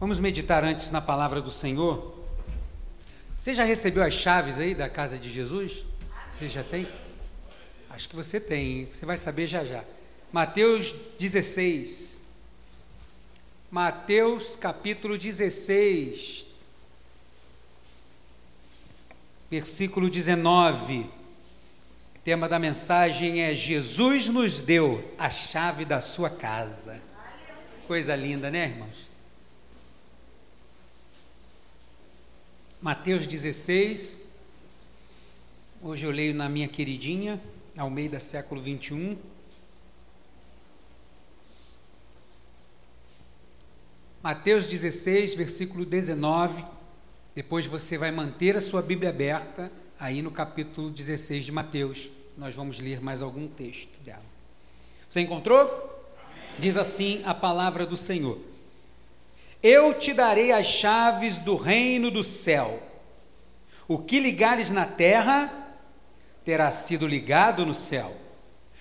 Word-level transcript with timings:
Vamos 0.00 0.20
meditar 0.20 0.62
antes 0.62 0.92
na 0.92 1.00
palavra 1.00 1.40
do 1.40 1.50
Senhor. 1.50 2.16
Você 3.40 3.52
já 3.52 3.64
recebeu 3.64 4.00
as 4.04 4.14
chaves 4.14 4.56
aí 4.60 4.72
da 4.72 4.88
casa 4.88 5.18
de 5.18 5.28
Jesus? 5.28 5.84
Você 6.32 6.48
já 6.48 6.62
tem? 6.62 6.86
Acho 7.90 8.08
que 8.08 8.14
você 8.14 8.38
tem, 8.38 8.88
você 8.92 9.04
vai 9.04 9.18
saber 9.18 9.48
já 9.48 9.64
já. 9.64 9.82
Mateus 10.32 10.94
16. 11.18 12.20
Mateus 13.72 14.54
capítulo 14.54 15.18
16, 15.18 16.46
versículo 19.50 20.08
19. 20.08 21.00
O 21.00 21.08
tema 22.22 22.48
da 22.48 22.60
mensagem 22.60 23.42
é: 23.42 23.52
Jesus 23.52 24.28
nos 24.28 24.60
deu 24.60 25.12
a 25.18 25.28
chave 25.28 25.84
da 25.84 26.00
sua 26.00 26.30
casa. 26.30 27.02
Coisa 27.88 28.14
linda, 28.14 28.48
né, 28.48 28.66
irmãos? 28.66 29.07
Mateus 32.80 33.26
16. 33.26 34.28
Hoje 35.82 36.06
eu 36.06 36.12
leio 36.12 36.32
na 36.32 36.48
minha 36.48 36.68
queridinha, 36.68 37.40
Almeida 37.76 38.20
século 38.20 38.60
21. 38.60 39.18
Mateus 44.22 44.68
16, 44.68 45.34
versículo 45.34 45.84
19. 45.84 46.64
Depois 47.34 47.66
você 47.66 47.98
vai 47.98 48.12
manter 48.12 48.56
a 48.56 48.60
sua 48.60 48.80
Bíblia 48.80 49.10
aberta 49.10 49.72
aí 49.98 50.22
no 50.22 50.30
capítulo 50.30 50.88
16 50.88 51.46
de 51.46 51.50
Mateus. 51.50 52.08
Nós 52.36 52.54
vamos 52.54 52.78
ler 52.78 53.00
mais 53.00 53.22
algum 53.22 53.48
texto 53.48 53.98
dela. 54.04 54.22
Você 55.10 55.20
encontrou? 55.20 55.62
Amém. 55.62 56.60
Diz 56.60 56.76
assim 56.76 57.22
a 57.24 57.34
palavra 57.34 57.84
do 57.84 57.96
Senhor: 57.96 58.38
Eu 59.62 59.94
te 59.94 60.12
darei 60.12 60.52
as 60.52 60.66
chaves 60.66 61.38
do 61.38 61.56
reino 61.56 62.10
do 62.10 62.22
céu. 62.22 62.82
O 63.88 63.98
que 63.98 64.20
ligares 64.20 64.70
na 64.70 64.84
terra 64.84 65.52
terá 66.44 66.70
sido 66.70 67.06
ligado 67.06 67.66
no 67.66 67.74
céu, 67.74 68.10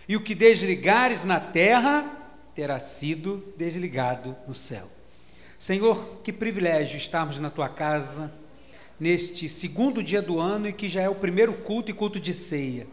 e 0.08 0.16
o 0.16 0.22
que 0.22 0.34
desligares 0.34 1.26
na 1.26 1.38
terra 1.38 2.30
terá 2.56 2.80
sido 2.80 3.44
desligado 3.58 4.36
no 4.48 4.54
céu. 4.54 4.90
Senhor, 5.60 6.22
que 6.24 6.32
privilégio 6.32 6.98
estarmos 6.98 7.40
na 7.40 7.50
tua 7.50 7.68
casa 7.68 8.34
neste 9.00 9.50
segundo 9.50 10.02
dia 10.02 10.22
do 10.22 10.40
ano 10.40 10.70
e 10.70 10.74
que 10.74 10.88
já 10.88 11.02
é 11.02 11.10
o 11.10 11.16
primeiro 11.16 11.54
culto 11.54 11.92
e 11.92 11.94
culto 11.94 12.20
de 12.20 12.34
ceia. 12.34 12.88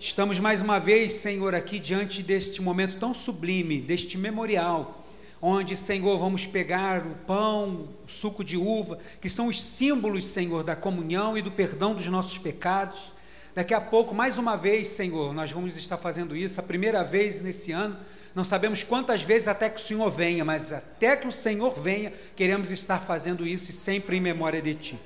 Estamos 0.00 0.38
mais 0.38 0.60
uma 0.60 0.80
vez, 0.80 1.12
Senhor, 1.12 1.54
aqui 1.54 1.78
diante 1.78 2.22
deste 2.22 2.60
momento 2.60 2.98
tão 2.98 3.14
sublime, 3.14 3.80
deste 3.80 4.18
memorial, 4.18 5.03
onde, 5.40 5.76
Senhor, 5.76 6.18
vamos 6.18 6.46
pegar 6.46 7.06
o 7.06 7.14
pão, 7.26 7.88
o 8.06 8.10
suco 8.10 8.42
de 8.42 8.56
uva, 8.56 8.98
que 9.20 9.28
são 9.28 9.48
os 9.48 9.62
símbolos, 9.62 10.26
Senhor, 10.26 10.64
da 10.64 10.74
comunhão 10.74 11.36
e 11.36 11.42
do 11.42 11.50
perdão 11.50 11.94
dos 11.94 12.06
nossos 12.06 12.38
pecados. 12.38 13.12
Daqui 13.54 13.74
a 13.74 13.80
pouco, 13.80 14.14
mais 14.14 14.38
uma 14.38 14.56
vez, 14.56 14.88
Senhor, 14.88 15.32
nós 15.32 15.52
vamos 15.52 15.76
estar 15.76 15.96
fazendo 15.96 16.36
isso, 16.36 16.58
a 16.58 16.62
primeira 16.62 17.04
vez 17.04 17.40
nesse 17.40 17.72
ano, 17.72 17.96
não 18.34 18.44
sabemos 18.44 18.82
quantas 18.82 19.22
vezes 19.22 19.46
até 19.46 19.70
que 19.70 19.80
o 19.80 19.84
Senhor 19.84 20.10
venha, 20.10 20.44
mas 20.44 20.72
até 20.72 21.16
que 21.16 21.28
o 21.28 21.32
Senhor 21.32 21.78
venha, 21.78 22.12
queremos 22.34 22.72
estar 22.72 22.98
fazendo 22.98 23.46
isso 23.46 23.70
e 23.70 23.72
sempre 23.72 24.16
em 24.16 24.20
memória 24.20 24.60
de 24.60 24.74
Ti. 24.74 24.98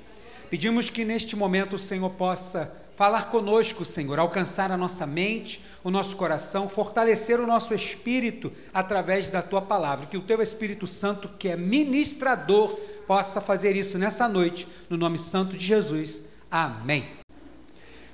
Pedimos 0.49 0.89
que 0.89 1.05
neste 1.05 1.35
momento 1.35 1.75
o 1.75 1.79
Senhor 1.79 2.09
possa 2.09 2.75
falar 2.99 3.29
conosco, 3.29 3.85
Senhor, 3.85 4.19
alcançar 4.19 4.73
a 4.73 4.75
nossa 4.75 5.07
mente, 5.07 5.61
o 5.85 5.89
nosso 5.89 6.17
coração, 6.17 6.67
fortalecer 6.67 7.39
o 7.39 7.47
nosso 7.47 7.73
espírito 7.73 8.51
através 8.73 9.29
da 9.29 9.41
tua 9.41 9.61
palavra. 9.61 10.05
Que 10.05 10.17
o 10.17 10.21
teu 10.21 10.41
Espírito 10.41 10.85
Santo, 10.85 11.29
que 11.39 11.47
é 11.47 11.55
ministrador, 11.55 12.77
possa 13.07 13.39
fazer 13.39 13.73
isso 13.77 13.97
nessa 13.97 14.27
noite, 14.27 14.67
no 14.89 14.97
nome 14.97 15.17
santo 15.17 15.55
de 15.55 15.65
Jesus. 15.65 16.25
Amém. 16.51 17.05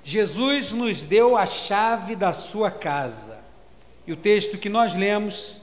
Jesus 0.04 0.72
nos 0.72 1.04
deu 1.04 1.36
a 1.36 1.48
chave 1.48 2.16
da 2.16 2.32
sua 2.32 2.70
casa. 2.70 3.40
E 4.06 4.14
o 4.14 4.16
texto 4.16 4.56
que 4.56 4.70
nós 4.70 4.94
lemos, 4.94 5.62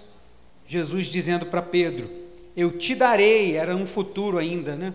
Jesus 0.66 1.06
dizendo 1.06 1.46
para 1.46 1.62
Pedro: 1.62 2.10
Eu 2.56 2.76
te 2.76 2.92
darei, 2.92 3.54
era 3.54 3.76
um 3.76 3.86
futuro 3.86 4.36
ainda, 4.36 4.74
né? 4.74 4.92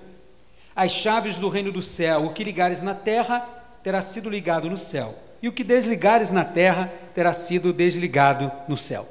As 0.75 0.91
chaves 0.91 1.37
do 1.37 1.47
reino 1.47 1.71
do 1.71 1.81
céu. 1.81 2.25
O 2.25 2.33
que 2.33 2.43
ligares 2.43 2.81
na 2.81 2.93
terra 2.93 3.56
terá 3.87 4.01
sido 4.01 4.29
ligado 4.29 4.69
no 4.69 4.77
céu, 4.77 5.17
e 5.41 5.47
o 5.47 5.51
que 5.53 5.63
desligares 5.63 6.29
na 6.29 6.43
terra 6.43 6.91
terá 7.15 7.31
sido 7.31 7.71
desligado 7.71 8.51
no 8.67 8.75
céu. 8.75 9.07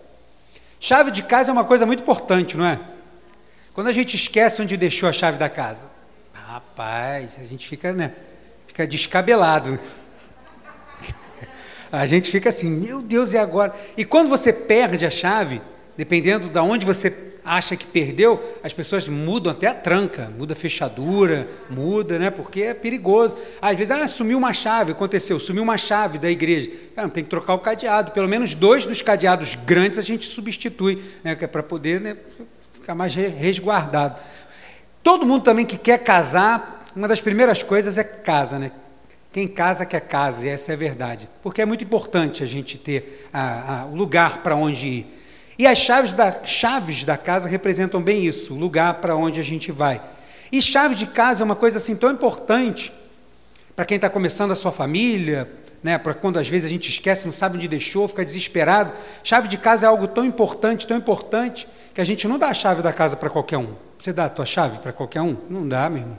Chave 0.79 1.11
de 1.11 1.23
casa 1.23 1.51
é 1.51 1.53
uma 1.55 1.65
coisa 1.65 1.87
muito 1.87 2.03
importante, 2.03 2.59
não 2.59 2.67
é? 2.67 2.79
Quando 3.73 3.87
a 3.87 3.93
gente 3.93 4.17
esquece 4.17 4.61
onde 4.61 4.77
deixou 4.77 5.09
a 5.09 5.15
chave 5.15 5.39
da 5.39 5.49
casa, 5.49 5.87
rapaz, 6.35 7.39
a 7.41 7.45
gente 7.45 7.67
fica, 7.67 7.95
né? 7.95 8.13
Fica 8.67 8.87
descabelado. 8.87 9.81
A 11.91 12.05
gente 12.05 12.31
fica 12.31 12.51
assim, 12.51 12.69
meu 12.69 13.01
Deus, 13.01 13.33
e 13.33 13.39
agora? 13.39 13.75
E 13.97 14.05
quando 14.05 14.29
você 14.29 14.53
perde 14.53 15.07
a 15.07 15.11
chave, 15.11 15.63
dependendo 15.97 16.51
de 16.51 16.59
onde 16.59 16.85
você 16.85 17.11
acha 17.47 17.77
que 17.77 17.87
perdeu, 17.87 18.59
as 18.63 18.73
pessoas 18.73 19.07
mudam 19.07 19.53
até 19.53 19.69
a 19.69 19.75
tranca, 19.75 20.31
muda 20.37 20.53
a 20.53 20.57
fechadura, 20.57 21.49
muda, 21.71 22.19
né? 22.19 22.29
Porque 22.29 22.63
é 22.63 22.75
perigoso. 22.75 23.37
Às 23.63 23.79
vezes, 23.79 23.93
ah, 23.93 24.07
sumiu 24.09 24.37
uma 24.37 24.53
chave, 24.53 24.91
aconteceu, 24.91 25.39
sumiu 25.39 25.63
uma 25.63 25.79
chave 25.79 26.19
da 26.19 26.29
igreja. 26.29 26.71
Cara, 26.97 27.09
tem 27.09 27.23
que 27.23 27.31
trocar 27.31 27.55
o 27.55 27.61
cadeado. 27.61 28.11
Pelo 28.11 28.29
menos 28.29 28.53
dois 28.53 28.85
dos 28.85 29.01
cadeados 29.01 29.55
grandes 29.55 29.97
a 29.97 30.03
gente 30.03 30.27
substitui, 30.27 31.03
né? 31.23 31.37
É 31.41 31.47
para 31.47 31.63
poder 31.63 32.01
né, 32.01 32.17
ficar 32.73 32.97
mais 32.97 33.15
resguardado. 33.15 34.19
Todo 35.01 35.25
mundo 35.25 35.45
também 35.45 35.65
que 35.65 35.79
quer 35.79 35.99
casar, 35.99 36.85
uma 36.97 37.07
das 37.07 37.21
primeiras 37.21 37.63
coisas 37.63 37.97
é 37.97 38.03
casa, 38.03 38.59
né? 38.59 38.73
Quem 39.33 39.47
casa 39.47 39.87
quer 39.87 40.01
casa, 40.01 40.47
e 40.47 40.49
essa 40.49 40.73
é 40.73 40.75
a 40.75 40.79
verdade. 40.79 41.29
Porque 41.43 41.63
é 41.63 41.65
muito 41.67 41.85
importante 41.85 42.43
a 42.43 42.47
gente 42.47 42.77
ter 42.77 43.29
o 43.93 43.95
lugar 43.95 44.43
para 44.43 44.57
onde 44.57 44.87
ir. 44.87 45.16
E 45.59 45.67
as 45.67 45.79
chaves 45.79 46.13
da, 46.13 46.45
chaves 46.45 47.05
da 47.05 47.17
casa 47.17 47.49
representam 47.49 48.03
bem 48.03 48.25
isso, 48.25 48.55
o 48.55 48.59
lugar 48.59 48.95
para 48.95 49.17
onde 49.17 49.41
a 49.41 49.43
gente 49.43 49.73
vai. 49.73 50.01
E 50.53 50.61
chave 50.61 50.95
de 50.95 51.07
casa 51.07 51.43
é 51.43 51.45
uma 51.45 51.57
coisa 51.57 51.79
assim 51.79 51.97
tão 51.97 52.11
importante 52.11 52.93
para 53.75 53.85
quem 53.85 53.97
está 53.97 54.09
começando 54.09 54.51
a 54.51 54.55
sua 54.55 54.73
família, 54.73 55.49
né, 55.83 55.99
para 55.99 56.15
quando 56.15 56.39
às 56.39 56.49
vezes 56.49 56.67
a 56.67 56.69
gente 56.69 56.89
esquece, 56.89 57.27
não 57.27 57.33
sabe 57.33 57.57
onde 57.57 57.69
deixou, 57.69 58.09
fica 58.09 58.25
desesperado. 58.25 58.93
Chave 59.23 59.49
de 59.49 59.57
casa 59.57 59.87
é 59.87 59.89
algo 59.89 60.09
tão 60.09 60.25
importante, 60.25 60.87
tão 60.87 60.97
importante, 60.97 61.69
que 61.95 62.01
a 62.01 62.05
gente 62.05 62.27
não 62.27 62.39
dá 62.39 62.49
a 62.49 62.55
chave 62.55 62.83
da 62.83 62.93
casa 62.93 63.17
para 63.17 63.31
qualquer 63.31 63.59
um. 63.59 63.75
Você 63.99 64.13
dá 64.13 64.27
a 64.27 64.29
tua 64.29 64.45
chave 64.45 64.79
para 64.79 64.93
qualquer 64.93 65.21
um? 65.23 65.37
Não 65.49 65.67
dá, 65.67 65.89
meu 65.89 66.03
irmão. 66.03 66.19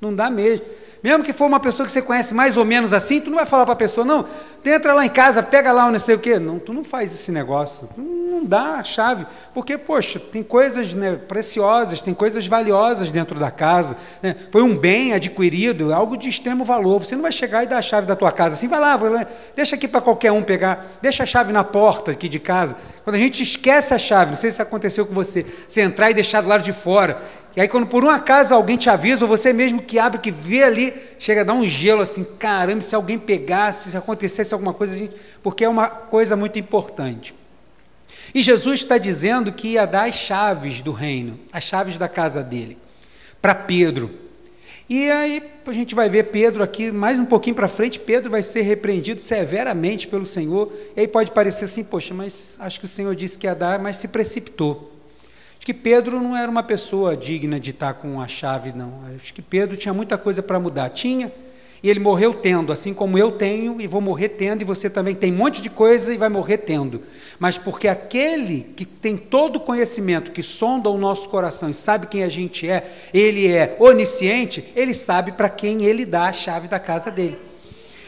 Não 0.00 0.14
dá 0.14 0.30
mesmo. 0.30 0.64
Mesmo 1.02 1.24
que 1.24 1.32
for 1.32 1.46
uma 1.46 1.60
pessoa 1.60 1.86
que 1.86 1.92
você 1.92 2.02
conhece 2.02 2.34
mais 2.34 2.56
ou 2.56 2.64
menos 2.64 2.92
assim, 2.92 3.20
tu 3.20 3.30
não 3.30 3.36
vai 3.36 3.46
falar 3.46 3.64
para 3.64 3.72
a 3.72 3.76
pessoa, 3.76 4.04
não, 4.04 4.22
tu 4.62 4.68
entra 4.68 4.92
lá 4.92 5.04
em 5.04 5.08
casa, 5.08 5.42
pega 5.42 5.72
lá 5.72 5.86
o 5.86 5.92
não 5.92 5.98
sei 5.98 6.14
o 6.14 6.18
quê. 6.18 6.38
Não, 6.38 6.58
tu 6.58 6.72
não 6.72 6.84
faz 6.84 7.12
esse 7.12 7.32
negócio. 7.32 7.88
Não 7.96 8.44
dá 8.44 8.74
a 8.74 8.84
chave. 8.84 9.26
Porque, 9.54 9.78
poxa, 9.78 10.20
tem 10.20 10.42
coisas 10.42 10.92
né, 10.94 11.16
preciosas, 11.16 12.02
tem 12.02 12.12
coisas 12.12 12.46
valiosas 12.46 13.10
dentro 13.10 13.38
da 13.38 13.50
casa. 13.50 13.96
Né? 14.22 14.36
Foi 14.50 14.62
um 14.62 14.76
bem 14.76 15.14
adquirido, 15.14 15.92
algo 15.92 16.16
de 16.16 16.28
extremo 16.28 16.64
valor. 16.64 16.98
Você 17.00 17.14
não 17.14 17.22
vai 17.22 17.32
chegar 17.32 17.64
e 17.64 17.66
dar 17.66 17.78
a 17.78 17.82
chave 17.82 18.06
da 18.06 18.14
tua 18.14 18.30
casa 18.30 18.54
assim, 18.54 18.68
vai 18.68 18.80
lá, 18.80 18.96
vai 18.96 19.10
lá 19.10 19.26
deixa 19.54 19.76
aqui 19.76 19.86
para 19.86 20.00
qualquer 20.00 20.32
um 20.32 20.42
pegar, 20.42 20.86
deixa 21.02 21.22
a 21.22 21.26
chave 21.26 21.52
na 21.52 21.62
porta 21.64 22.10
aqui 22.10 22.28
de 22.28 22.38
casa. 22.38 22.76
Quando 23.04 23.16
a 23.16 23.18
gente 23.18 23.42
esquece 23.42 23.94
a 23.94 23.98
chave, 23.98 24.30
não 24.30 24.38
sei 24.38 24.50
se 24.50 24.60
aconteceu 24.60 25.06
com 25.06 25.14
você, 25.14 25.44
você 25.68 25.80
entrar 25.80 26.10
e 26.10 26.14
deixar 26.14 26.40
do 26.40 26.48
lado 26.48 26.62
de 26.62 26.72
fora, 26.72 27.20
e 27.56 27.60
aí, 27.60 27.66
quando 27.66 27.86
por 27.86 28.04
um 28.04 28.08
acaso 28.08 28.54
alguém 28.54 28.76
te 28.76 28.88
avisa, 28.88 29.24
ou 29.24 29.28
você 29.28 29.52
mesmo 29.52 29.82
que 29.82 29.98
abre, 29.98 30.20
que 30.20 30.30
vê 30.30 30.62
ali, 30.62 30.94
chega 31.18 31.40
a 31.40 31.44
dar 31.44 31.54
um 31.54 31.66
gelo 31.66 32.00
assim, 32.00 32.24
caramba, 32.38 32.80
se 32.80 32.94
alguém 32.94 33.18
pegasse, 33.18 33.90
se 33.90 33.96
acontecesse 33.96 34.54
alguma 34.54 34.72
coisa, 34.72 35.08
porque 35.42 35.64
é 35.64 35.68
uma 35.68 35.88
coisa 35.88 36.36
muito 36.36 36.58
importante. 36.58 37.34
E 38.32 38.42
Jesus 38.42 38.80
está 38.80 38.98
dizendo 38.98 39.52
que 39.52 39.68
ia 39.68 39.84
dar 39.84 40.08
as 40.08 40.14
chaves 40.14 40.80
do 40.80 40.92
reino, 40.92 41.40
as 41.52 41.64
chaves 41.64 41.98
da 41.98 42.08
casa 42.08 42.42
dele, 42.42 42.78
para 43.42 43.54
Pedro. 43.54 44.10
E 44.88 45.10
aí 45.10 45.42
a 45.66 45.72
gente 45.72 45.94
vai 45.94 46.08
ver 46.08 46.24
Pedro 46.24 46.62
aqui, 46.62 46.92
mais 46.92 47.18
um 47.18 47.24
pouquinho 47.24 47.56
para 47.56 47.68
frente, 47.68 47.98
Pedro 47.98 48.30
vai 48.30 48.44
ser 48.44 48.62
repreendido 48.62 49.20
severamente 49.20 50.06
pelo 50.06 50.26
Senhor. 50.26 50.72
E 50.96 51.00
aí 51.00 51.08
pode 51.08 51.32
parecer 51.32 51.64
assim, 51.64 51.82
poxa, 51.82 52.14
mas 52.14 52.56
acho 52.60 52.78
que 52.78 52.86
o 52.86 52.88
Senhor 52.88 53.14
disse 53.16 53.36
que 53.36 53.46
ia 53.48 53.54
dar, 53.54 53.80
mas 53.80 53.96
se 53.96 54.06
precipitou. 54.06 54.89
Acho 55.60 55.66
que 55.66 55.74
Pedro 55.74 56.22
não 56.22 56.34
era 56.34 56.50
uma 56.50 56.62
pessoa 56.62 57.14
digna 57.14 57.60
de 57.60 57.70
estar 57.70 57.92
com 57.92 58.18
a 58.18 58.26
chave, 58.26 58.72
não. 58.72 58.94
Acho 59.14 59.34
que 59.34 59.42
Pedro 59.42 59.76
tinha 59.76 59.92
muita 59.92 60.16
coisa 60.16 60.42
para 60.42 60.58
mudar. 60.58 60.88
Tinha, 60.88 61.30
e 61.82 61.90
ele 61.90 62.00
morreu 62.00 62.32
tendo, 62.32 62.72
assim 62.72 62.94
como 62.94 63.18
eu 63.18 63.32
tenho 63.32 63.78
e 63.78 63.86
vou 63.86 64.00
morrer 64.00 64.30
tendo, 64.30 64.62
e 64.62 64.64
você 64.64 64.88
também 64.88 65.14
tem 65.14 65.30
um 65.30 65.36
monte 65.36 65.60
de 65.60 65.68
coisa 65.68 66.14
e 66.14 66.16
vai 66.16 66.30
morrer 66.30 66.56
tendo. 66.56 67.02
Mas 67.38 67.58
porque 67.58 67.88
aquele 67.88 68.72
que 68.74 68.86
tem 68.86 69.18
todo 69.18 69.56
o 69.56 69.60
conhecimento, 69.60 70.30
que 70.30 70.42
sonda 70.42 70.88
o 70.88 70.96
nosso 70.96 71.28
coração 71.28 71.68
e 71.68 71.74
sabe 71.74 72.06
quem 72.06 72.24
a 72.24 72.28
gente 72.30 72.66
é, 72.66 72.90
ele 73.12 73.46
é 73.46 73.76
onisciente, 73.78 74.64
ele 74.74 74.94
sabe 74.94 75.32
para 75.32 75.50
quem 75.50 75.84
ele 75.84 76.06
dá 76.06 76.30
a 76.30 76.32
chave 76.32 76.68
da 76.68 76.78
casa 76.78 77.10
dele. 77.10 77.38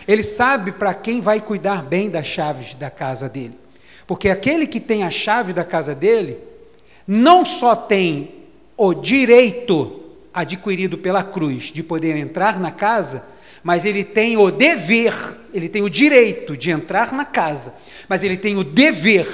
Ele 0.08 0.22
sabe 0.22 0.72
para 0.72 0.94
quem 0.94 1.20
vai 1.20 1.38
cuidar 1.38 1.82
bem 1.82 2.08
das 2.08 2.26
chaves 2.26 2.72
da 2.76 2.88
casa 2.88 3.28
dele. 3.28 3.58
Porque 4.06 4.30
aquele 4.30 4.66
que 4.66 4.80
tem 4.80 5.04
a 5.04 5.10
chave 5.10 5.52
da 5.52 5.64
casa 5.64 5.94
dele, 5.94 6.38
não 7.06 7.44
só 7.44 7.74
tem 7.74 8.34
o 8.76 8.94
direito 8.94 10.00
adquirido 10.32 10.96
pela 10.96 11.22
cruz 11.22 11.64
de 11.64 11.82
poder 11.82 12.16
entrar 12.16 12.58
na 12.58 12.70
casa, 12.70 13.22
mas 13.62 13.84
ele 13.84 14.02
tem 14.02 14.36
o 14.36 14.50
dever, 14.50 15.14
ele 15.52 15.68
tem 15.68 15.82
o 15.82 15.90
direito 15.90 16.56
de 16.56 16.70
entrar 16.70 17.12
na 17.12 17.24
casa, 17.24 17.74
mas 18.08 18.24
ele 18.24 18.36
tem 18.36 18.56
o 18.56 18.64
dever 18.64 19.26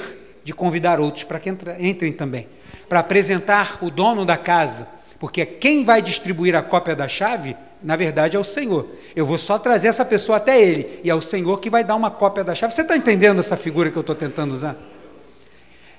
de 0.44 0.52
convidar 0.52 1.00
outros 1.00 1.24
para 1.24 1.38
que 1.38 1.50
entrem 1.78 2.12
também, 2.12 2.46
para 2.88 3.00
apresentar 3.00 3.78
o 3.82 3.90
dono 3.90 4.24
da 4.24 4.36
casa, 4.36 4.88
porque 5.18 5.44
quem 5.46 5.84
vai 5.84 6.02
distribuir 6.02 6.54
a 6.54 6.62
cópia 6.62 6.94
da 6.94 7.08
chave, 7.08 7.56
na 7.82 7.96
verdade, 7.96 8.36
é 8.36 8.40
o 8.40 8.44
Senhor. 8.44 8.88
Eu 9.14 9.24
vou 9.24 9.38
só 9.38 9.58
trazer 9.58 9.88
essa 9.88 10.04
pessoa 10.04 10.38
até 10.38 10.60
ele, 10.60 11.00
e 11.04 11.10
é 11.10 11.14
o 11.14 11.20
Senhor 11.20 11.60
que 11.60 11.70
vai 11.70 11.84
dar 11.84 11.96
uma 11.96 12.10
cópia 12.10 12.42
da 12.42 12.54
chave. 12.54 12.74
Você 12.74 12.82
está 12.82 12.96
entendendo 12.96 13.38
essa 13.38 13.56
figura 13.56 13.90
que 13.90 13.96
eu 13.96 14.00
estou 14.00 14.14
tentando 14.14 14.52
usar? 14.52 14.76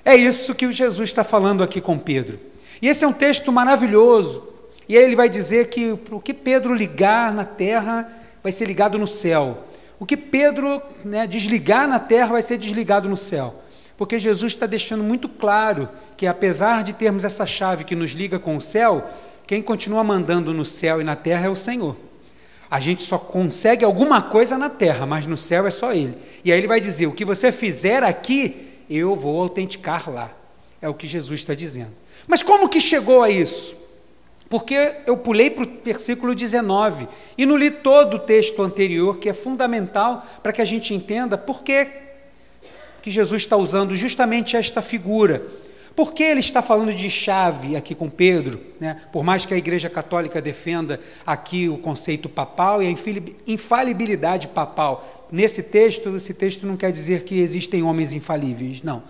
É 0.04 0.14
isso 0.14 0.54
que 0.54 0.72
Jesus 0.72 1.10
está 1.10 1.24
falando 1.24 1.62
aqui 1.62 1.80
com 1.80 1.98
Pedro. 1.98 2.38
E 2.80 2.88
esse 2.88 3.04
é 3.04 3.08
um 3.08 3.12
texto 3.12 3.52
maravilhoso. 3.52 4.48
E 4.88 4.96
aí 4.96 5.04
ele 5.04 5.16
vai 5.16 5.28
dizer 5.28 5.68
que 5.68 5.96
o 6.10 6.20
que 6.20 6.34
Pedro 6.34 6.74
ligar 6.74 7.32
na 7.32 7.44
terra 7.44 8.10
vai 8.42 8.50
ser 8.50 8.66
ligado 8.66 8.98
no 8.98 9.06
céu. 9.06 9.64
O 9.98 10.06
que 10.06 10.16
Pedro 10.16 10.80
né, 11.04 11.26
desligar 11.26 11.86
na 11.86 11.98
terra 11.98 12.32
vai 12.32 12.42
ser 12.42 12.58
desligado 12.58 13.08
no 13.08 13.16
céu. 13.16 13.62
Porque 13.96 14.18
Jesus 14.18 14.54
está 14.54 14.64
deixando 14.64 15.04
muito 15.04 15.28
claro 15.28 15.88
que, 16.16 16.26
apesar 16.26 16.82
de 16.82 16.94
termos 16.94 17.24
essa 17.24 17.44
chave 17.44 17.84
que 17.84 17.94
nos 17.94 18.12
liga 18.12 18.38
com 18.38 18.56
o 18.56 18.60
céu, 18.60 19.08
quem 19.46 19.60
continua 19.60 20.02
mandando 20.02 20.54
no 20.54 20.64
céu 20.64 21.00
e 21.00 21.04
na 21.04 21.16
terra 21.16 21.46
é 21.46 21.50
o 21.50 21.56
Senhor. 21.56 21.96
A 22.70 22.80
gente 22.80 23.02
só 23.02 23.18
consegue 23.18 23.84
alguma 23.84 24.22
coisa 24.22 24.56
na 24.56 24.70
terra, 24.70 25.04
mas 25.04 25.26
no 25.26 25.36
céu 25.36 25.66
é 25.66 25.70
só 25.70 25.92
Ele. 25.92 26.16
E 26.44 26.50
aí 26.50 26.58
ele 26.58 26.68
vai 26.68 26.80
dizer: 26.80 27.06
o 27.06 27.12
que 27.12 27.24
você 27.24 27.52
fizer 27.52 28.02
aqui, 28.02 28.69
eu 28.98 29.14
vou 29.14 29.40
autenticar 29.40 30.10
lá. 30.10 30.30
É 30.82 30.88
o 30.88 30.94
que 30.94 31.06
Jesus 31.06 31.40
está 31.40 31.54
dizendo. 31.54 31.92
Mas 32.26 32.42
como 32.42 32.68
que 32.68 32.80
chegou 32.80 33.22
a 33.22 33.30
isso? 33.30 33.76
Porque 34.48 34.96
eu 35.06 35.16
pulei 35.16 35.48
para 35.48 35.62
o 35.62 35.68
versículo 35.84 36.34
19 36.34 37.06
e 37.38 37.46
não 37.46 37.56
li 37.56 37.70
todo 37.70 38.14
o 38.14 38.18
texto 38.18 38.60
anterior, 38.60 39.18
que 39.18 39.28
é 39.28 39.32
fundamental 39.32 40.26
para 40.42 40.52
que 40.52 40.60
a 40.60 40.64
gente 40.64 40.92
entenda 40.92 41.38
por 41.38 41.62
que, 41.62 41.86
Jesus 43.04 43.42
está 43.42 43.56
usando 43.56 43.96
justamente 43.96 44.56
esta 44.56 44.82
figura. 44.82 45.42
Por 45.94 46.12
que 46.12 46.22
ele 46.22 46.40
está 46.40 46.62
falando 46.62 46.94
de 46.94 47.10
chave 47.10 47.76
aqui 47.76 47.94
com 47.94 48.08
Pedro? 48.08 48.60
Né? 48.78 49.00
Por 49.12 49.22
mais 49.22 49.44
que 49.44 49.52
a 49.52 49.56
Igreja 49.56 49.90
Católica 49.90 50.40
defenda 50.40 51.00
aqui 51.26 51.68
o 51.68 51.78
conceito 51.78 52.28
papal 52.28 52.82
e 52.82 52.86
a 52.86 52.94
infalibilidade 53.46 54.48
papal. 54.48 55.28
Nesse 55.30 55.62
texto, 55.62 56.16
esse 56.16 56.34
texto 56.34 56.66
não 56.66 56.76
quer 56.76 56.92
dizer 56.92 57.24
que 57.24 57.38
existem 57.38 57.82
homens 57.82 58.12
infalíveis, 58.12 58.82
não. 58.82 59.02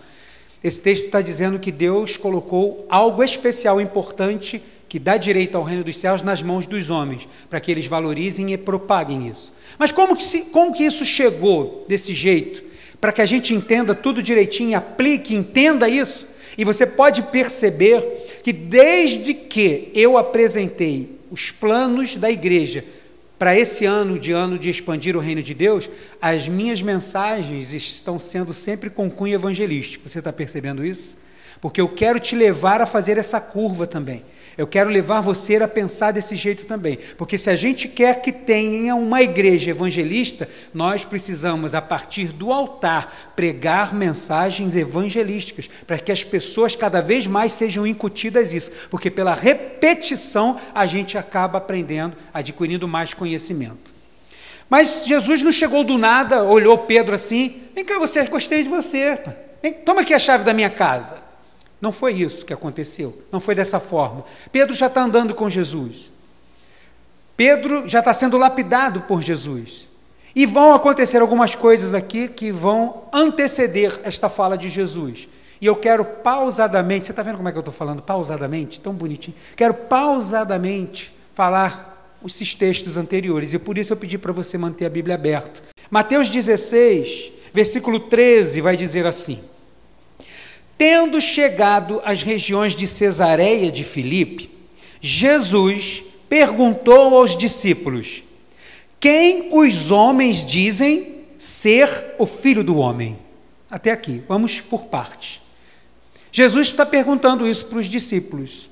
Esse 0.63 0.79
texto 0.79 1.05
está 1.05 1.21
dizendo 1.21 1.57
que 1.59 1.71
Deus 1.71 2.17
colocou 2.17 2.85
algo 2.89 3.23
especial, 3.23 3.81
importante, 3.81 4.61
que 4.87 4.99
dá 4.99 5.17
direito 5.17 5.57
ao 5.57 5.63
reino 5.63 5.83
dos 5.83 5.97
céus 5.97 6.21
nas 6.21 6.43
mãos 6.43 6.65
dos 6.65 6.89
homens, 6.89 7.27
para 7.49 7.59
que 7.59 7.71
eles 7.71 7.87
valorizem 7.87 8.51
e 8.53 8.57
propaguem 8.57 9.27
isso. 9.27 9.51
Mas 9.79 9.91
como 9.91 10.15
que, 10.15 10.23
se, 10.23 10.47
como 10.51 10.73
que 10.73 10.83
isso 10.83 11.05
chegou 11.05 11.85
desse 11.87 12.13
jeito? 12.13 12.61
Para 12.99 13.11
que 13.11 13.21
a 13.21 13.25
gente 13.25 13.53
entenda 13.53 13.95
tudo 13.95 14.21
direitinho, 14.21 14.77
aplique, 14.77 15.33
entenda 15.33 15.89
isso. 15.89 16.27
E 16.57 16.65
você 16.65 16.85
pode 16.85 17.21
perceber 17.23 18.41
que 18.43 18.51
desde 18.51 19.33
que 19.33 19.91
eu 19.93 20.17
apresentei 20.17 21.17
os 21.31 21.51
planos 21.51 22.15
da 22.15 22.29
igreja 22.29 22.83
para 23.39 23.57
esse 23.57 23.85
ano 23.85 24.19
de 24.19 24.31
ano 24.31 24.59
de 24.59 24.69
expandir 24.69 25.15
o 25.15 25.19
reino 25.19 25.41
de 25.41 25.53
Deus, 25.53 25.89
as 26.21 26.47
minhas 26.47 26.81
mensagens 26.81 27.73
estão 27.73 28.19
sendo 28.19 28.53
sempre 28.53 28.89
com 28.89 29.09
cunho 29.09 29.33
evangelístico. 29.33 30.07
Você 30.07 30.19
está 30.19 30.31
percebendo 30.31 30.85
isso? 30.85 31.17
Porque 31.59 31.81
eu 31.81 31.89
quero 31.89 32.19
te 32.19 32.35
levar 32.35 32.81
a 32.81 32.85
fazer 32.85 33.17
essa 33.17 33.41
curva 33.41 33.87
também. 33.87 34.23
Eu 34.57 34.67
quero 34.67 34.89
levar 34.89 35.21
você 35.21 35.55
a 35.55 35.67
pensar 35.67 36.11
desse 36.11 36.35
jeito 36.35 36.65
também, 36.65 36.99
porque 37.17 37.37
se 37.37 37.49
a 37.49 37.55
gente 37.55 37.87
quer 37.87 38.21
que 38.21 38.31
tenha 38.31 38.95
uma 38.95 39.21
igreja 39.21 39.71
evangelista, 39.71 40.47
nós 40.73 41.05
precisamos, 41.05 41.73
a 41.73 41.81
partir 41.81 42.25
do 42.25 42.51
altar, 42.51 43.31
pregar 43.35 43.93
mensagens 43.93 44.75
evangelísticas, 44.75 45.69
para 45.87 45.97
que 45.97 46.11
as 46.11 46.23
pessoas 46.23 46.75
cada 46.75 47.01
vez 47.01 47.25
mais 47.27 47.53
sejam 47.53 47.87
incutidas 47.87 48.53
isso, 48.53 48.71
porque 48.89 49.09
pela 49.09 49.33
repetição 49.33 50.59
a 50.75 50.85
gente 50.85 51.17
acaba 51.17 51.57
aprendendo, 51.57 52.17
adquirindo 52.33 52.87
mais 52.87 53.13
conhecimento. 53.13 53.91
Mas 54.69 55.05
Jesus 55.05 55.41
não 55.41 55.51
chegou 55.51 55.83
do 55.83 55.97
nada, 55.97 56.43
olhou 56.43 56.77
Pedro 56.77 57.15
assim: 57.15 57.61
vem 57.73 57.83
cá, 57.83 57.99
você, 57.99 58.23
gostei 58.25 58.63
de 58.63 58.69
você, 58.69 59.19
vem, 59.61 59.73
toma 59.73 60.01
aqui 60.01 60.13
a 60.13 60.19
chave 60.19 60.43
da 60.43 60.53
minha 60.53 60.69
casa. 60.69 61.30
Não 61.81 61.91
foi 61.91 62.13
isso 62.13 62.45
que 62.45 62.53
aconteceu, 62.53 63.19
não 63.31 63.39
foi 63.39 63.55
dessa 63.55 63.79
forma. 63.79 64.23
Pedro 64.51 64.75
já 64.75 64.85
está 64.85 65.01
andando 65.01 65.33
com 65.33 65.49
Jesus. 65.49 66.11
Pedro 67.35 67.89
já 67.89 67.99
está 67.99 68.13
sendo 68.13 68.37
lapidado 68.37 69.01
por 69.01 69.23
Jesus. 69.23 69.87
E 70.35 70.45
vão 70.45 70.75
acontecer 70.75 71.17
algumas 71.17 71.55
coisas 71.55 71.93
aqui 71.93 72.27
que 72.27 72.51
vão 72.51 73.03
anteceder 73.11 73.99
esta 74.03 74.29
fala 74.29 74.57
de 74.57 74.69
Jesus. 74.69 75.27
E 75.59 75.65
eu 75.65 75.75
quero 75.75 76.05
pausadamente, 76.05 77.07
você 77.07 77.11
está 77.11 77.23
vendo 77.23 77.37
como 77.37 77.49
é 77.49 77.51
que 77.51 77.57
eu 77.57 77.61
estou 77.61 77.73
falando? 77.73 78.01
Pausadamente, 78.01 78.79
tão 78.79 78.93
bonitinho. 78.93 79.35
Quero 79.55 79.73
pausadamente 79.73 81.11
falar 81.33 82.15
esses 82.25 82.55
textos 82.55 82.95
anteriores. 82.95 83.53
E 83.53 83.59
por 83.59 83.77
isso 83.77 83.91
eu 83.91 83.97
pedi 83.97 84.17
para 84.17 84.31
você 84.31 84.57
manter 84.57 84.85
a 84.85 84.89
Bíblia 84.89 85.15
aberta. 85.15 85.61
Mateus 85.89 86.29
16, 86.29 87.31
versículo 87.53 87.99
13, 87.99 88.61
vai 88.61 88.77
dizer 88.77 89.05
assim: 89.05 89.39
Tendo 90.81 91.21
chegado 91.21 92.01
às 92.03 92.23
regiões 92.23 92.75
de 92.75 92.87
Cesareia 92.87 93.71
de 93.71 93.83
Filipe, 93.83 94.49
Jesus 94.99 96.01
perguntou 96.27 97.15
aos 97.15 97.37
discípulos: 97.37 98.23
Quem 98.99 99.49
os 99.51 99.91
homens 99.91 100.43
dizem 100.43 101.17
ser 101.37 102.15
o 102.17 102.25
filho 102.25 102.63
do 102.63 102.77
homem? 102.77 103.15
Até 103.69 103.91
aqui, 103.91 104.23
vamos 104.27 104.59
por 104.59 104.85
partes. 104.85 105.39
Jesus 106.31 106.69
está 106.69 106.83
perguntando 106.83 107.47
isso 107.47 107.67
para 107.67 107.77
os 107.77 107.85
discípulos. 107.85 108.67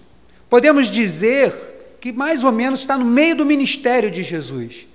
Podemos 0.50 0.90
dizer 0.90 1.54
que 2.02 2.12
mais 2.12 2.44
ou 2.44 2.52
menos 2.52 2.80
está 2.80 2.98
no 2.98 3.06
meio 3.06 3.36
do 3.36 3.46
ministério 3.46 4.10
de 4.10 4.24
Jesus. 4.24 4.88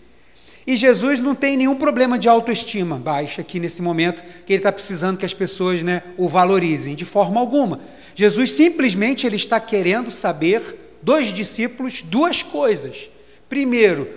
E 0.67 0.77
Jesus 0.77 1.21
não 1.21 1.35
tem 1.35 1.57
nenhum 1.57 1.75
problema 1.75 2.19
de 2.19 2.29
autoestima 2.29 2.97
baixa 2.97 3.43
aqui 3.43 3.61
nesse 3.61 3.83
momento, 3.83 4.23
que 4.47 4.53
ele 4.53 4.61
está 4.61 4.73
precisando 4.73 5.19
que 5.19 5.25
as 5.27 5.35
pessoas 5.35 5.83
né, 5.83 6.03
o 6.17 6.29
valorizem, 6.29 6.95
de 6.95 7.05
forma 7.05 7.39
alguma. 7.39 7.81
Jesus 8.15 8.53
simplesmente 8.53 9.27
ele 9.27 9.37
está 9.37 9.61
querendo 9.61 10.11
saber 10.11 10.97
dos 11.03 11.35
discípulos 11.35 12.01
duas 12.01 12.43
coisas. 12.43 13.11
Primeiro, 13.49 14.09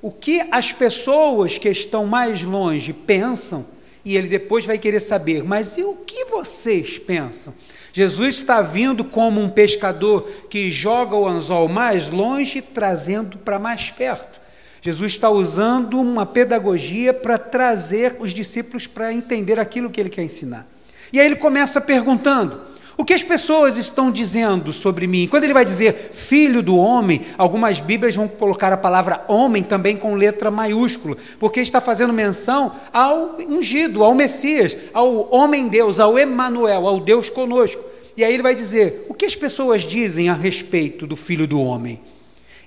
o 0.00 0.10
que 0.10 0.42
as 0.50 0.72
pessoas 0.72 1.58
que 1.58 1.68
estão 1.68 2.06
mais 2.06 2.42
longe 2.42 2.92
pensam, 2.94 3.66
e 4.02 4.16
ele 4.16 4.28
depois 4.28 4.64
vai 4.64 4.78
querer 4.78 5.00
saber, 5.00 5.44
mas 5.44 5.76
e 5.76 5.82
o 5.82 5.94
que 5.94 6.24
vocês 6.24 6.98
pensam? 6.98 7.52
Jesus 7.92 8.36
está 8.36 8.62
vindo 8.62 9.04
como 9.04 9.40
um 9.40 9.50
pescador 9.50 10.22
que 10.48 10.70
joga 10.70 11.16
o 11.16 11.28
anzol 11.28 11.68
mais 11.68 12.08
longe, 12.08 12.62
trazendo 12.62 13.36
para 13.36 13.58
mais 13.58 13.90
perto. 13.90 14.39
Jesus 14.82 15.12
está 15.12 15.28
usando 15.28 16.00
uma 16.00 16.24
pedagogia 16.24 17.12
para 17.12 17.36
trazer 17.36 18.16
os 18.18 18.32
discípulos 18.32 18.86
para 18.86 19.12
entender 19.12 19.58
aquilo 19.58 19.90
que 19.90 20.00
ele 20.00 20.08
quer 20.08 20.22
ensinar. 20.22 20.66
E 21.12 21.20
aí 21.20 21.26
ele 21.26 21.36
começa 21.36 21.80
perguntando: 21.80 22.60
o 22.96 23.04
que 23.04 23.14
as 23.14 23.22
pessoas 23.22 23.76
estão 23.76 24.10
dizendo 24.10 24.72
sobre 24.72 25.06
mim? 25.06 25.26
Quando 25.26 25.44
ele 25.44 25.54
vai 25.54 25.64
dizer 25.64 26.10
filho 26.12 26.62
do 26.62 26.76
homem, 26.76 27.22
algumas 27.36 27.80
Bíblias 27.80 28.14
vão 28.14 28.28
colocar 28.28 28.72
a 28.72 28.76
palavra 28.76 29.24
homem 29.28 29.62
também 29.62 29.96
com 29.96 30.14
letra 30.14 30.50
maiúscula, 30.50 31.16
porque 31.38 31.60
está 31.60 31.80
fazendo 31.80 32.12
menção 32.12 32.72
ao 32.92 33.36
ungido, 33.38 34.02
ao 34.02 34.14
Messias, 34.14 34.76
ao 34.92 35.34
homem 35.34 35.68
Deus, 35.68 36.00
ao 36.00 36.18
Emanuel, 36.18 36.86
ao 36.86 37.00
Deus 37.00 37.28
conosco. 37.28 37.82
E 38.16 38.24
aí 38.24 38.32
ele 38.32 38.42
vai 38.42 38.54
dizer: 38.54 39.06
o 39.08 39.14
que 39.14 39.26
as 39.26 39.36
pessoas 39.36 39.82
dizem 39.82 40.28
a 40.28 40.34
respeito 40.34 41.06
do 41.06 41.16
filho 41.16 41.46
do 41.46 41.60
homem? 41.60 42.00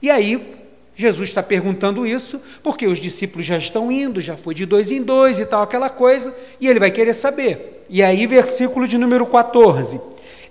E 0.02 0.12
aí 0.12 0.63
Jesus 0.96 1.30
está 1.30 1.42
perguntando 1.42 2.06
isso 2.06 2.40
porque 2.62 2.88
os 2.88 3.00
discípulos 3.00 3.46
já 3.46 3.58
estão 3.58 3.92
indo, 3.92 4.22
já 4.22 4.38
foi 4.38 4.54
de 4.54 4.66
dois 4.66 4.92
em 4.92 5.02
dois 5.02 5.40
e 5.40 5.46
tal, 5.46 5.64
aquela 5.64 5.90
coisa, 5.90 6.34
e 6.60 6.68
ele 6.68 6.80
vai 6.80 6.92
querer 6.92 7.14
saber. 7.14 7.86
E 7.90 8.02
aí, 8.04 8.28
versículo 8.28 8.88
de 8.88 8.98
número 8.98 9.26
14: 9.26 10.00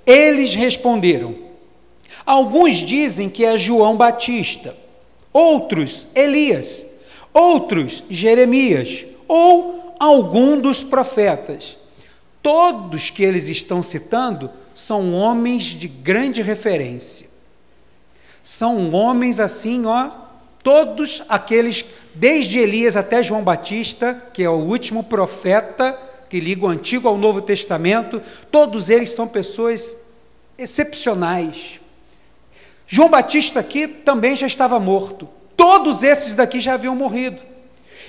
Eles 0.05 0.55
responderam: 0.55 1.35
Alguns 2.27 2.77
dizem 2.77 3.29
que 3.29 3.45
é 3.45 3.57
João 3.57 3.97
Batista, 3.97 4.77
outros 5.33 6.09
Elias, 6.15 6.87
outros 7.33 8.03
Jeremias, 8.11 9.05
ou 9.29 9.95
algum 9.99 10.61
dos 10.61 10.83
profetas. 10.83 11.79
Todos 12.43 13.11
que 13.11 13.23
eles 13.23 13.49
estão 13.49 13.83
citando 13.83 14.51
são 14.75 15.15
homens 15.15 15.65
de 15.65 15.87
grande 15.87 16.43
referência. 16.43 17.29
São 18.43 18.91
homens 18.91 19.39
assim, 19.39 19.87
ó, 19.87 20.11
Todos 20.62 21.23
aqueles, 21.28 21.85
desde 22.14 22.59
Elias 22.59 22.97
até 22.97 23.23
João 23.23 23.42
Batista, 23.42 24.23
que 24.33 24.42
é 24.42 24.49
o 24.49 24.54
último 24.54 25.04
profeta 25.04 25.99
que 26.28 26.40
liga 26.40 26.64
o 26.64 26.69
Antigo 26.69 27.07
ao 27.07 27.19
Novo 27.19 27.42
Testamento, 27.42 28.23
todos 28.50 28.88
eles 28.88 29.11
são 29.11 29.28
pessoas 29.28 29.95
excepcionais. 30.57 31.78
João 32.87 33.09
Batista 33.09 33.61
aqui 33.61 33.87
também 33.87 34.35
já 34.35 34.47
estava 34.47 34.81
morto. 34.81 35.28
Todos 35.57 36.02
esses 36.02 36.35
daqui 36.35 36.59
já 36.59 36.75
haviam 36.75 36.97
morrido. 36.97 37.42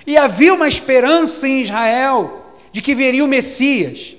E 0.05 0.17
havia 0.17 0.53
uma 0.53 0.67
esperança 0.67 1.47
em 1.47 1.61
Israel 1.61 2.45
de 2.71 2.81
que 2.81 2.95
viria 2.95 3.23
o 3.23 3.27
Messias. 3.27 4.15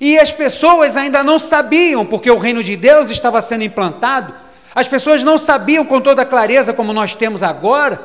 E 0.00 0.18
as 0.18 0.32
pessoas 0.32 0.96
ainda 0.96 1.22
não 1.22 1.38
sabiam, 1.38 2.04
porque 2.04 2.30
o 2.30 2.38
reino 2.38 2.62
de 2.62 2.76
Deus 2.76 3.10
estava 3.10 3.40
sendo 3.40 3.62
implantado, 3.62 4.34
as 4.74 4.88
pessoas 4.88 5.22
não 5.22 5.36
sabiam 5.38 5.84
com 5.84 6.00
toda 6.00 6.24
clareza, 6.24 6.72
como 6.72 6.92
nós 6.92 7.14
temos 7.14 7.42
agora, 7.42 8.00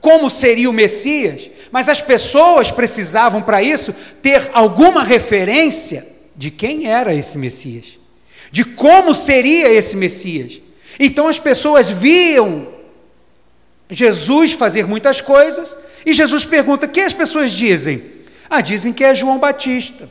como 0.00 0.28
seria 0.30 0.68
o 0.68 0.72
Messias, 0.72 1.50
mas 1.70 1.88
as 1.88 2.00
pessoas 2.00 2.70
precisavam, 2.70 3.42
para 3.42 3.62
isso, 3.62 3.94
ter 4.20 4.50
alguma 4.52 5.02
referência 5.02 6.06
de 6.36 6.50
quem 6.50 6.86
era 6.86 7.14
esse 7.14 7.38
Messias, 7.38 7.98
de 8.50 8.64
como 8.64 9.14
seria 9.14 9.72
esse 9.72 9.96
Messias. 9.96 10.60
Então 10.98 11.28
as 11.28 11.38
pessoas 11.38 11.90
viam 11.90 12.68
Jesus 13.90 14.52
fazer 14.52 14.86
muitas 14.86 15.20
coisas, 15.20 15.76
e 16.04 16.12
Jesus 16.12 16.44
pergunta: 16.44 16.88
que 16.88 17.00
as 17.00 17.12
pessoas 17.12 17.52
dizem? 17.52 18.02
Ah, 18.48 18.60
dizem 18.60 18.92
que 18.92 19.04
é 19.04 19.14
João 19.14 19.38
Batista. 19.38 20.08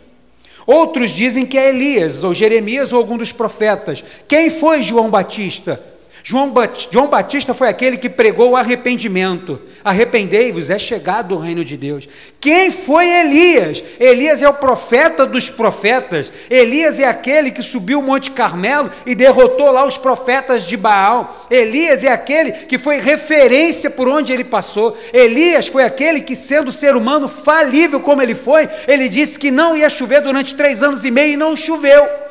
Outros 0.65 1.11
dizem 1.11 1.45
que 1.45 1.57
é 1.57 1.69
Elias, 1.69 2.23
ou 2.23 2.33
Jeremias, 2.33 2.93
ou 2.93 2.99
algum 2.99 3.17
dos 3.17 3.31
profetas. 3.31 4.03
Quem 4.27 4.49
foi 4.49 4.81
João 4.81 5.09
Batista? 5.09 5.81
João, 6.23 6.53
João 6.91 7.07
Batista 7.07 7.53
foi 7.53 7.67
aquele 7.67 7.97
que 7.97 8.09
pregou 8.09 8.51
o 8.51 8.55
arrependimento. 8.55 9.59
Arrependei-vos, 9.83 10.69
é 10.69 10.77
chegado 10.77 11.35
o 11.35 11.39
reino 11.39 11.65
de 11.65 11.75
Deus. 11.75 12.07
Quem 12.39 12.69
foi 12.69 13.07
Elias? 13.07 13.83
Elias 13.99 14.41
é 14.43 14.49
o 14.49 14.53
profeta 14.53 15.25
dos 15.25 15.49
profetas. 15.49 16.31
Elias 16.49 16.99
é 16.99 17.05
aquele 17.05 17.49
que 17.49 17.63
subiu 17.63 17.99
o 17.99 18.03
Monte 18.03 18.29
Carmelo 18.29 18.91
e 19.05 19.15
derrotou 19.15 19.71
lá 19.71 19.85
os 19.85 19.97
profetas 19.97 20.67
de 20.67 20.77
Baal. 20.77 21.47
Elias 21.49 22.03
é 22.03 22.09
aquele 22.09 22.51
que 22.51 22.77
foi 22.77 22.99
referência 22.99 23.89
por 23.89 24.07
onde 24.07 24.31
ele 24.31 24.43
passou. 24.43 24.95
Elias 25.11 25.67
foi 25.67 25.83
aquele 25.83 26.21
que, 26.21 26.35
sendo 26.35 26.71
ser 26.71 26.95
humano 26.95 27.27
falível 27.27 27.99
como 27.99 28.21
ele 28.21 28.35
foi, 28.35 28.69
ele 28.87 29.09
disse 29.09 29.39
que 29.39 29.49
não 29.49 29.75
ia 29.75 29.89
chover 29.89 30.21
durante 30.21 30.53
três 30.53 30.83
anos 30.83 31.03
e 31.03 31.09
meio 31.09 31.33
e 31.33 31.37
não 31.37 31.57
choveu. 31.57 32.30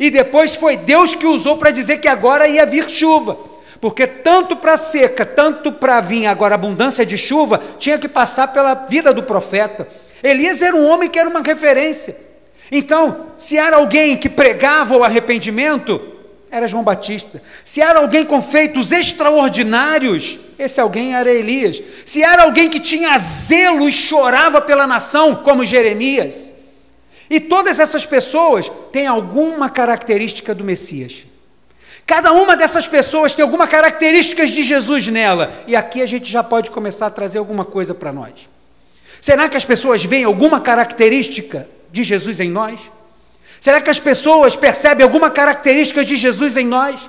E 0.00 0.08
depois 0.08 0.56
foi 0.56 0.78
Deus 0.78 1.14
que 1.14 1.26
usou 1.26 1.58
para 1.58 1.70
dizer 1.70 1.98
que 1.98 2.08
agora 2.08 2.48
ia 2.48 2.64
vir 2.64 2.88
chuva. 2.88 3.36
Porque 3.78 4.06
tanto 4.06 4.56
para 4.56 4.78
seca, 4.78 5.26
tanto 5.26 5.70
para 5.70 6.00
vir 6.00 6.24
agora 6.24 6.54
abundância 6.54 7.04
de 7.04 7.18
chuva, 7.18 7.62
tinha 7.78 7.98
que 7.98 8.08
passar 8.08 8.48
pela 8.48 8.72
vida 8.74 9.12
do 9.12 9.22
profeta. 9.22 9.86
Elias 10.22 10.62
era 10.62 10.74
um 10.74 10.88
homem 10.88 11.10
que 11.10 11.18
era 11.18 11.28
uma 11.28 11.42
referência. 11.42 12.16
Então, 12.72 13.26
se 13.36 13.58
era 13.58 13.76
alguém 13.76 14.16
que 14.16 14.28
pregava 14.30 14.96
o 14.96 15.04
arrependimento, 15.04 16.00
era 16.50 16.66
João 16.66 16.82
Batista. 16.82 17.42
Se 17.62 17.82
era 17.82 17.98
alguém 17.98 18.24
com 18.24 18.40
feitos 18.40 18.92
extraordinários, 18.92 20.38
esse 20.58 20.80
alguém 20.80 21.14
era 21.14 21.30
Elias. 21.30 21.82
Se 22.06 22.22
era 22.22 22.44
alguém 22.44 22.70
que 22.70 22.80
tinha 22.80 23.16
zelo 23.18 23.86
e 23.86 23.92
chorava 23.92 24.62
pela 24.62 24.86
nação, 24.86 25.34
como 25.36 25.64
Jeremias, 25.64 26.49
e 27.30 27.38
todas 27.38 27.78
essas 27.78 28.04
pessoas 28.04 28.68
têm 28.90 29.06
alguma 29.06 29.70
característica 29.70 30.52
do 30.52 30.64
Messias. 30.64 31.24
Cada 32.04 32.32
uma 32.32 32.56
dessas 32.56 32.88
pessoas 32.88 33.34
tem 33.36 33.44
alguma 33.44 33.68
característica 33.68 34.44
de 34.44 34.64
Jesus 34.64 35.06
nela. 35.06 35.62
E 35.68 35.76
aqui 35.76 36.02
a 36.02 36.06
gente 36.06 36.28
já 36.28 36.42
pode 36.42 36.68
começar 36.72 37.06
a 37.06 37.10
trazer 37.10 37.38
alguma 37.38 37.64
coisa 37.64 37.94
para 37.94 38.12
nós. 38.12 38.32
Será 39.20 39.48
que 39.48 39.56
as 39.56 39.64
pessoas 39.64 40.04
veem 40.04 40.24
alguma 40.24 40.60
característica 40.60 41.68
de 41.92 42.02
Jesus 42.02 42.40
em 42.40 42.50
nós? 42.50 42.80
Será 43.60 43.80
que 43.80 43.90
as 43.90 44.00
pessoas 44.00 44.56
percebem 44.56 45.04
alguma 45.04 45.30
característica 45.30 46.04
de 46.04 46.16
Jesus 46.16 46.56
em 46.56 46.66
nós? 46.66 47.08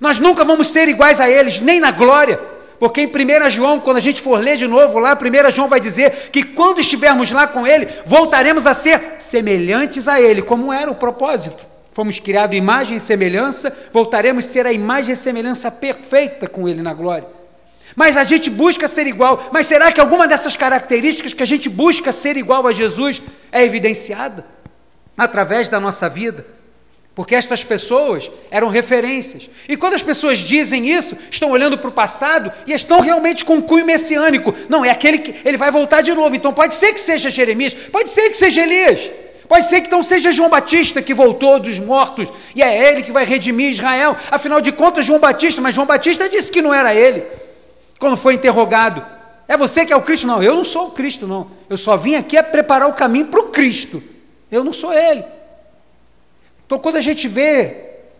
Nós 0.00 0.18
nunca 0.18 0.42
vamos 0.42 0.66
ser 0.66 0.88
iguais 0.88 1.20
a 1.20 1.30
eles, 1.30 1.60
nem 1.60 1.78
na 1.78 1.92
glória, 1.92 2.40
porque 2.82 3.02
em 3.02 3.06
1 3.06 3.48
João, 3.48 3.78
quando 3.78 3.98
a 3.98 4.00
gente 4.00 4.20
for 4.20 4.40
ler 4.40 4.56
de 4.56 4.66
novo 4.66 4.98
lá, 4.98 5.16
1 5.16 5.50
João 5.54 5.68
vai 5.68 5.78
dizer 5.78 6.30
que 6.32 6.42
quando 6.42 6.80
estivermos 6.80 7.30
lá 7.30 7.46
com 7.46 7.64
Ele, 7.64 7.86
voltaremos 8.04 8.66
a 8.66 8.74
ser 8.74 9.18
semelhantes 9.20 10.08
a 10.08 10.20
Ele, 10.20 10.42
como 10.42 10.72
era 10.72 10.90
o 10.90 10.94
propósito. 10.96 11.64
Fomos 11.92 12.18
criados 12.18 12.56
imagem 12.56 12.96
e 12.96 13.00
semelhança, 13.00 13.72
voltaremos 13.92 14.44
a 14.44 14.48
ser 14.48 14.66
a 14.66 14.72
imagem 14.72 15.12
e 15.12 15.16
semelhança 15.16 15.70
perfeita 15.70 16.48
com 16.48 16.68
Ele 16.68 16.82
na 16.82 16.92
glória. 16.92 17.28
Mas 17.94 18.16
a 18.16 18.24
gente 18.24 18.50
busca 18.50 18.88
ser 18.88 19.06
igual, 19.06 19.48
mas 19.52 19.68
será 19.68 19.92
que 19.92 20.00
alguma 20.00 20.26
dessas 20.26 20.56
características 20.56 21.32
que 21.32 21.42
a 21.44 21.46
gente 21.46 21.68
busca 21.68 22.10
ser 22.10 22.36
igual 22.36 22.66
a 22.66 22.72
Jesus 22.72 23.22
é 23.52 23.64
evidenciada 23.64 24.44
através 25.16 25.68
da 25.68 25.78
nossa 25.78 26.08
vida? 26.08 26.44
Porque 27.14 27.34
estas 27.34 27.62
pessoas 27.62 28.30
eram 28.50 28.68
referências. 28.68 29.50
E 29.68 29.76
quando 29.76 29.94
as 29.94 30.02
pessoas 30.02 30.38
dizem 30.38 30.88
isso, 30.88 31.16
estão 31.30 31.50
olhando 31.50 31.76
para 31.76 31.90
o 31.90 31.92
passado 31.92 32.50
e 32.66 32.72
estão 32.72 33.00
realmente 33.00 33.44
com 33.44 33.56
um 33.56 33.62
cunho 33.62 33.84
messiânico. 33.84 34.54
Não, 34.68 34.82
é 34.82 34.90
aquele 34.90 35.18
que 35.18 35.46
ele 35.46 35.58
vai 35.58 35.70
voltar 35.70 36.00
de 36.00 36.14
novo. 36.14 36.34
Então 36.34 36.54
pode 36.54 36.72
ser 36.74 36.92
que 36.94 37.00
seja 37.00 37.28
Jeremias, 37.28 37.74
pode 37.74 38.08
ser 38.08 38.30
que 38.30 38.36
seja 38.36 38.62
Elias, 38.62 39.10
pode 39.46 39.66
ser 39.68 39.82
que 39.82 39.88
então 39.88 40.02
seja 40.02 40.32
João 40.32 40.48
Batista 40.48 41.02
que 41.02 41.12
voltou 41.12 41.58
dos 41.58 41.78
mortos 41.78 42.28
e 42.54 42.62
é 42.62 42.90
ele 42.90 43.02
que 43.02 43.12
vai 43.12 43.26
redimir 43.26 43.72
Israel. 43.72 44.16
Afinal 44.30 44.62
de 44.62 44.72
contas, 44.72 45.04
João 45.04 45.18
Batista, 45.18 45.60
mas 45.60 45.74
João 45.74 45.86
Batista 45.86 46.30
disse 46.30 46.50
que 46.50 46.62
não 46.62 46.72
era 46.72 46.94
ele 46.94 47.24
quando 47.98 48.16
foi 48.16 48.34
interrogado. 48.34 49.04
É 49.46 49.54
você 49.54 49.84
que 49.84 49.92
é 49.92 49.96
o 49.96 50.00
Cristo? 50.00 50.26
Não, 50.26 50.42
eu 50.42 50.54
não 50.54 50.64
sou 50.64 50.86
o 50.86 50.90
Cristo, 50.92 51.26
não. 51.26 51.50
Eu 51.68 51.76
só 51.76 51.94
vim 51.94 52.14
aqui 52.14 52.38
a 52.38 52.42
preparar 52.42 52.88
o 52.88 52.94
caminho 52.94 53.26
para 53.26 53.40
o 53.40 53.48
Cristo. 53.48 54.02
Eu 54.50 54.64
não 54.64 54.72
sou 54.72 54.94
ele. 54.94 55.22
Então, 56.72 56.80
quando 56.80 56.96
a 56.96 57.02
gente 57.02 57.28
vê 57.28 57.76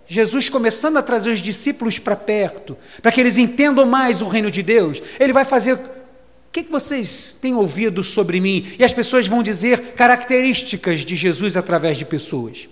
Jesus 0.07 0.51
começando 0.51 0.99
a 0.99 1.03
trazer 1.03 1.31
os 1.31 1.41
discípulos 1.41 1.99
para 1.99 2.15
perto, 2.15 2.77
para 3.01 3.11
que 3.11 3.19
eles 3.19 3.39
entendam 3.39 3.87
mais 3.87 4.21
o 4.21 4.29
reino 4.29 4.51
de 4.51 4.63
Deus, 4.63 5.03
ele 5.19 5.33
vai 5.33 5.43
fazer. 5.43 5.73
O 5.73 5.81
que, 6.53 6.63
vocês 6.65 7.35
têm 7.41 7.55
ouvido 7.55 8.05
sobre 8.05 8.41
mim? 8.41 8.75
E 8.79 8.85
as 8.85 8.93
pessoas 8.93 9.27
vão 9.27 9.43
dizer 9.43 9.95
características 9.95 11.01
de 11.01 11.17
Jesus 11.17 11.57
através 11.57 11.97
de 11.97 12.05
pessoas. 12.05 12.69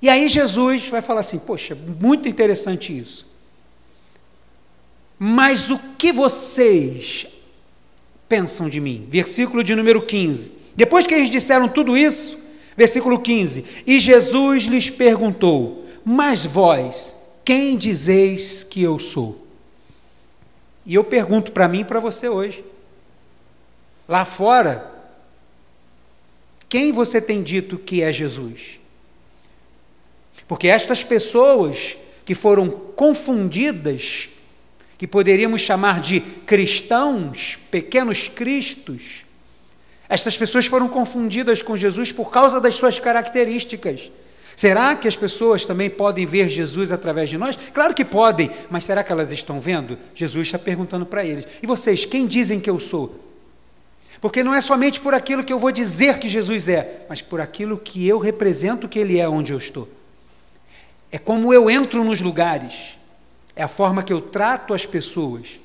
E 0.00 0.08
aí 0.08 0.28
Jesus 0.28 0.86
vai 0.86 1.02
falar 1.02 1.22
assim: 1.22 1.40
Poxa, 1.40 1.76
muito 2.00 2.28
interessante 2.28 2.96
isso. 2.96 3.26
Mas 5.18 5.68
o 5.68 5.80
que 5.98 6.12
vocês 6.12 7.26
pensam 8.28 8.68
de 8.68 8.78
mim? 8.78 9.04
Versículo 9.10 9.64
de 9.64 9.74
número 9.74 10.00
15. 10.00 10.52
Depois 10.76 11.08
que 11.08 11.14
eles 11.14 11.28
disseram 11.28 11.66
tudo 11.66 11.96
isso, 11.96 12.43
Versículo 12.76 13.18
15: 13.18 13.64
E 13.86 13.98
Jesus 13.98 14.64
lhes 14.64 14.90
perguntou: 14.90 15.86
Mas 16.04 16.44
vós, 16.44 17.14
quem 17.44 17.76
dizeis 17.76 18.64
que 18.64 18.82
eu 18.82 18.98
sou? 18.98 19.46
E 20.86 20.94
eu 20.94 21.04
pergunto 21.04 21.52
para 21.52 21.68
mim 21.68 21.80
e 21.80 21.84
para 21.84 22.00
você 22.00 22.28
hoje. 22.28 22.64
Lá 24.06 24.24
fora, 24.24 24.92
quem 26.68 26.92
você 26.92 27.20
tem 27.20 27.42
dito 27.42 27.78
que 27.78 28.02
é 28.02 28.12
Jesus? 28.12 28.78
Porque 30.46 30.68
estas 30.68 31.02
pessoas 31.02 31.96
que 32.24 32.34
foram 32.34 32.68
confundidas, 32.68 34.28
que 34.98 35.06
poderíamos 35.06 35.62
chamar 35.62 36.00
de 36.00 36.20
cristãos, 36.20 37.58
pequenos 37.70 38.28
cristos, 38.28 39.23
estas 40.08 40.36
pessoas 40.36 40.66
foram 40.66 40.88
confundidas 40.88 41.62
com 41.62 41.76
Jesus 41.76 42.12
por 42.12 42.30
causa 42.30 42.60
das 42.60 42.74
suas 42.74 42.98
características. 42.98 44.10
Será 44.56 44.94
que 44.94 45.08
as 45.08 45.16
pessoas 45.16 45.64
também 45.64 45.90
podem 45.90 46.26
ver 46.26 46.48
Jesus 46.48 46.92
através 46.92 47.28
de 47.28 47.36
nós? 47.36 47.58
Claro 47.72 47.94
que 47.94 48.04
podem, 48.04 48.50
mas 48.70 48.84
será 48.84 49.02
que 49.02 49.10
elas 49.10 49.32
estão 49.32 49.60
vendo? 49.60 49.98
Jesus 50.14 50.46
está 50.46 50.58
perguntando 50.58 51.04
para 51.04 51.24
eles: 51.24 51.46
e 51.62 51.66
vocês, 51.66 52.04
quem 52.04 52.26
dizem 52.26 52.60
que 52.60 52.70
eu 52.70 52.78
sou? 52.78 53.20
Porque 54.20 54.44
não 54.44 54.54
é 54.54 54.60
somente 54.60 55.00
por 55.00 55.12
aquilo 55.12 55.44
que 55.44 55.52
eu 55.52 55.58
vou 55.58 55.72
dizer 55.72 56.18
que 56.18 56.28
Jesus 56.28 56.68
é, 56.68 57.04
mas 57.08 57.20
por 57.20 57.40
aquilo 57.40 57.76
que 57.76 58.06
eu 58.06 58.18
represento 58.18 58.88
que 58.88 58.98
Ele 58.98 59.18
é 59.18 59.28
onde 59.28 59.52
eu 59.52 59.58
estou. 59.58 59.88
É 61.10 61.18
como 61.18 61.52
eu 61.52 61.68
entro 61.68 62.02
nos 62.02 62.20
lugares, 62.20 62.96
é 63.54 63.62
a 63.62 63.68
forma 63.68 64.02
que 64.02 64.12
eu 64.12 64.20
trato 64.20 64.72
as 64.72 64.86
pessoas, 64.86 65.60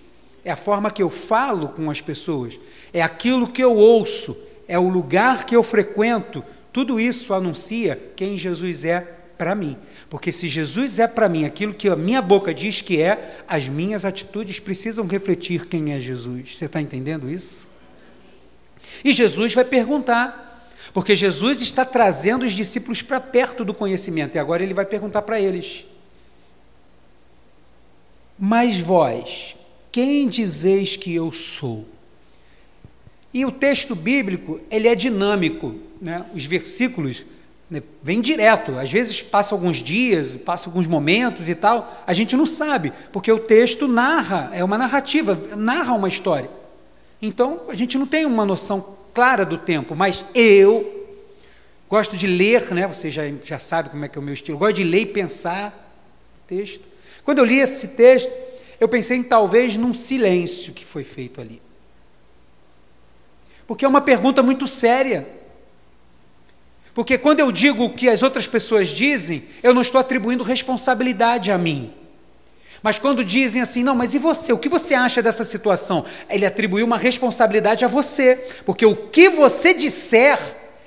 é 0.50 0.51
a 0.51 0.56
forma 0.56 0.89
que 0.89 1.03
eu 1.03 1.12
falo 1.12 1.70
com 1.70 1.91
as 1.91 2.01
pessoas, 2.01 2.60
é 2.91 3.03
aquilo 3.03 3.48
que 3.48 3.63
eu 3.63 3.75
ouço, 3.75 4.36
é 4.68 4.79
o 4.79 4.89
lugar 4.89 5.46
que 5.46 5.56
eu 5.56 5.62
frequento. 5.62 6.44
Tudo 6.74 7.00
isso 7.00 7.36
anuncia 7.36 8.00
quem 8.15 8.36
Jesus 8.36 8.84
é 8.84 9.01
para 9.38 9.53
mim. 9.53 9.77
Porque 10.10 10.32
se 10.32 10.48
Jesus 10.48 10.98
é 10.98 11.08
para 11.08 11.29
mim 11.29 11.46
aquilo 11.46 11.72
que 11.72 11.88
a 11.88 11.96
minha 11.96 12.20
boca 12.20 12.51
diz 12.51 12.82
que 12.82 13.00
é, 13.00 13.44
as 13.48 13.68
minhas 13.68 14.06
atitudes 14.06 14.60
precisam 14.60 15.06
refletir 15.06 15.68
quem 15.68 15.94
é 15.94 16.01
Jesus. 16.01 16.58
Você 16.58 16.65
está 16.65 16.82
entendendo 16.82 17.29
isso? 17.29 17.68
E 19.06 19.13
Jesus 19.13 19.53
vai 19.53 19.63
perguntar, 19.63 20.68
porque 20.91 21.15
Jesus 21.15 21.62
está 21.62 21.86
trazendo 21.86 22.44
os 22.44 22.53
discípulos 22.53 23.03
para 23.03 23.20
perto 23.20 23.63
do 23.63 23.74
conhecimento, 23.74 24.36
e 24.36 24.39
agora 24.39 24.63
ele 24.63 24.74
vai 24.74 24.86
perguntar 24.86 25.22
para 25.22 25.39
eles: 25.39 25.86
Mas 28.38 28.79
vós, 28.79 29.56
quem 29.91 30.27
dizeis 30.27 30.96
que 30.96 31.13
eu 31.13 31.31
sou? 31.31 31.88
E 33.34 33.46
o 33.46 33.51
texto 33.51 33.96
bíblico, 33.96 34.60
ele 34.72 34.88
é 34.88 34.96
dinâmico, 34.96 35.75
né? 36.01 36.25
Os 36.34 36.46
versículos 36.46 37.24
Né? 37.69 37.84
Vem 38.01 38.19
direto. 38.19 38.79
Às 38.79 38.91
vezes 38.91 39.22
passa 39.22 39.53
alguns 39.53 39.77
dias, 39.77 40.36
passa 40.36 40.67
alguns 40.67 40.88
momentos 40.88 41.48
e 41.48 41.53
tal. 41.53 42.03
A 42.08 42.13
gente 42.13 42.36
não 42.36 42.46
sabe, 42.46 42.91
porque 43.12 43.31
o 43.31 43.38
texto 43.38 43.88
narra, 43.88 44.50
é 44.53 44.63
uma 44.63 44.77
narrativa, 44.77 45.38
narra 45.55 45.93
uma 45.93 46.08
história. 46.08 46.50
Então 47.22 47.62
a 47.69 47.75
gente 47.75 47.98
não 47.98 48.08
tem 48.08 48.25
uma 48.25 48.46
noção 48.46 48.98
clara 49.13 49.46
do 49.46 49.58
tempo, 49.58 49.96
mas 49.96 50.24
eu 50.34 51.08
gosto 51.88 52.17
de 52.17 52.25
ler, 52.25 52.74
né? 52.74 52.88
Você 52.88 53.12
já, 53.12 53.24
já 53.43 53.60
sabe 53.60 53.89
como 53.89 54.03
é 54.03 54.08
que 54.08 54.17
é 54.17 54.22
o 54.22 54.24
meu 54.24 54.34
estilo. 54.34 54.58
Gosto 54.58 54.77
de 54.77 54.84
ler 54.84 55.01
e 55.01 55.05
pensar 55.05 55.86
texto. 56.48 56.81
Quando 57.24 57.39
eu 57.39 57.46
li 57.46 57.60
esse 57.60 57.89
texto, 57.89 58.31
eu 58.79 58.88
pensei 58.88 59.17
em 59.17 59.24
talvez 59.24 59.75
num 59.75 59.93
silêncio 59.93 60.74
que 60.74 60.86
foi 60.86 61.03
feito 61.03 61.41
ali. 61.41 61.62
Porque 63.67 63.86
é 63.86 63.88
uma 63.88 64.01
pergunta 64.01 64.41
muito 64.41 64.65
séria. 64.67 65.27
Porque 66.93 67.17
quando 67.17 67.39
eu 67.39 67.51
digo 67.51 67.86
o 67.86 67.89
que 67.89 68.09
as 68.09 68.24
outras 68.24 68.48
pessoas 68.48 68.89
dizem, 68.89 69.43
eu 69.62 69.74
não 69.74 69.81
estou 69.81 70.01
atribuindo 70.01 70.43
responsabilidade 70.43 71.51
a 71.51 71.57
mim. 71.57 71.93
Mas 72.81 72.98
quando 72.98 73.24
dizem 73.24 73.62
assim, 73.62 73.83
não, 73.83 73.93
mas 73.93 74.13
e 74.13 74.17
você? 74.17 74.53
O 74.53 74.57
que 74.57 74.69
você 74.69 74.93
acha 74.93 75.21
dessa 75.21 75.43
situação? 75.43 76.05
Ele 76.29 76.45
atribuiu 76.45 76.86
uma 76.86 76.98
responsabilidade 76.98 77.83
a 77.83 77.88
você. 77.88 78.38
Porque 78.65 78.86
o 78.86 78.95
que 78.95 79.29
você 79.29 79.74
disser, 79.74 80.39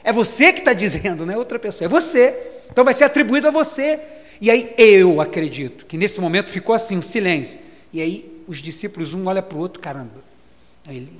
é 0.02 0.12
você 0.12 0.52
que 0.52 0.60
está 0.60 0.72
dizendo, 0.72 1.26
não 1.26 1.34
é 1.34 1.36
outra 1.36 1.58
pessoa, 1.58 1.86
é 1.86 1.88
você. 1.88 2.36
Então 2.70 2.84
vai 2.84 2.94
ser 2.94 3.04
atribuído 3.04 3.46
a 3.46 3.50
você. 3.50 4.00
E 4.40 4.50
aí 4.50 4.74
eu 4.78 5.20
acredito 5.20 5.86
que 5.86 5.96
nesse 5.96 6.20
momento 6.20 6.48
ficou 6.48 6.74
assim, 6.74 6.96
um 6.96 7.02
silêncio. 7.02 7.60
E 7.92 8.00
aí 8.00 8.42
os 8.46 8.62
discípulos, 8.62 9.14
um 9.14 9.26
olha 9.26 9.42
para 9.42 9.56
o 9.56 9.60
outro, 9.60 9.80
caramba. 9.80 10.22
Ele... 10.88 11.12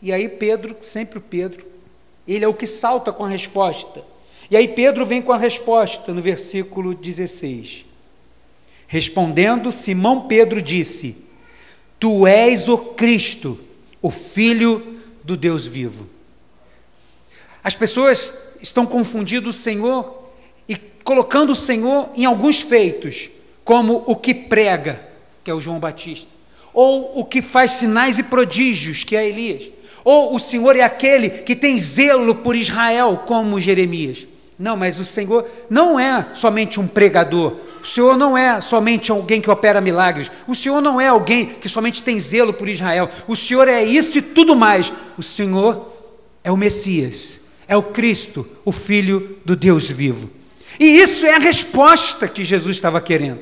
E 0.00 0.12
aí 0.12 0.28
Pedro, 0.28 0.76
sempre 0.80 1.18
o 1.18 1.22
Pedro, 1.22 1.64
ele 2.26 2.44
é 2.44 2.48
o 2.48 2.54
que 2.54 2.66
salta 2.66 3.12
com 3.12 3.24
a 3.24 3.28
resposta. 3.28 4.04
E 4.50 4.56
aí 4.56 4.68
Pedro 4.68 5.06
vem 5.06 5.22
com 5.22 5.32
a 5.32 5.38
resposta 5.38 6.12
no 6.12 6.20
versículo 6.20 6.94
16. 6.94 7.86
Respondendo, 8.86 9.72
Simão 9.72 10.26
Pedro 10.28 10.60
disse: 10.60 11.16
Tu 11.98 12.26
és 12.26 12.68
o 12.68 12.76
Cristo, 12.76 13.58
o 14.02 14.10
Filho 14.10 15.00
do 15.24 15.36
Deus 15.36 15.66
vivo. 15.66 16.06
As 17.64 17.74
pessoas 17.74 18.56
estão 18.60 18.84
confundindo 18.84 19.48
o 19.48 19.52
Senhor 19.52 20.30
e 20.68 20.76
colocando 20.76 21.50
o 21.50 21.56
Senhor 21.56 22.10
em 22.14 22.24
alguns 22.24 22.60
feitos, 22.60 23.30
como 23.64 24.02
o 24.06 24.16
que 24.16 24.34
prega, 24.34 25.11
que 25.42 25.50
é 25.50 25.54
o 25.54 25.60
João 25.60 25.78
Batista, 25.78 26.28
ou 26.72 27.18
o 27.18 27.24
que 27.24 27.42
faz 27.42 27.72
sinais 27.72 28.18
e 28.18 28.22
prodígios, 28.22 29.04
que 29.04 29.16
é 29.16 29.28
Elias, 29.28 29.68
ou 30.04 30.34
o 30.34 30.38
Senhor 30.38 30.76
é 30.76 30.82
aquele 30.82 31.30
que 31.30 31.54
tem 31.54 31.78
zelo 31.78 32.34
por 32.34 32.56
Israel, 32.56 33.24
como 33.26 33.60
Jeremias. 33.60 34.26
Não, 34.58 34.76
mas 34.76 34.98
o 35.00 35.04
Senhor 35.04 35.46
não 35.68 35.98
é 35.98 36.26
somente 36.34 36.78
um 36.78 36.86
pregador, 36.86 37.56
o 37.82 37.86
Senhor 37.86 38.16
não 38.16 38.38
é 38.38 38.60
somente 38.60 39.10
alguém 39.10 39.40
que 39.40 39.50
opera 39.50 39.80
milagres. 39.80 40.30
O 40.46 40.54
Senhor 40.54 40.80
não 40.80 41.00
é 41.00 41.08
alguém 41.08 41.46
que 41.46 41.68
somente 41.68 42.00
tem 42.00 42.18
zelo 42.18 42.52
por 42.52 42.68
Israel. 42.68 43.10
O 43.26 43.34
Senhor 43.34 43.66
é 43.66 43.82
isso 43.82 44.18
e 44.18 44.22
tudo 44.22 44.54
mais. 44.54 44.92
O 45.18 45.22
Senhor 45.22 45.92
é 46.44 46.52
o 46.52 46.56
Messias, 46.56 47.40
é 47.66 47.76
o 47.76 47.82
Cristo, 47.82 48.48
o 48.64 48.70
Filho 48.70 49.36
do 49.44 49.56
Deus 49.56 49.90
vivo. 49.90 50.30
E 50.78 51.00
isso 51.00 51.26
é 51.26 51.34
a 51.34 51.40
resposta 51.40 52.28
que 52.28 52.44
Jesus 52.44 52.76
estava 52.76 53.00
querendo. 53.00 53.40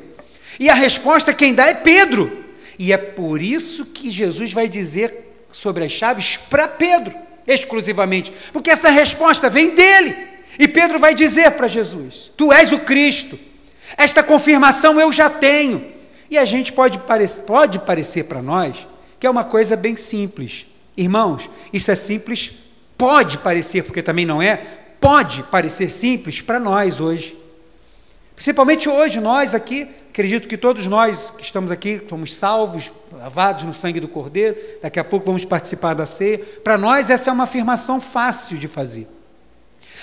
E 0.58 0.68
a 0.68 0.74
resposta 0.74 1.32
quem 1.32 1.54
dá 1.54 1.66
é 1.66 1.74
Pedro. 1.74 2.44
E 2.78 2.92
é 2.92 2.96
por 2.96 3.42
isso 3.42 3.84
que 3.84 4.10
Jesus 4.10 4.52
vai 4.52 4.68
dizer 4.68 5.12
sobre 5.52 5.84
as 5.84 5.92
chaves 5.92 6.36
para 6.36 6.66
Pedro, 6.66 7.14
exclusivamente. 7.46 8.32
Porque 8.52 8.70
essa 8.70 8.90
resposta 8.90 9.50
vem 9.50 9.74
dele. 9.74 10.16
E 10.58 10.66
Pedro 10.66 10.98
vai 10.98 11.14
dizer 11.14 11.50
para 11.52 11.68
Jesus: 11.68 12.32
Tu 12.36 12.52
és 12.52 12.72
o 12.72 12.78
Cristo. 12.80 13.38
Esta 13.96 14.22
confirmação 14.22 15.00
eu 15.00 15.12
já 15.12 15.28
tenho. 15.28 15.84
E 16.30 16.38
a 16.38 16.44
gente 16.44 16.72
pode, 16.72 17.00
pode 17.46 17.78
parecer 17.80 18.24
para 18.24 18.40
nós 18.40 18.86
que 19.20 19.26
é 19.26 19.30
uma 19.30 19.44
coisa 19.44 19.76
bem 19.76 19.96
simples. 19.98 20.66
Irmãos, 20.96 21.48
isso 21.72 21.90
é 21.90 21.94
simples, 21.94 22.52
pode 22.96 23.36
parecer, 23.38 23.84
porque 23.84 24.02
também 24.02 24.24
não 24.24 24.40
é, 24.40 24.56
pode 24.98 25.42
parecer 25.44 25.90
simples 25.90 26.40
para 26.40 26.58
nós 26.58 27.00
hoje. 27.00 27.36
Principalmente 28.34 28.88
hoje, 28.88 29.20
nós 29.20 29.54
aqui, 29.54 29.86
acredito 30.10 30.48
que 30.48 30.56
todos 30.56 30.86
nós 30.86 31.32
que 31.38 31.44
estamos 31.44 31.70
aqui 31.70 32.02
somos 32.08 32.34
salvos, 32.34 32.90
lavados 33.12 33.64
no 33.64 33.72
sangue 33.72 34.00
do 34.00 34.08
Cordeiro, 34.08 34.56
daqui 34.82 34.98
a 34.98 35.04
pouco 35.04 35.26
vamos 35.26 35.44
participar 35.44 35.94
da 35.94 36.04
ceia. 36.04 36.38
Para 36.62 36.76
nós, 36.76 37.08
essa 37.10 37.30
é 37.30 37.32
uma 37.32 37.44
afirmação 37.44 38.00
fácil 38.00 38.58
de 38.58 38.66
fazer. 38.66 39.08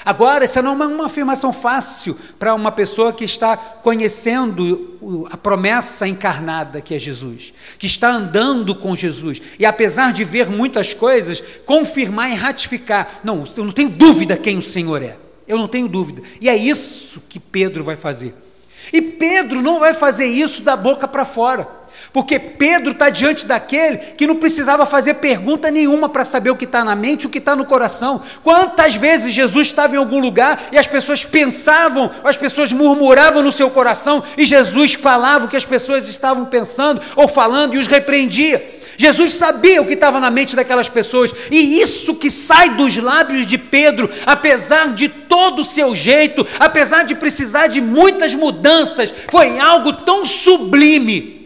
Agora, 0.06 0.44
essa 0.44 0.62
não 0.62 0.82
é 0.82 0.88
uma 0.88 1.08
afirmação 1.08 1.52
fácil 1.52 2.18
para 2.40 2.54
uma 2.54 2.72
pessoa 2.72 3.12
que 3.12 3.26
está 3.26 3.58
conhecendo 3.58 5.28
a 5.30 5.36
promessa 5.36 6.08
encarnada 6.08 6.80
que 6.80 6.96
é 6.96 7.00
Jesus, 7.00 7.54
que 7.78 7.88
está 7.88 8.10
andando 8.10 8.76
com 8.76 8.96
Jesus, 8.96 9.42
e 9.60 9.66
apesar 9.66 10.14
de 10.14 10.24
ver 10.24 10.50
muitas 10.50 10.94
coisas, 10.94 11.44
confirmar 11.66 12.32
e 12.32 12.36
ratificar: 12.36 13.20
não, 13.24 13.44
eu 13.58 13.66
não 13.66 13.72
tenho 13.72 13.90
dúvida 13.90 14.38
quem 14.38 14.58
o 14.58 14.62
Senhor 14.62 15.02
é, 15.02 15.18
eu 15.48 15.58
não 15.58 15.68
tenho 15.68 15.90
dúvida, 15.90 16.22
e 16.40 16.48
é 16.48 16.56
isso 16.56 17.22
que 17.28 17.40
Pedro 17.40 17.84
vai 17.84 17.96
fazer. 17.96 18.47
E 18.92 19.02
Pedro 19.02 19.62
não 19.62 19.80
vai 19.80 19.94
fazer 19.94 20.26
isso 20.26 20.62
da 20.62 20.76
boca 20.76 21.08
para 21.08 21.26
fora. 21.26 21.78
Porque 22.14 22.40
Pedro 22.40 22.92
está 22.92 23.10
diante 23.10 23.46
daquele 23.46 23.98
que 23.98 24.26
não 24.26 24.38
precisava 24.38 24.86
fazer 24.86 25.16
pergunta 25.16 25.70
nenhuma 25.70 26.10
para 26.10 26.26
saber 26.26 26.50
o 26.50 26.56
que 26.56 26.66
está 26.66 26.84
na 26.84 26.96
mente, 26.96 27.28
o 27.28 27.30
que 27.30 27.38
está 27.38 27.56
no 27.56 27.66
coração. 27.66 28.22
Quantas 28.44 28.96
vezes 28.96 29.34
Jesus 29.34 29.68
estava 29.68 29.96
em 29.96 30.00
algum 30.00 30.20
lugar 30.20 30.70
e 30.72 30.78
as 30.78 30.88
pessoas 30.88 31.24
pensavam, 31.24 32.10
as 32.24 32.36
pessoas 32.36 32.72
murmuravam 32.72 33.44
no 33.44 33.52
seu 33.52 33.70
coração 33.70 34.24
e 34.38 34.46
Jesus 34.46 34.94
falava 34.94 35.46
o 35.46 35.48
que 35.48 35.58
as 35.58 35.66
pessoas 35.66 36.08
estavam 36.08 36.46
pensando 36.46 37.02
ou 37.16 37.28
falando 37.28 37.76
e 37.76 37.78
os 37.78 37.88
repreendia. 37.88 38.77
Jesus 38.98 39.34
sabia 39.34 39.82
o 39.82 39.86
que 39.86 39.94
estava 39.94 40.20
na 40.20 40.32
mente 40.32 40.56
daquelas 40.56 40.90
pessoas, 40.90 41.32
e 41.52 41.80
isso 41.80 42.16
que 42.16 42.32
sai 42.32 42.76
dos 42.76 42.98
lábios 42.98 43.46
de 43.46 43.58
Pedro, 43.58 44.10
apesar 44.26 44.94
de 44.94 45.08
todo 45.08 45.60
o 45.60 45.66
seu 45.66 45.96
jeito, 45.96 46.46
apesar 46.60 47.04
de 47.04 47.14
precisar 47.14 47.68
de 47.68 47.80
muitas 47.80 48.34
mudanças, 48.34 49.14
foi 49.30 49.60
algo 49.60 49.94
tão 49.94 50.26
sublime 50.26 51.38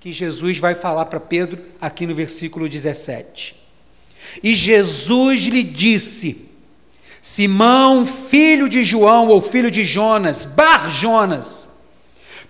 que 0.00 0.12
Jesus 0.12 0.58
vai 0.58 0.76
falar 0.76 1.06
para 1.06 1.18
Pedro 1.18 1.60
aqui 1.80 2.06
no 2.06 2.14
versículo 2.14 2.68
17. 2.68 3.56
E 4.42 4.54
Jesus 4.54 5.42
lhe 5.42 5.64
disse: 5.64 6.48
Simão, 7.20 8.06
filho 8.06 8.68
de 8.68 8.84
João 8.84 9.26
ou 9.28 9.42
filho 9.42 9.70
de 9.70 9.84
Jonas, 9.84 10.44
Bar 10.44 10.88
Jonas, 10.88 11.68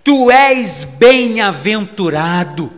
tu 0.04 0.30
és 0.30 0.84
bem-aventurado, 0.84 2.77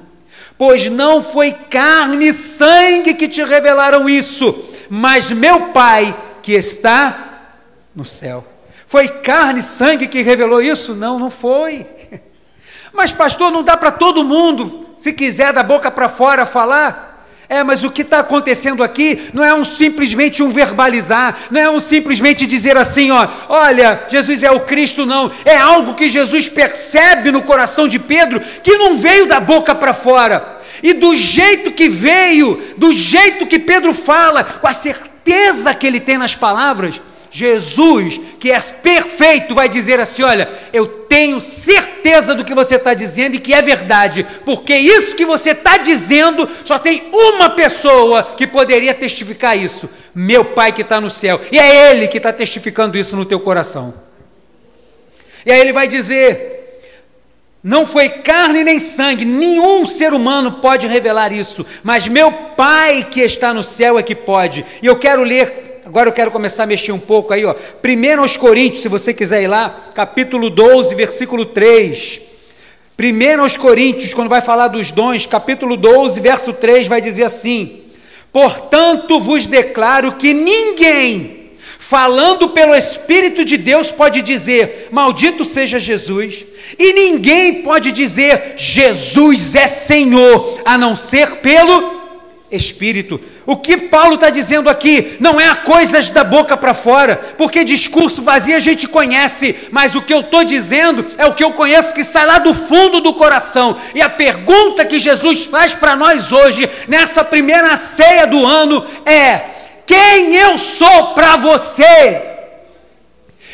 pois 0.61 0.91
não 0.91 1.23
foi 1.23 1.53
carne 1.53 2.29
e 2.29 2.33
sangue 2.35 3.15
que 3.15 3.27
te 3.27 3.43
revelaram 3.43 4.07
isso, 4.07 4.63
mas 4.91 5.31
meu 5.31 5.69
Pai 5.69 6.15
que 6.43 6.53
está 6.53 7.47
no 7.97 8.05
céu. 8.05 8.47
Foi 8.87 9.09
carne 9.09 9.61
e 9.61 9.63
sangue 9.63 10.07
que 10.07 10.21
revelou 10.21 10.61
isso? 10.61 10.95
Não, 10.95 11.19
não 11.19 11.31
foi. 11.31 11.87
Mas, 12.93 13.11
pastor, 13.11 13.51
não 13.51 13.63
dá 13.63 13.75
para 13.77 13.93
todo 13.93 14.23
mundo, 14.23 14.89
se 14.99 15.13
quiser 15.13 15.53
da 15.53 15.63
boca 15.63 15.91
para 15.91 16.09
fora 16.11 16.45
falar. 16.45 17.10
É, 17.51 17.65
mas 17.65 17.83
o 17.83 17.91
que 17.91 18.03
está 18.03 18.21
acontecendo 18.21 18.81
aqui 18.81 19.29
não 19.35 19.43
é 19.43 19.53
um 19.53 19.65
simplesmente 19.65 20.41
um 20.41 20.51
verbalizar, 20.51 21.37
não 21.51 21.61
é 21.61 21.69
um 21.69 21.81
simplesmente 21.81 22.47
dizer 22.47 22.77
assim, 22.77 23.11
ó, 23.11 23.27
olha, 23.49 24.05
Jesus 24.09 24.45
é 24.45 24.53
o 24.53 24.61
Cristo, 24.61 25.05
não. 25.05 25.33
É 25.45 25.57
algo 25.57 25.95
que 25.95 26.09
Jesus 26.09 26.49
percebe 26.49 27.33
no 27.33 27.43
coração 27.43 27.89
de 27.89 27.99
Pedro 27.99 28.41
que 28.63 28.77
não 28.77 28.97
veio 28.97 29.27
da 29.27 29.41
boca 29.41 29.75
para 29.75 29.93
fora. 29.93 30.61
E 30.81 30.93
do 30.93 31.13
jeito 31.17 31.73
que 31.73 31.89
veio, 31.89 32.63
do 32.77 32.93
jeito 32.93 33.45
que 33.45 33.59
Pedro 33.59 33.93
fala, 33.93 34.45
com 34.45 34.69
a 34.69 34.73
certeza 34.73 35.75
que 35.75 35.89
ele 35.89 35.99
tem 35.99 36.17
nas 36.17 36.37
palavras, 36.37 37.01
Jesus, 37.31 38.21
que 38.41 38.51
é 38.51 38.61
perfeito, 38.61 39.55
vai 39.55 39.69
dizer 39.69 40.01
assim: 40.01 40.23
olha, 40.23 40.49
eu 40.73 40.87
tenho 40.87 41.41
certeza 41.41 42.35
do 42.35 42.45
que 42.45 42.55
você 42.55 42.75
está 42.75 42.93
dizendo 42.93 43.37
e 43.37 43.41
que 43.41 43.55
é 43.55 43.63
verdade, 43.63 44.27
porque 44.45 44.75
isso 44.75 45.15
que 45.15 45.25
você 45.25 45.51
está 45.51 45.77
dizendo 45.77 46.49
só 46.65 46.79
tem 46.79 47.09
uma 47.13 47.51
pessoa 47.51 48.35
que 48.37 48.47
poderia 48.47 48.93
testificar 48.93 49.57
isso: 49.57 49.89
meu 50.15 50.45
Pai 50.45 50.73
que 50.73 50.83
está 50.83 51.01
no 51.01 51.11
céu, 51.11 51.41
e 51.53 51.59
é 51.59 51.91
Ele 51.91 52.09
que 52.09 52.17
está 52.17 52.33
testificando 52.33 52.99
isso 52.99 53.15
no 53.17 53.25
teu 53.25 53.39
coração. 53.39 53.95
E 55.45 55.53
aí 55.53 55.61
ele 55.61 55.73
vai 55.73 55.87
dizer: 55.87 56.83
não 57.63 57.87
foi 57.87 58.09
carne 58.09 58.65
nem 58.65 58.79
sangue, 58.79 59.25
nenhum 59.25 59.87
ser 59.87 60.13
humano 60.13 60.53
pode 60.53 60.87
revelar 60.87 61.33
isso, 61.33 61.65
mas 61.83 62.09
meu 62.09 62.33
Pai 62.33 63.07
que 63.11 63.21
está 63.21 63.55
no 63.55 63.63
céu 63.63 63.99
é 63.99 64.03
que 64.03 64.15
pode. 64.15 64.65
E 64.83 64.87
eu 64.87 64.97
quero 64.97 65.23
ler 65.23 65.70
Agora 65.91 66.09
eu 66.09 66.13
quero 66.13 66.31
começar 66.31 66.63
a 66.63 66.67
mexer 66.67 66.93
um 66.93 67.01
pouco 67.01 67.33
aí, 67.33 67.45
ó. 67.45 67.53
Primeiro 67.53 68.23
aos 68.23 68.37
Coríntios, 68.37 68.81
se 68.81 68.87
você 68.87 69.13
quiser 69.13 69.43
ir 69.43 69.49
lá, 69.49 69.91
capítulo 69.93 70.49
12, 70.49 70.95
versículo 70.95 71.45
3. 71.45 72.21
Primeiro 72.97 73.43
aos 73.43 73.57
Coríntios, 73.57 74.15
quando 74.15 74.29
vai 74.29 74.41
falar 74.41 74.69
dos 74.69 74.93
dons, 74.93 75.27
capítulo 75.27 75.77
12, 75.77 76.21
verso 76.21 76.53
3, 76.53 76.87
vai 76.87 77.01
dizer 77.01 77.25
assim: 77.25 77.81
Portanto 78.33 79.19
vos 79.19 79.47
declaro 79.47 80.13
que 80.13 80.33
ninguém 80.33 81.51
falando 81.77 82.51
pelo 82.51 82.73
Espírito 82.73 83.45
de 83.45 83.57
Deus, 83.57 83.91
pode 83.91 84.23
dizer: 84.23 84.87
Maldito 84.93 85.45
seja 85.45 85.81
Jesus, 85.81 86.45
e 86.79 86.93
ninguém 86.93 87.63
pode 87.63 87.91
dizer: 87.91 88.55
Jesus 88.57 89.57
é 89.57 89.67
Senhor, 89.67 90.63
a 90.65 90.79
não 90.79 90.95
ser 90.95 91.39
pelo 91.39 92.00
Espírito. 92.51 93.21
O 93.47 93.57
que 93.57 93.77
Paulo 93.77 94.15
está 94.15 94.29
dizendo 94.29 94.69
aqui 94.69 95.17
não 95.21 95.41
é 95.41 95.55
coisas 95.55 96.09
da 96.09 96.25
boca 96.25 96.57
para 96.57 96.75
fora, 96.75 97.35
porque 97.39 97.63
discurso 97.63 98.23
vazio 98.23 98.57
a 98.57 98.61
gente 98.61 98.89
conhece, 98.89 99.55
mas 99.71 99.95
o 99.95 100.03
que 100.03 100.13
eu 100.13 100.21
estou 100.21 100.43
dizendo 100.43 101.07
é 101.17 101.27
o 101.27 101.35
que 101.35 101.45
eu 101.45 101.53
conheço 101.53 101.95
que 101.95 102.03
sai 102.03 102.27
lá 102.27 102.39
do 102.39 102.53
fundo 102.53 103.01
do 103.01 103.15
coração. 103.15 103.77
E 103.95 104.03
a 104.03 104.09
pergunta 104.09 104.85
que 104.85 104.99
Jesus 104.99 105.45
faz 105.45 105.75
para 105.75 105.95
nós 105.95 106.33
hoje, 106.33 106.69
nessa 106.89 107.23
primeira 107.23 107.77
ceia 107.77 108.27
do 108.27 108.45
ano, 108.45 108.85
é: 109.07 109.41
quem 109.87 110.35
eu 110.35 110.59
sou 110.59 111.15
para 111.15 111.37
você? 111.37 112.23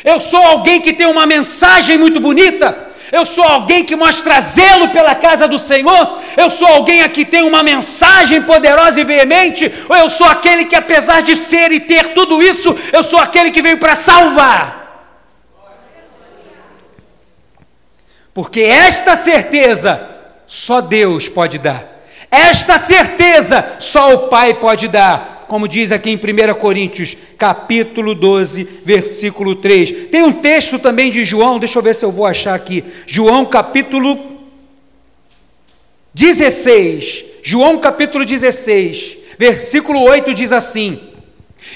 Eu 0.03 0.19
sou 0.19 0.41
alguém 0.41 0.79
que 0.79 0.93
tem 0.93 1.05
uma 1.05 1.25
mensagem 1.25 1.97
muito 1.97 2.19
bonita? 2.19 2.87
Eu 3.11 3.25
sou 3.25 3.43
alguém 3.43 3.85
que 3.85 3.95
mostra 3.95 4.39
zelo 4.41 4.89
pela 4.89 5.15
casa 5.15 5.47
do 5.47 5.57
Senhor? 5.57 6.21
Eu 6.35 6.49
sou 6.49 6.67
alguém 6.67 7.07
que 7.09 7.23
tem 7.23 7.43
uma 7.43 7.63
mensagem 7.63 8.41
poderosa 8.41 8.99
e 8.99 9.03
veemente? 9.03 9.71
Ou 9.87 9.95
eu 9.95 10.09
sou 10.09 10.27
aquele 10.27 10.65
que, 10.65 10.75
apesar 10.75 11.21
de 11.21 11.35
ser 11.35 11.71
e 11.71 11.79
ter 11.79 12.13
tudo 12.13 12.41
isso, 12.41 12.77
eu 12.91 13.03
sou 13.03 13.19
aquele 13.19 13.51
que 13.51 13.61
veio 13.61 13.77
para 13.77 13.95
salvar? 13.95 14.77
Porque 18.33 18.61
esta 18.61 19.15
certeza 19.15 19.99
só 20.45 20.81
Deus 20.81 21.29
pode 21.29 21.57
dar. 21.57 21.83
Esta 22.29 22.77
certeza 22.77 23.77
só 23.79 24.13
o 24.13 24.27
Pai 24.27 24.53
pode 24.55 24.87
dar 24.87 25.36
como 25.47 25.67
diz 25.67 25.91
aqui 25.91 26.09
em 26.09 26.15
1 26.15 26.53
Coríntios, 26.55 27.15
capítulo 27.37 28.13
12, 28.13 28.67
versículo 28.85 29.55
3. 29.55 30.09
Tem 30.11 30.23
um 30.23 30.31
texto 30.31 30.77
também 30.77 31.09
de 31.09 31.23
João, 31.23 31.59
deixa 31.59 31.79
eu 31.79 31.83
ver 31.83 31.95
se 31.95 32.05
eu 32.05 32.11
vou 32.11 32.25
achar 32.25 32.53
aqui. 32.53 32.83
João 33.05 33.45
capítulo 33.45 34.19
16. 36.13 37.25
João 37.43 37.77
capítulo 37.77 38.25
16, 38.25 39.17
versículo 39.39 40.01
8 40.01 40.33
diz 40.33 40.51
assim: 40.51 40.99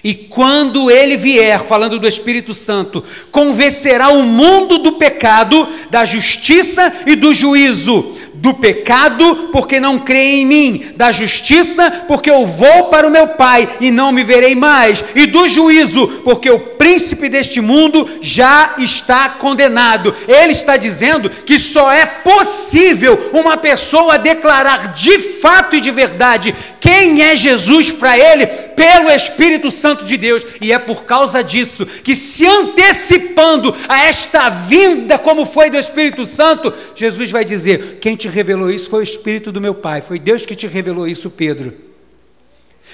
E 0.03 0.13
quando 0.13 0.91
ele 0.91 1.15
vier, 1.15 1.61
falando 1.63 1.97
do 1.97 2.07
Espírito 2.07 2.53
Santo, 2.53 3.03
convencerá 3.31 4.09
o 4.09 4.23
mundo 4.23 4.79
do 4.79 4.93
pecado, 4.93 5.67
da 5.89 6.03
justiça 6.03 6.93
e 7.05 7.15
do 7.15 7.33
juízo 7.33 8.17
do 8.41 8.55
pecado, 8.55 9.49
porque 9.51 9.79
não 9.79 9.99
crê 9.99 10.37
em 10.37 10.45
mim, 10.47 10.93
da 10.95 11.11
justiça, 11.11 12.05
porque 12.07 12.29
eu 12.29 12.43
vou 12.43 12.85
para 12.85 13.07
o 13.07 13.11
meu 13.11 13.27
Pai 13.27 13.69
e 13.79 13.91
não 13.91 14.11
me 14.11 14.23
verei 14.23 14.55
mais, 14.55 15.03
e 15.15 15.27
do 15.27 15.47
juízo, 15.47 16.07
porque 16.23 16.49
o 16.49 16.59
príncipe 16.59 17.29
deste 17.29 17.61
mundo 17.61 18.09
já 18.19 18.73
está 18.79 19.29
condenado. 19.29 20.15
Ele 20.27 20.53
está 20.53 20.75
dizendo 20.75 21.29
que 21.29 21.59
só 21.59 21.91
é 21.91 22.03
possível 22.03 23.29
uma 23.31 23.57
pessoa 23.57 24.17
declarar 24.17 24.91
de 24.91 25.19
fato 25.19 25.75
e 25.75 25.81
de 25.81 25.91
verdade 25.91 26.55
quem 26.79 27.21
é 27.21 27.35
Jesus 27.35 27.91
para 27.91 28.17
ele 28.17 28.47
pelo 28.75 29.09
Espírito 29.09 29.71
Santo 29.71 30.05
de 30.05 30.17
Deus, 30.17 30.45
e 30.59 30.71
é 30.71 30.79
por 30.79 31.03
causa 31.03 31.43
disso 31.43 31.85
que, 31.85 32.15
se 32.15 32.45
antecipando 32.45 33.75
a 33.87 34.05
esta 34.05 34.49
vinda, 34.49 35.17
como 35.17 35.45
foi 35.45 35.69
do 35.69 35.77
Espírito 35.77 36.25
Santo, 36.25 36.73
Jesus 36.95 37.31
vai 37.31 37.45
dizer: 37.45 37.99
Quem 37.99 38.15
te 38.15 38.27
revelou 38.27 38.69
isso 38.69 38.89
foi 38.89 39.01
o 39.01 39.03
Espírito 39.03 39.51
do 39.51 39.61
meu 39.61 39.73
Pai, 39.73 40.01
foi 40.01 40.19
Deus 40.19 40.45
que 40.45 40.55
te 40.55 40.67
revelou 40.67 41.07
isso, 41.07 41.29
Pedro. 41.29 41.73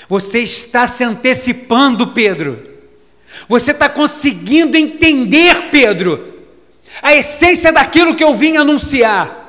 Você 0.09 0.39
está 0.39 0.87
se 0.87 1.03
antecipando, 1.03 2.07
Pedro. 2.07 2.77
Você 3.47 3.71
está 3.71 3.89
conseguindo 3.89 4.77
entender, 4.77 5.69
Pedro, 5.69 6.35
a 7.01 7.13
essência 7.13 7.71
daquilo 7.71 8.15
que 8.15 8.23
eu 8.23 8.33
vim 8.33 8.57
anunciar. 8.57 9.45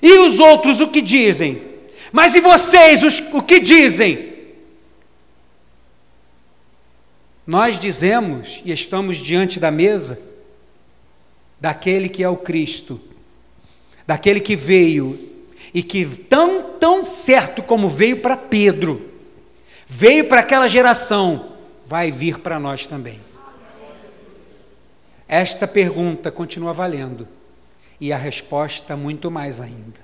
E 0.00 0.12
os 0.12 0.38
outros 0.38 0.80
o 0.80 0.88
que 0.88 1.00
dizem? 1.00 1.67
Mas 2.12 2.34
e 2.34 2.40
vocês 2.40 3.02
os, 3.02 3.20
o 3.32 3.42
que 3.42 3.60
dizem? 3.60 4.32
Nós 7.46 7.78
dizemos 7.80 8.60
e 8.64 8.72
estamos 8.72 9.16
diante 9.16 9.58
da 9.58 9.70
mesa 9.70 10.18
daquele 11.60 12.08
que 12.08 12.22
é 12.22 12.28
o 12.28 12.36
Cristo, 12.36 13.00
daquele 14.06 14.40
que 14.40 14.54
veio 14.54 15.18
e 15.72 15.82
que 15.82 16.04
tão 16.06 16.74
tão 16.78 17.04
certo 17.04 17.62
como 17.62 17.88
veio 17.88 18.18
para 18.18 18.36
Pedro, 18.36 19.10
veio 19.86 20.26
para 20.28 20.40
aquela 20.40 20.68
geração, 20.68 21.52
vai 21.84 22.12
vir 22.12 22.38
para 22.38 22.58
nós 22.58 22.86
também. 22.86 23.20
Esta 25.26 25.66
pergunta 25.66 26.30
continua 26.30 26.72
valendo 26.72 27.26
e 28.00 28.12
a 28.12 28.16
resposta 28.16 28.96
muito 28.96 29.30
mais 29.30 29.60
ainda. 29.60 30.00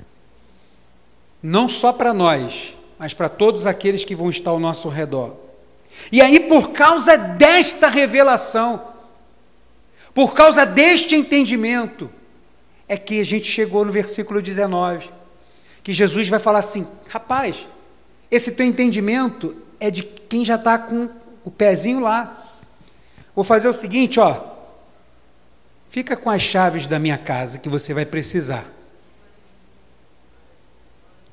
Não 1.46 1.68
só 1.68 1.92
para 1.92 2.14
nós, 2.14 2.74
mas 2.98 3.12
para 3.12 3.28
todos 3.28 3.66
aqueles 3.66 4.02
que 4.02 4.14
vão 4.14 4.30
estar 4.30 4.50
ao 4.50 4.58
nosso 4.58 4.88
redor. 4.88 5.36
E 6.10 6.22
aí, 6.22 6.40
por 6.40 6.70
causa 6.70 7.18
desta 7.18 7.86
revelação, 7.86 8.82
por 10.14 10.32
causa 10.32 10.64
deste 10.64 11.14
entendimento, 11.14 12.10
é 12.88 12.96
que 12.96 13.20
a 13.20 13.24
gente 13.24 13.46
chegou 13.46 13.84
no 13.84 13.92
versículo 13.92 14.40
19, 14.40 15.10
que 15.82 15.92
Jesus 15.92 16.30
vai 16.30 16.40
falar 16.40 16.60
assim: 16.60 16.86
rapaz, 17.10 17.66
esse 18.30 18.52
teu 18.52 18.64
entendimento 18.64 19.54
é 19.78 19.90
de 19.90 20.02
quem 20.02 20.46
já 20.46 20.54
está 20.54 20.78
com 20.78 21.10
o 21.44 21.50
pezinho 21.50 22.00
lá. 22.00 22.42
Vou 23.36 23.44
fazer 23.44 23.68
o 23.68 23.74
seguinte, 23.74 24.18
ó. 24.18 24.54
Fica 25.90 26.16
com 26.16 26.30
as 26.30 26.40
chaves 26.40 26.86
da 26.86 26.98
minha 26.98 27.18
casa 27.18 27.58
que 27.58 27.68
você 27.68 27.92
vai 27.92 28.06
precisar. 28.06 28.64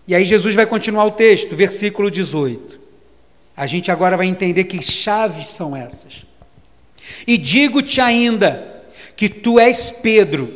E 0.07 0.15
aí 0.15 0.25
Jesus 0.25 0.55
vai 0.55 0.65
continuar 0.65 1.05
o 1.05 1.11
texto, 1.11 1.55
versículo 1.55 2.09
18. 2.09 2.79
A 3.55 3.67
gente 3.67 3.91
agora 3.91 4.17
vai 4.17 4.27
entender 4.27 4.63
que 4.63 4.81
chaves 4.81 5.47
são 5.47 5.75
essas. 5.75 6.25
E 7.27 7.37
digo-te 7.37 8.01
ainda 8.01 8.83
que 9.15 9.29
tu 9.29 9.59
és 9.59 9.91
Pedro, 9.91 10.49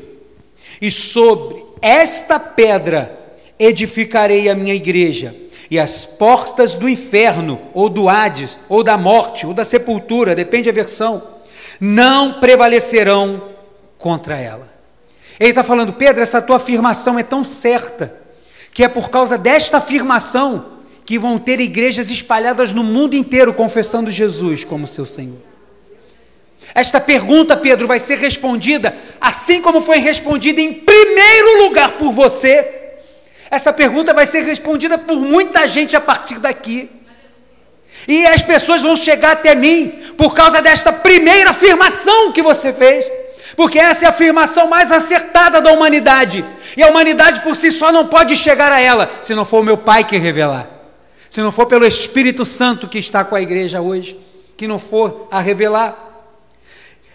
e 0.81 0.89
sobre 0.89 1.63
esta 1.81 2.39
pedra 2.39 3.17
edificarei 3.59 4.49
a 4.49 4.55
minha 4.55 4.73
igreja, 4.73 5.35
e 5.69 5.79
as 5.79 6.05
portas 6.05 6.75
do 6.75 6.87
inferno, 6.87 7.59
ou 7.73 7.89
do 7.89 8.09
Hades, 8.09 8.57
ou 8.69 8.83
da 8.83 8.97
morte, 8.97 9.45
ou 9.45 9.53
da 9.53 9.65
sepultura, 9.65 10.35
depende 10.35 10.71
da 10.71 10.75
versão, 10.75 11.21
não 11.79 12.39
prevalecerão 12.39 13.49
contra 13.97 14.37
ela. 14.37 14.73
Ele 15.39 15.49
está 15.49 15.63
falando, 15.63 15.93
Pedro, 15.93 16.21
essa 16.21 16.41
tua 16.41 16.55
afirmação 16.57 17.19
é 17.19 17.23
tão 17.23 17.43
certa, 17.43 18.24
que 18.75 18.83
é 18.83 18.89
por 18.89 19.09
causa 19.09 19.37
desta 19.37 19.77
afirmação 19.77 20.65
que 21.05 21.17
vão 21.17 21.39
ter 21.39 21.61
igrejas 21.61 22.11
espalhadas 22.11 22.73
no 22.73 22.83
mundo 22.83 23.15
inteiro 23.15 23.53
confessando 23.53 24.11
Jesus 24.11 24.65
como 24.65 24.85
seu 24.85 25.05
Senhor. 25.05 25.37
Esta 26.73 26.99
pergunta, 26.99 27.55
Pedro, 27.55 27.87
vai 27.87 27.99
ser 27.99 28.17
respondida 28.17 28.93
assim 29.21 29.61
como 29.61 29.81
foi 29.81 29.99
respondida 29.99 30.59
em 30.59 30.73
primeiro 30.73 31.63
lugar 31.63 31.93
por 31.93 32.11
você. 32.11 32.97
Essa 33.49 33.71
pergunta 33.71 34.13
vai 34.13 34.25
ser 34.25 34.41
respondida 34.41 34.97
por 34.97 35.21
muita 35.21 35.65
gente 35.69 35.95
a 35.95 36.01
partir 36.01 36.39
daqui. 36.39 36.89
E 38.09 38.27
as 38.27 38.41
pessoas 38.41 38.81
vão 38.81 38.97
chegar 38.97 39.31
até 39.31 39.55
mim 39.55 39.87
por 40.17 40.35
causa 40.35 40.61
desta 40.61 40.91
primeira 40.91 41.51
afirmação 41.51 42.33
que 42.33 42.41
você 42.41 42.73
fez 42.73 43.05
porque 43.55 43.79
essa 43.79 44.05
é 44.05 44.07
a 44.07 44.09
afirmação 44.09 44.67
mais 44.67 44.91
acertada 44.91 45.61
da 45.61 45.71
humanidade. 45.71 46.43
E 46.75 46.83
a 46.83 46.87
humanidade 46.87 47.41
por 47.41 47.55
si 47.55 47.71
só 47.71 47.91
não 47.91 48.07
pode 48.07 48.35
chegar 48.35 48.71
a 48.71 48.79
ela, 48.79 49.09
se 49.21 49.33
não 49.33 49.45
for 49.45 49.61
o 49.61 49.63
meu 49.63 49.77
Pai 49.77 50.03
que 50.03 50.17
revelar. 50.17 50.69
Se 51.29 51.41
não 51.41 51.51
for 51.51 51.65
pelo 51.65 51.85
Espírito 51.85 52.45
Santo 52.45 52.87
que 52.87 52.97
está 52.97 53.23
com 53.23 53.35
a 53.35 53.41
igreja 53.41 53.81
hoje, 53.81 54.19
que 54.57 54.67
não 54.67 54.79
for 54.79 55.27
a 55.31 55.39
revelar. 55.41 56.01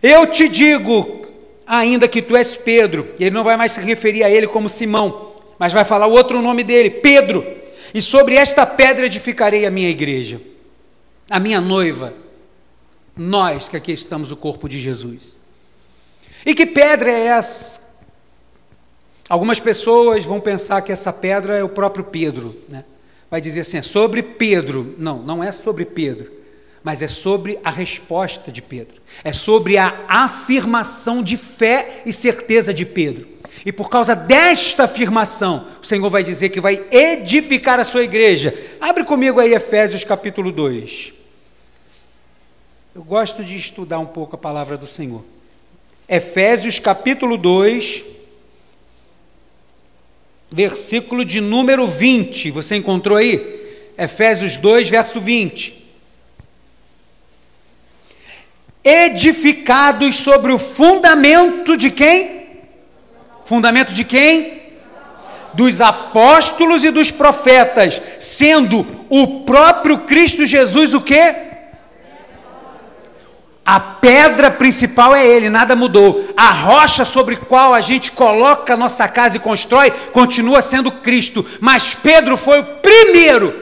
Eu 0.03 0.27
te 0.27 0.49
digo, 0.49 1.27
ainda 1.67 2.09
que 2.09 2.23
tu 2.23 2.37
és 2.37 2.57
Pedro, 2.57 3.09
ele 3.19 3.31
não 3.31 3.45
vai 3.45 3.57
mais 3.57 3.73
se 3.73 3.81
referir 3.81 4.25
a 4.25 4.31
ele 4.31 4.47
como 4.47 4.69
Simão, 4.69 5.33
mas 5.59 5.73
vai 5.73 5.85
falar 5.85 6.07
o 6.07 6.13
outro 6.13 6.41
nome 6.41 6.65
dele, 6.65 6.91
Pedro. 6.91 7.45
E 7.93 8.01
sobre 8.01 8.37
esta 8.37 8.65
pedra 8.65 9.07
edificarei 9.07 9.67
a 9.67 9.71
minha 9.71 9.89
igreja, 9.89 10.41
a 11.29 11.39
minha 11.41 11.61
noiva, 11.61 12.15
nós 13.17 13.69
que 13.69 13.77
aqui 13.77 13.93
estamos, 13.93 14.31
o 14.33 14.37
corpo 14.37 14.69
de 14.69 14.79
Jesus. 14.79 15.39
E 16.47 16.55
que 16.55 16.65
pedra 16.65 17.11
é 17.11 17.27
essa? 17.27 17.80
Algumas 19.31 19.61
pessoas 19.61 20.25
vão 20.25 20.41
pensar 20.41 20.83
que 20.83 20.91
essa 20.91 21.13
pedra 21.13 21.57
é 21.57 21.63
o 21.63 21.69
próprio 21.69 22.03
Pedro, 22.03 22.53
né? 22.69 22.85
Vai 23.31 23.41
dizer 23.41 23.61
assim, 23.61 23.77
é 23.77 23.83
sobre 23.83 24.25
Pedro. 24.25 24.97
Não, 24.99 25.23
não 25.23 25.45
é 25.45 25.53
sobre 25.53 25.85
Pedro, 25.85 26.29
mas 26.83 27.01
é 27.01 27.07
sobre 27.07 27.57
a 27.63 27.71
resposta 27.71 28.51
de 28.51 28.61
Pedro. 28.61 29.01
É 29.23 29.33
sobre 29.33 29.79
a 29.79 29.95
afirmação 30.09 31.23
de 31.23 31.37
fé 31.37 32.03
e 32.05 32.13
certeza 32.13 32.75
de 32.75 32.85
Pedro. 32.85 33.29
E 33.65 33.71
por 33.71 33.89
causa 33.89 34.17
desta 34.17 34.83
afirmação, 34.83 35.65
o 35.81 35.87
Senhor 35.87 36.11
vai 36.11 36.25
dizer 36.25 36.49
que 36.49 36.61
vai 36.61 36.83
edificar 36.91 37.79
a 37.79 37.85
sua 37.85 38.03
igreja. 38.03 38.53
Abre 38.81 39.05
comigo 39.05 39.39
aí 39.39 39.55
Efésios 39.55 40.03
capítulo 40.03 40.51
2. 40.51 41.13
Eu 42.97 43.05
gosto 43.05 43.45
de 43.45 43.57
estudar 43.57 44.01
um 44.01 44.07
pouco 44.07 44.35
a 44.35 44.39
palavra 44.39 44.77
do 44.77 44.89
Senhor. 44.89 45.25
Efésios 46.09 46.81
capítulo 46.81 47.37
2, 47.37 48.19
versículo 50.51 51.25
de 51.25 51.41
número 51.41 51.87
20. 51.87 52.51
Você 52.51 52.77
encontrou 52.77 53.17
aí? 53.17 53.61
Efésios 53.97 54.57
2, 54.57 54.89
verso 54.89 55.21
20. 55.21 55.79
Edificados 58.83 60.17
sobre 60.17 60.53
o 60.53 60.59
fundamento 60.59 61.77
de 61.77 61.91
quem? 61.91 62.49
Fundamento 63.45 63.93
de 63.93 64.05
quem? 64.05 64.61
Dos 65.53 65.81
apóstolos 65.81 66.85
e 66.85 66.91
dos 66.91 67.11
profetas, 67.11 68.01
sendo 68.19 68.87
o 69.09 69.41
próprio 69.41 69.99
Cristo 69.99 70.47
Jesus 70.47 70.95
o 70.95 71.01
quê? 71.01 71.50
A 73.71 73.79
pedra 73.79 74.51
principal 74.51 75.15
é 75.15 75.25
Ele, 75.25 75.49
nada 75.49 75.77
mudou. 75.77 76.29
A 76.37 76.51
rocha 76.51 77.05
sobre 77.05 77.37
qual 77.37 77.73
a 77.73 77.81
gente 77.81 78.11
coloca 78.11 78.75
a 78.75 78.77
nossa 78.77 79.07
casa 79.07 79.37
e 79.37 79.39
constrói 79.39 79.93
continua 80.11 80.61
sendo 80.61 80.91
Cristo. 80.91 81.47
Mas 81.61 81.95
Pedro 81.95 82.37
foi 82.37 82.59
o 82.59 82.65
primeiro 82.65 83.55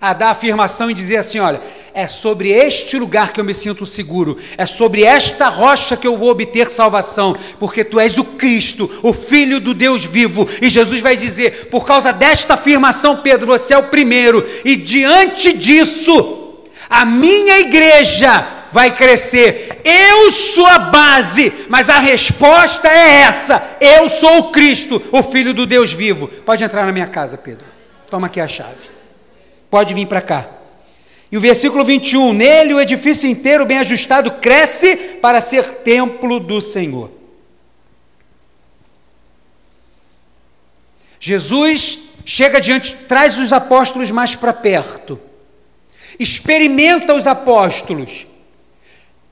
a 0.00 0.12
dar 0.12 0.30
afirmação 0.30 0.88
e 0.88 0.94
dizer 0.94 1.16
assim: 1.16 1.40
olha, 1.40 1.60
é 1.92 2.06
sobre 2.06 2.50
este 2.50 2.96
lugar 3.00 3.32
que 3.32 3.40
eu 3.40 3.44
me 3.44 3.52
sinto 3.52 3.84
seguro, 3.84 4.38
é 4.56 4.64
sobre 4.64 5.02
esta 5.02 5.48
rocha 5.48 5.96
que 5.96 6.06
eu 6.06 6.16
vou 6.16 6.30
obter 6.30 6.70
salvação, 6.70 7.36
porque 7.58 7.82
tu 7.82 7.98
és 7.98 8.16
o 8.16 8.22
Cristo, 8.22 8.88
o 9.02 9.12
Filho 9.12 9.58
do 9.58 9.74
Deus 9.74 10.04
vivo. 10.04 10.48
E 10.60 10.68
Jesus 10.68 11.00
vai 11.00 11.16
dizer: 11.16 11.66
por 11.68 11.84
causa 11.84 12.12
desta 12.12 12.54
afirmação, 12.54 13.16
Pedro, 13.16 13.48
você 13.48 13.74
é 13.74 13.78
o 13.78 13.88
primeiro, 13.88 14.48
e 14.64 14.76
diante 14.76 15.52
disso, 15.52 16.41
a 16.92 17.06
minha 17.06 17.58
igreja 17.60 18.46
vai 18.70 18.94
crescer. 18.94 19.80
Eu 19.82 20.30
sou 20.30 20.66
a 20.66 20.78
base, 20.78 21.50
mas 21.68 21.88
a 21.88 21.98
resposta 21.98 22.86
é 22.86 23.22
essa: 23.22 23.76
eu 23.80 24.10
sou 24.10 24.38
o 24.38 24.50
Cristo, 24.50 25.02
o 25.10 25.22
Filho 25.22 25.54
do 25.54 25.66
Deus 25.66 25.90
vivo. 25.92 26.28
Pode 26.28 26.62
entrar 26.62 26.84
na 26.84 26.92
minha 26.92 27.06
casa, 27.06 27.38
Pedro. 27.38 27.64
Toma 28.10 28.26
aqui 28.26 28.40
a 28.40 28.46
chave. 28.46 28.90
Pode 29.70 29.94
vir 29.94 30.06
para 30.06 30.20
cá. 30.20 30.46
E 31.30 31.36
o 31.38 31.40
versículo 31.40 31.82
21, 31.82 32.34
nele 32.34 32.74
o 32.74 32.80
edifício 32.80 33.26
inteiro 33.28 33.64
bem 33.64 33.78
ajustado 33.78 34.32
cresce 34.32 34.94
para 35.22 35.40
ser 35.40 35.66
templo 35.76 36.38
do 36.38 36.60
Senhor. 36.60 37.10
Jesus 41.18 42.10
chega 42.26 42.60
diante, 42.60 42.94
traz 43.08 43.38
os 43.38 43.50
apóstolos 43.50 44.10
mais 44.10 44.34
para 44.34 44.52
perto, 44.52 45.18
experimenta 46.22 47.14
os 47.14 47.26
apóstolos, 47.26 48.26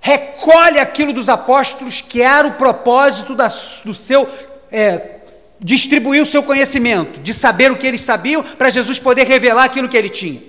recolhe 0.01 0.79
aquilo 0.79 1.13
dos 1.13 1.29
apóstolos 1.29 2.01
que 2.01 2.23
era 2.23 2.49
o 2.49 2.55
propósito 2.55 3.35
da, 3.35 3.49
do 3.85 3.95
seu 3.95 4.29
é, 4.73 5.21
distribuir 5.61 6.23
o 6.23 6.27
seu 6.27 6.43
conhecimento, 6.43 7.21
de 7.21 7.35
saber 7.35 7.71
o 7.71 7.77
que 7.77 7.87
eles 7.87 8.01
sabiam, 8.01 8.43
para 8.43 8.71
Jesus 8.71 8.99
poder 8.99 9.27
revelar 9.27 9.65
aquilo 9.65 9.89
que 9.89 9.97
ele 9.97 10.09
tinha. 10.09 10.41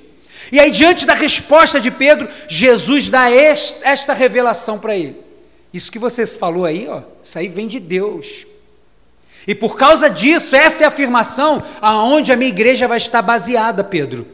E 0.52 0.60
aí, 0.60 0.72
diante 0.72 1.06
da 1.06 1.14
resposta 1.14 1.80
de 1.80 1.92
Pedro, 1.92 2.28
Jesus 2.48 3.10
dá 3.10 3.30
esta 3.30 4.14
revelação 4.14 4.78
para 4.78 4.96
ele. 4.96 5.18
Isso 5.74 5.92
que 5.92 6.00
você 6.00 6.26
falou 6.26 6.66
aí, 6.66 6.88
ó, 6.90 7.02
isso 7.22 7.38
aí 7.38 7.48
vem 7.48 7.68
de 7.68 7.80
Deus. 7.80 8.46
E 9.48 9.56
por 9.56 9.78
causa 9.78 10.10
disso, 10.10 10.56
essa 10.56 10.84
é 10.84 10.86
a 10.86 10.90
afirmação 10.90 11.64
aonde 11.82 12.32
a 12.32 12.36
minha 12.36 12.50
igreja 12.50 12.88
vai 12.88 12.98
estar 12.98 13.22
baseada, 13.22 13.84
Pedro. 13.84 14.28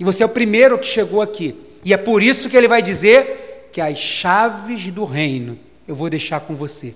E 0.00 0.04
você 0.04 0.22
é 0.22 0.26
o 0.26 0.30
primeiro 0.30 0.78
que 0.78 0.86
chegou 0.86 1.20
aqui. 1.20 1.54
E 1.84 1.92
é 1.92 1.96
por 1.98 2.22
isso 2.22 2.48
que 2.48 2.56
ele 2.56 2.66
vai 2.66 2.80
dizer 2.80 3.68
que 3.70 3.82
as 3.82 3.98
chaves 3.98 4.86
do 4.86 5.04
reino 5.04 5.58
eu 5.86 5.94
vou 5.94 6.08
deixar 6.08 6.40
com 6.40 6.56
você. 6.56 6.94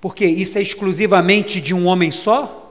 Porque 0.00 0.24
isso 0.24 0.56
é 0.56 0.62
exclusivamente 0.62 1.60
de 1.60 1.74
um 1.74 1.86
homem 1.86 2.10
só? 2.10 2.62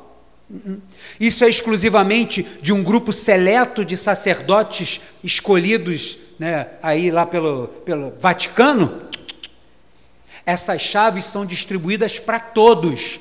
Isso 1.19 1.43
é 1.43 1.49
exclusivamente 1.49 2.45
de 2.61 2.73
um 2.73 2.83
grupo 2.83 3.13
seleto 3.13 3.85
de 3.85 3.95
sacerdotes 3.95 5.01
escolhidos 5.23 6.17
né, 6.39 6.67
aí 6.81 7.11
lá 7.11 7.25
pelo, 7.25 7.67
pelo 7.85 8.11
Vaticano? 8.19 9.01
Essas 10.45 10.81
chaves 10.81 11.25
são 11.25 11.45
distribuídas 11.45 12.17
para 12.17 12.39
todos. 12.39 13.19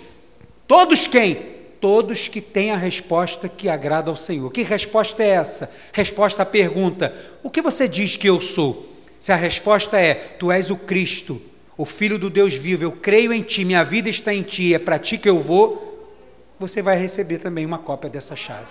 Todos 0.66 1.06
quem? 1.06 1.53
Todos 1.84 2.28
que 2.28 2.40
têm 2.40 2.70
a 2.70 2.78
resposta 2.78 3.46
que 3.46 3.68
agrada 3.68 4.08
ao 4.08 4.16
Senhor. 4.16 4.50
Que 4.50 4.62
resposta 4.62 5.22
é 5.22 5.28
essa? 5.28 5.70
Resposta 5.92 6.42
à 6.42 6.46
pergunta: 6.46 7.14
O 7.42 7.50
que 7.50 7.60
você 7.60 7.86
diz 7.86 8.16
que 8.16 8.26
eu 8.26 8.40
sou? 8.40 8.90
Se 9.20 9.30
a 9.30 9.36
resposta 9.36 10.00
é: 10.00 10.14
Tu 10.14 10.50
és 10.50 10.70
o 10.70 10.76
Cristo, 10.76 11.42
o 11.76 11.84
Filho 11.84 12.18
do 12.18 12.30
Deus 12.30 12.54
vivo, 12.54 12.84
eu 12.84 12.92
creio 12.92 13.34
em 13.34 13.42
Ti, 13.42 13.66
minha 13.66 13.84
vida 13.84 14.08
está 14.08 14.32
em 14.32 14.40
Ti, 14.40 14.72
é 14.72 14.78
para 14.78 14.98
Ti 14.98 15.18
que 15.18 15.28
eu 15.28 15.38
vou, 15.38 16.10
você 16.58 16.80
vai 16.80 16.96
receber 16.96 17.36
também 17.36 17.66
uma 17.66 17.76
cópia 17.76 18.08
dessa 18.08 18.34
chave. 18.34 18.64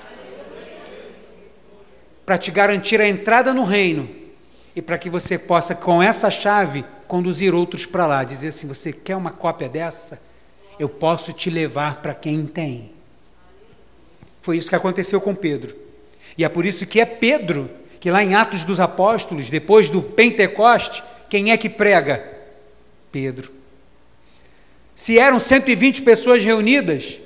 Para 2.25 2.39
te 2.39 2.49
garantir 2.49 2.99
a 2.99 3.07
entrada 3.07 3.53
no 3.53 3.63
reino 3.63 4.09
e 4.75 4.81
para 4.81 4.97
que 4.97 5.07
você 5.11 5.37
possa, 5.37 5.75
com 5.75 6.01
essa 6.01 6.31
chave, 6.31 6.83
conduzir 7.07 7.53
outros 7.53 7.85
para 7.85 8.07
lá. 8.07 8.23
Dizer 8.23 8.47
assim: 8.47 8.67
você 8.67 8.91
quer 8.91 9.15
uma 9.15 9.29
cópia 9.29 9.69
dessa? 9.69 10.19
Eu 10.79 10.89
posso 10.89 11.31
te 11.31 11.51
levar 11.51 12.01
para 12.01 12.15
quem 12.15 12.47
tem. 12.47 12.92
Foi 14.43 14.57
isso 14.57 14.69
que 14.69 14.75
aconteceu 14.75 15.19
com 15.21 15.33
Pedro. 15.33 15.73
E 16.37 16.43
é 16.43 16.49
por 16.49 16.65
isso 16.65 16.85
que 16.85 16.99
é 16.99 17.05
Pedro 17.05 17.69
que 17.99 18.11
lá 18.11 18.21
em 18.21 18.35
Atos 18.35 18.65
dos 18.65 18.81
Apóstolos, 18.81 19.49
depois 19.49 19.87
do 19.87 20.01
Pentecoste, 20.01 21.01
quem 21.29 21.51
é 21.51 21.57
que 21.57 21.69
prega? 21.69 22.21
Pedro. 23.09 23.49
Se 24.93 25.17
eram 25.17 25.39
120 25.39 26.01
pessoas 26.01 26.43
reunidas, 26.43 27.17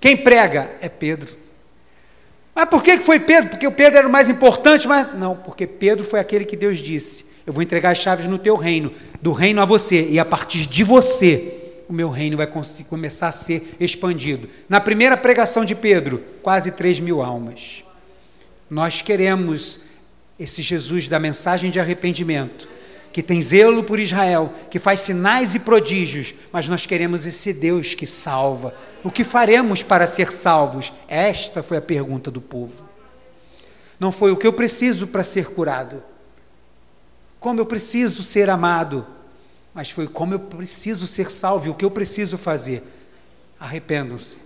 quem 0.00 0.16
prega 0.16 0.70
é 0.80 0.88
Pedro. 0.88 1.34
Mas 2.54 2.68
por 2.68 2.84
que 2.84 2.98
foi 3.00 3.18
Pedro? 3.18 3.50
Porque 3.50 3.66
o 3.66 3.72
Pedro 3.72 3.98
era 3.98 4.06
o 4.06 4.12
mais 4.12 4.28
importante, 4.28 4.86
mas 4.86 5.12
não, 5.18 5.34
porque 5.34 5.66
Pedro 5.66 6.04
foi 6.04 6.20
aquele 6.20 6.44
que 6.44 6.56
Deus 6.56 6.78
disse: 6.78 7.26
Eu 7.44 7.52
vou 7.52 7.64
entregar 7.64 7.90
as 7.90 7.98
chaves 7.98 8.28
no 8.28 8.38
teu 8.38 8.54
reino, 8.54 8.94
do 9.20 9.32
reino 9.32 9.60
a 9.60 9.64
você, 9.64 10.06
e 10.08 10.20
a 10.20 10.24
partir 10.24 10.68
de 10.68 10.84
você 10.84 11.63
o 11.88 11.92
meu 11.92 12.08
reino 12.08 12.36
vai 12.36 12.46
começar 12.88 13.28
a 13.28 13.32
ser 13.32 13.76
expandido. 13.78 14.48
Na 14.68 14.80
primeira 14.80 15.16
pregação 15.16 15.64
de 15.64 15.74
Pedro, 15.74 16.22
quase 16.42 16.70
3 16.70 17.00
mil 17.00 17.22
almas. 17.22 17.84
Nós 18.70 19.02
queremos 19.02 19.80
esse 20.38 20.62
Jesus 20.62 21.08
da 21.08 21.18
mensagem 21.18 21.70
de 21.70 21.78
arrependimento 21.78 22.68
que 23.14 23.22
tem 23.22 23.40
zelo 23.40 23.84
por 23.84 24.00
Israel, 24.00 24.52
que 24.68 24.80
faz 24.80 24.98
sinais 24.98 25.54
e 25.54 25.60
prodígios, 25.60 26.34
mas 26.50 26.66
nós 26.66 26.84
queremos 26.84 27.24
esse 27.24 27.52
Deus 27.52 27.94
que 27.94 28.08
salva. 28.08 28.74
O 29.04 29.10
que 29.10 29.22
faremos 29.22 29.84
para 29.84 30.04
ser 30.04 30.32
salvos? 30.32 30.92
Esta 31.06 31.62
foi 31.62 31.76
a 31.76 31.80
pergunta 31.80 32.28
do 32.28 32.40
povo. 32.40 32.88
Não 34.00 34.10
foi 34.10 34.32
o 34.32 34.36
que 34.36 34.44
eu 34.44 34.52
preciso 34.52 35.06
para 35.06 35.22
ser 35.22 35.46
curado, 35.50 36.02
como 37.38 37.60
eu 37.60 37.66
preciso 37.66 38.20
ser 38.20 38.50
amado, 38.50 39.06
mas 39.74 39.90
foi 39.90 40.06
como 40.06 40.34
eu 40.34 40.38
preciso 40.38 41.06
ser 41.06 41.30
salvo, 41.30 41.70
o 41.70 41.74
que 41.74 41.84
eu 41.84 41.90
preciso 41.90 42.38
fazer. 42.38 42.82
Arrependam-se. 43.58 44.36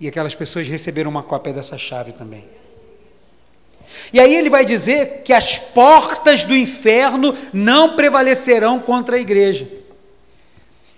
E 0.00 0.08
aquelas 0.08 0.34
pessoas 0.34 0.66
receberam 0.66 1.10
uma 1.10 1.22
cópia 1.22 1.52
dessa 1.52 1.76
chave 1.76 2.12
também. 2.12 2.44
E 4.12 4.18
aí 4.18 4.34
ele 4.34 4.50
vai 4.50 4.64
dizer 4.64 5.22
que 5.22 5.32
as 5.32 5.58
portas 5.58 6.44
do 6.44 6.56
inferno 6.56 7.36
não 7.52 7.94
prevalecerão 7.94 8.78
contra 8.80 9.16
a 9.16 9.20
igreja. 9.20 9.68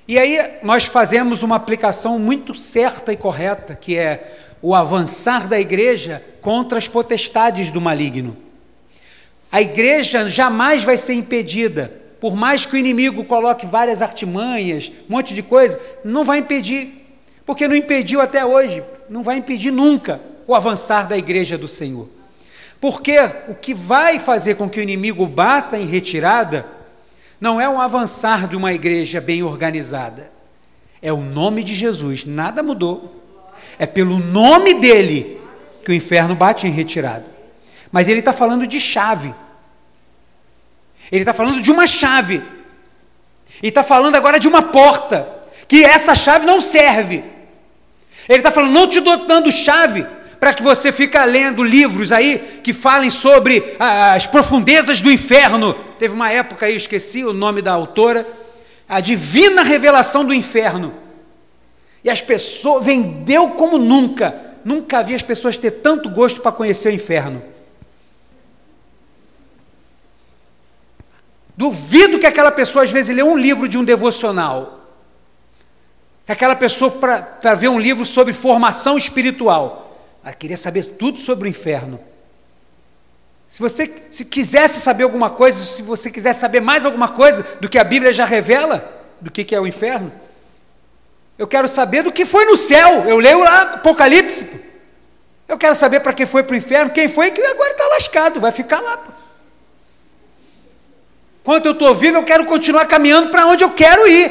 E 0.06 0.18
aí 0.18 0.38
nós 0.62 0.84
fazemos 0.84 1.42
uma 1.42 1.56
aplicação 1.56 2.18
muito 2.18 2.54
certa 2.54 3.12
e 3.12 3.16
correta, 3.16 3.74
que 3.74 3.96
é 3.96 4.36
o 4.62 4.74
avançar 4.74 5.46
da 5.46 5.60
igreja 5.60 6.24
contra 6.40 6.78
as 6.78 6.88
potestades 6.88 7.70
do 7.70 7.80
maligno. 7.80 8.36
A 9.50 9.60
igreja 9.60 10.28
jamais 10.28 10.82
vai 10.82 10.96
ser 10.96 11.14
impedida, 11.14 11.92
por 12.20 12.34
mais 12.34 12.66
que 12.66 12.74
o 12.74 12.78
inimigo 12.78 13.24
coloque 13.24 13.66
várias 13.66 14.02
artimanhas, 14.02 14.90
um 15.08 15.14
monte 15.14 15.34
de 15.34 15.42
coisa, 15.42 15.80
não 16.04 16.24
vai 16.24 16.38
impedir, 16.38 17.06
porque 17.46 17.68
não 17.68 17.76
impediu 17.76 18.20
até 18.20 18.44
hoje, 18.44 18.82
não 19.08 19.22
vai 19.22 19.36
impedir 19.36 19.70
nunca 19.70 20.20
o 20.46 20.54
avançar 20.54 21.06
da 21.06 21.16
igreja 21.16 21.56
do 21.56 21.68
Senhor. 21.68 22.08
Porque 22.80 23.18
o 23.48 23.54
que 23.54 23.74
vai 23.74 24.18
fazer 24.18 24.54
com 24.54 24.68
que 24.68 24.80
o 24.80 24.82
inimigo 24.82 25.26
bata 25.26 25.78
em 25.78 25.86
retirada 25.86 26.66
não 27.40 27.60
é 27.60 27.68
um 27.68 27.80
avançar 27.80 28.48
de 28.48 28.56
uma 28.56 28.72
igreja 28.72 29.20
bem 29.20 29.42
organizada, 29.42 30.30
é 31.00 31.12
o 31.12 31.18
nome 31.18 31.62
de 31.62 31.74
Jesus, 31.74 32.24
nada 32.24 32.62
mudou. 32.62 33.14
É 33.78 33.86
pelo 33.86 34.18
nome 34.18 34.74
dele 34.74 35.40
que 35.84 35.92
o 35.92 35.94
inferno 35.94 36.34
bate 36.34 36.66
em 36.66 36.70
retirada. 36.70 37.26
Mas 37.92 38.08
ele 38.08 38.18
está 38.18 38.32
falando 38.32 38.66
de 38.66 38.80
chave. 38.80 39.32
Ele 41.10 41.22
está 41.22 41.32
falando 41.32 41.60
de 41.60 41.70
uma 41.70 41.86
chave. 41.86 42.42
E 43.62 43.68
está 43.68 43.82
falando 43.82 44.14
agora 44.14 44.38
de 44.38 44.48
uma 44.48 44.62
porta. 44.62 45.28
Que 45.66 45.84
essa 45.84 46.14
chave 46.14 46.46
não 46.46 46.60
serve. 46.60 47.24
Ele 48.28 48.38
está 48.38 48.50
falando, 48.50 48.72
não 48.72 48.88
te 48.88 49.00
dou 49.00 49.26
dando 49.26 49.50
chave 49.50 50.06
para 50.38 50.54
que 50.54 50.62
você 50.62 50.92
fique 50.92 51.18
lendo 51.18 51.62
livros 51.64 52.12
aí 52.12 52.60
que 52.62 52.72
falem 52.72 53.10
sobre 53.10 53.76
as 53.78 54.26
profundezas 54.26 55.00
do 55.00 55.10
inferno. 55.10 55.74
Teve 55.98 56.14
uma 56.14 56.30
época 56.30 56.66
aí, 56.66 56.76
esqueci 56.76 57.24
o 57.24 57.32
nome 57.32 57.60
da 57.60 57.72
autora, 57.72 58.26
a 58.88 59.00
divina 59.00 59.62
revelação 59.62 60.24
do 60.24 60.32
inferno. 60.32 60.94
E 62.04 62.10
as 62.10 62.20
pessoas 62.20 62.84
vendeu 62.84 63.48
como 63.50 63.78
nunca. 63.78 64.34
Nunca 64.64 65.02
vi 65.02 65.14
as 65.14 65.22
pessoas 65.22 65.56
ter 65.56 65.70
tanto 65.70 66.08
gosto 66.10 66.40
para 66.40 66.52
conhecer 66.52 66.88
o 66.88 66.94
inferno. 66.94 67.42
Duvido 71.58 72.20
que 72.20 72.26
aquela 72.26 72.52
pessoa 72.52 72.84
às 72.84 72.92
vezes 72.92 73.16
lê 73.16 73.20
um 73.20 73.36
livro 73.36 73.68
de 73.68 73.76
um 73.76 73.82
devocional. 73.82 74.94
Que 76.24 76.30
aquela 76.30 76.54
pessoa 76.54 76.88
para 76.88 77.54
ver 77.56 77.66
um 77.66 77.80
livro 77.80 78.06
sobre 78.06 78.32
formação 78.32 78.96
espiritual. 78.96 79.98
Ela 80.22 80.32
queria 80.34 80.56
saber 80.56 80.84
tudo 80.84 81.18
sobre 81.18 81.48
o 81.48 81.50
inferno. 81.50 81.98
Se 83.48 83.58
você 83.58 83.92
se 84.08 84.24
quisesse 84.24 84.80
saber 84.80 85.02
alguma 85.02 85.30
coisa, 85.30 85.60
se 85.64 85.82
você 85.82 86.12
quiser 86.12 86.32
saber 86.32 86.60
mais 86.60 86.84
alguma 86.84 87.08
coisa 87.08 87.44
do 87.60 87.68
que 87.68 87.76
a 87.76 87.82
Bíblia 87.82 88.12
já 88.12 88.24
revela, 88.24 89.02
do 89.20 89.28
que, 89.28 89.42
que 89.42 89.52
é 89.52 89.60
o 89.60 89.66
inferno, 89.66 90.12
eu 91.36 91.48
quero 91.48 91.66
saber 91.66 92.04
do 92.04 92.12
que 92.12 92.24
foi 92.24 92.44
no 92.44 92.56
céu. 92.56 93.04
Eu 93.04 93.18
leio 93.18 93.40
lá 93.40 93.62
Apocalipse. 93.62 94.48
Eu 95.48 95.58
quero 95.58 95.74
saber 95.74 95.98
para 95.98 96.12
quem 96.12 96.24
foi 96.24 96.44
para 96.44 96.54
o 96.54 96.56
inferno, 96.56 96.92
quem 96.92 97.08
foi 97.08 97.32
que 97.32 97.42
agora 97.42 97.72
está 97.72 97.88
lascado, 97.88 98.38
vai 98.38 98.52
ficar 98.52 98.80
lá. 98.80 99.18
Enquanto 101.48 101.64
eu 101.64 101.72
estou 101.72 101.94
vivo, 101.94 102.18
eu 102.18 102.24
quero 102.24 102.44
continuar 102.44 102.84
caminhando 102.84 103.30
para 103.30 103.46
onde 103.46 103.64
eu 103.64 103.70
quero 103.70 104.06
ir. 104.06 104.30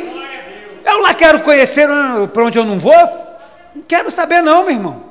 Eu 0.86 1.02
lá 1.02 1.16
quero 1.16 1.40
conhecer 1.40 1.90
ah, 1.90 2.30
para 2.32 2.46
onde 2.46 2.60
eu 2.60 2.64
não 2.64 2.78
vou. 2.78 2.94
Não 3.74 3.82
quero 3.82 4.12
saber, 4.12 4.44
não, 4.44 4.66
meu 4.66 4.76
irmão. 4.76 5.04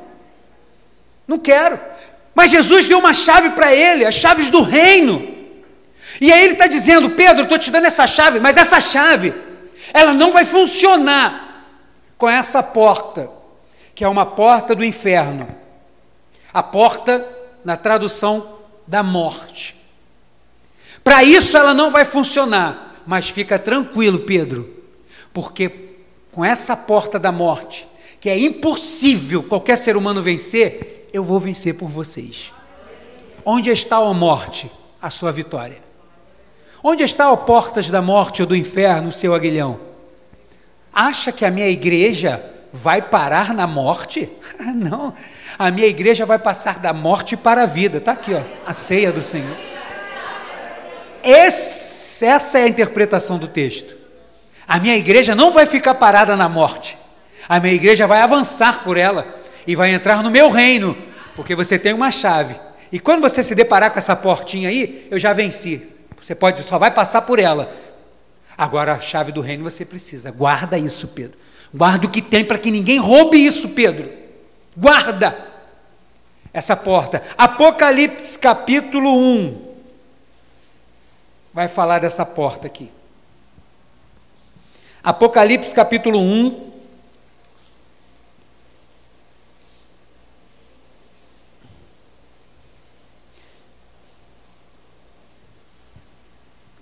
Não 1.27 1.37
quero. 1.37 1.81
Mas 2.33 2.53
Jesus 2.53 2.87
deu 2.87 3.01
uma 3.01 3.12
chave 3.12 3.51
para 3.51 3.75
ele, 3.75 4.05
as 4.05 4.14
chaves 4.14 4.49
do 4.49 4.62
reino. 4.62 5.35
E 6.21 6.33
aí 6.33 6.45
ele 6.45 6.53
está 6.53 6.69
dizendo, 6.69 7.11
Pedro, 7.11 7.42
estou 7.42 7.59
te 7.59 7.73
dando 7.73 7.87
essa 7.87 8.07
chave, 8.07 8.38
mas 8.38 8.57
essa 8.57 8.81
chave, 8.81 9.35
ela 9.92 10.14
não 10.14 10.31
vai 10.31 10.45
funcionar 10.45 11.66
com 12.16 12.31
essa 12.31 12.62
porta, 12.62 13.29
que 13.97 14.05
é 14.05 14.09
uma 14.09 14.25
porta 14.25 14.77
do 14.77 14.85
inferno. 14.85 15.49
A 16.55 16.62
porta, 16.62 17.27
na 17.64 17.77
tradução, 17.77 18.59
da 18.87 19.03
morte. 19.03 19.76
Para 21.07 21.23
isso 21.23 21.57
ela 21.57 21.73
não 21.73 21.92
vai 21.92 22.05
funcionar. 22.05 23.05
Mas 23.07 23.29
fica 23.29 23.61
tranquilo, 23.61 24.19
Pedro, 24.19 24.69
porque 25.33 25.71
com 26.33 26.45
essa 26.45 26.77
porta 26.77 27.16
da 27.16 27.31
morte, 27.31 27.87
que 28.21 28.29
é 28.29 28.37
impossível 28.37 29.45
qualquer 29.45 29.79
ser 29.79 29.97
humano 29.97 30.21
vencer, 30.21 31.09
eu 31.12 31.23
vou 31.23 31.38
vencer 31.38 31.75
por 31.75 31.88
vocês. 31.88 32.53
Onde 33.45 33.71
está 33.71 33.99
a 33.99 34.12
morte? 34.12 34.69
A 35.01 35.09
sua 35.09 35.31
vitória. 35.31 35.79
Onde 36.83 37.05
está 37.05 37.31
as 37.31 37.40
portas 37.45 37.88
da 37.88 38.03
morte 38.03 38.42
ou 38.42 38.49
do 38.49 38.57
inferno, 38.57 39.11
o 39.11 39.12
seu 39.12 39.33
aguilhão? 39.33 39.79
Acha 40.92 41.31
que 41.31 41.45
a 41.45 41.53
minha 41.53 41.69
igreja 41.69 42.45
vai 42.73 43.01
parar 43.01 43.55
na 43.55 43.69
morte? 43.69 44.29
Não. 44.75 45.14
A 45.57 45.71
minha 45.71 45.87
igreja 45.87 46.27
vai 46.27 46.40
passar 46.40 46.81
da 46.81 46.92
morte 46.92 47.37
para 47.37 47.62
a 47.62 47.66
vida. 47.66 47.99
Está 47.99 48.11
aqui, 48.11 48.35
ó, 48.35 48.42
a 48.66 48.73
ceia 48.73 49.12
do 49.12 49.23
Senhor. 49.23 49.76
Esse, 51.27 52.25
essa 52.25 52.61
é 52.61 52.62
a 52.62 52.69
interpretação 52.69 53.37
do 53.37 53.49
texto. 53.49 53.97
A 54.67 54.79
minha 54.79 54.97
igreja 54.97 55.35
não 55.35 55.53
vai 55.53 55.67
ficar 55.67 55.97
parada 55.97 56.37
na 56.37 56.49
morte. 56.49 56.97
A 57.49 57.59
minha 57.59 57.75
igreja 57.75 58.07
vai 58.07 58.21
avançar 58.21 58.85
por 58.85 58.97
ela 58.97 59.27
e 59.67 59.75
vai 59.75 59.91
entrar 59.91 60.23
no 60.23 60.31
meu 60.31 60.49
reino, 60.51 60.97
porque 61.35 61.57
você 61.57 61.81
tem 61.81 61.93
uma 61.93 62.12
chave. 62.12 62.55
E 62.93 63.01
quando 63.01 63.23
você 63.23 63.43
se 63.43 63.57
deparar 63.57 63.91
com 63.91 63.99
essa 63.99 64.15
portinha 64.15 64.69
aí, 64.69 65.09
eu 65.11 65.19
já 65.19 65.33
venci. 65.33 65.91
Você 66.23 66.33
pode 66.33 66.62
só 66.62 66.79
vai 66.79 66.93
passar 66.93 67.23
por 67.23 67.41
ela. 67.41 67.75
Agora 68.57 68.93
a 68.93 69.01
chave 69.01 69.33
do 69.33 69.41
reino 69.41 69.65
você 69.65 69.85
precisa. 69.85 70.31
Guarda 70.31 70.79
isso, 70.79 71.09
Pedro. 71.09 71.37
Guarda 71.75 72.07
o 72.07 72.11
que 72.11 72.23
tem 72.23 72.45
para 72.45 72.57
que 72.57 72.71
ninguém 72.71 72.99
roube 72.99 73.37
isso, 73.37 73.71
Pedro. 73.71 74.09
Guarda 74.77 75.37
essa 76.53 76.77
porta. 76.77 77.21
Apocalipse 77.37 78.39
capítulo 78.39 79.11
1 79.11 79.65
vai 81.57 81.69
falar 81.69 82.01
dessa 82.01 82.23
porta 82.27 82.66
aqui. 82.66 82.90
Apocalipse 85.03 85.75
capítulo 85.75 86.21
1. 86.21 86.71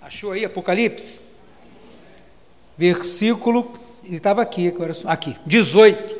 Achou 0.01 0.33
aí 0.33 0.43
Apocalipse? 0.43 1.21
Versículo, 2.77 3.79
ele 4.03 4.17
estava 4.17 4.41
aqui, 4.41 4.67
agora, 4.67 4.91
aqui, 5.05 5.37
18. 5.45 6.17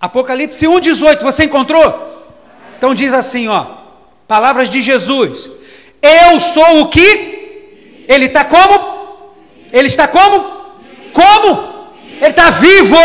Apocalipse 0.00 0.66
1, 0.66 0.80
18, 0.80 1.22
você 1.22 1.44
encontrou? 1.44 2.32
Então 2.78 2.94
diz 2.94 3.12
assim, 3.12 3.48
ó, 3.48 3.66
palavras 4.26 4.70
de 4.70 4.80
Jesus. 4.80 5.60
Eu 6.02 6.40
sou 6.40 6.80
o 6.80 6.88
que? 6.88 8.04
Ele 8.08 8.26
está 8.26 8.44
como? 8.44 8.74
Ele 9.72 9.86
está 9.86 10.08
como? 10.08 10.40
Como? 11.12 11.92
Ele 12.20 12.30
está 12.30 12.50
vivo. 12.50 12.96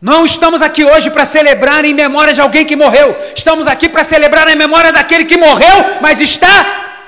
Não 0.00 0.24
estamos 0.24 0.62
aqui 0.62 0.84
hoje 0.84 1.10
para 1.10 1.24
celebrar 1.24 1.84
em 1.84 1.94
memória 1.94 2.32
de 2.32 2.40
alguém 2.40 2.64
que 2.64 2.76
morreu. 2.76 3.16
Estamos 3.34 3.66
aqui 3.66 3.88
para 3.88 4.04
celebrar 4.04 4.48
em 4.48 4.54
memória 4.54 4.92
daquele 4.92 5.24
que 5.24 5.36
morreu, 5.36 5.98
mas 6.00 6.20
está 6.20 6.98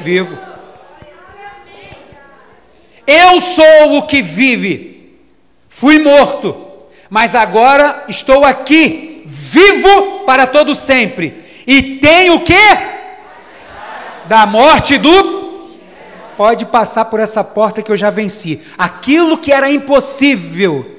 vivo. 0.00 0.38
Eu 3.06 3.40
sou 3.40 3.98
o 3.98 4.02
que 4.02 4.22
vive. 4.22 5.20
Fui 5.68 5.98
morto, 5.98 6.86
mas 7.08 7.34
agora 7.34 8.04
estou 8.08 8.44
aqui, 8.44 9.22
vivo 9.26 10.24
para 10.26 10.46
todo 10.46 10.74
sempre. 10.74 11.44
E 11.66 11.82
tenho 11.96 12.34
o 12.34 12.40
que? 12.40 12.99
Da 14.30 14.46
morte 14.46 14.96
do. 14.96 15.40
Pode 16.36 16.64
passar 16.64 17.06
por 17.06 17.18
essa 17.18 17.42
porta 17.42 17.82
que 17.82 17.90
eu 17.90 17.96
já 17.96 18.10
venci. 18.10 18.62
Aquilo 18.78 19.36
que 19.36 19.52
era 19.52 19.68
impossível 19.68 20.98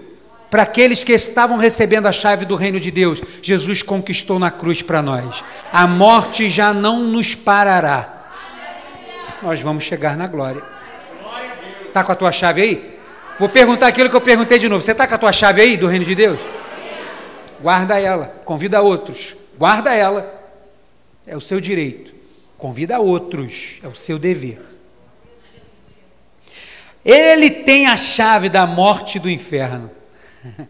para 0.50 0.64
aqueles 0.64 1.02
que 1.02 1.14
estavam 1.14 1.58
recebendo 1.58 2.08
a 2.08 2.12
chave 2.12 2.44
do 2.44 2.58
reino 2.58 2.78
de 2.78 2.92
Deus, 2.92 3.22
Jesus 3.42 3.82
conquistou 3.82 4.38
na 4.38 4.52
cruz 4.52 4.82
para 4.82 5.02
nós. 5.02 5.46
A 5.72 5.88
morte 5.88 6.50
já 6.50 6.74
não 6.74 7.00
nos 7.00 7.34
parará. 7.34 8.28
Nós 9.42 9.62
vamos 9.62 9.86
chegar 9.86 10.18
na 10.18 10.28
glória. 10.28 10.62
Está 11.88 12.04
com 12.04 12.12
a 12.12 12.16
tua 12.16 12.34
chave 12.34 12.62
aí? 12.62 13.00
Vou 13.40 13.48
perguntar 13.48 13.88
aquilo 13.88 14.10
que 14.10 14.16
eu 14.16 14.22
perguntei 14.22 14.60
de 14.60 14.68
novo. 14.68 14.82
Você 14.82 14.92
está 14.92 15.08
com 15.08 15.16
a 15.16 15.18
tua 15.18 15.32
chave 15.32 15.62
aí 15.62 15.78
do 15.78 15.88
reino 15.88 16.04
de 16.04 16.16
Deus? 16.16 16.40
Guarda 17.62 17.98
ela, 17.98 18.26
convida 18.44 18.82
outros. 18.82 19.38
Guarda 19.58 19.96
ela. 19.96 20.30
É 21.26 21.38
o 21.38 21.42
seu 21.42 21.62
direito. 21.62 22.21
Convida 22.62 23.00
outros, 23.00 23.80
é 23.82 23.88
o 23.88 23.96
seu 23.96 24.20
dever. 24.20 24.62
Ele 27.04 27.50
tem 27.50 27.88
a 27.88 27.98
chave 27.98 28.50
da 28.50 28.68
morte 28.68 29.18
do 29.18 29.30
inferno. 29.30 29.90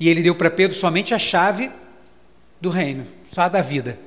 E 0.00 0.08
ele 0.08 0.20
deu 0.20 0.34
para 0.34 0.50
Pedro 0.50 0.76
somente 0.76 1.14
a 1.14 1.18
chave 1.18 1.70
do 2.60 2.70
reino, 2.70 3.06
só 3.32 3.42
a 3.42 3.48
da 3.48 3.62
vida. 3.62 4.00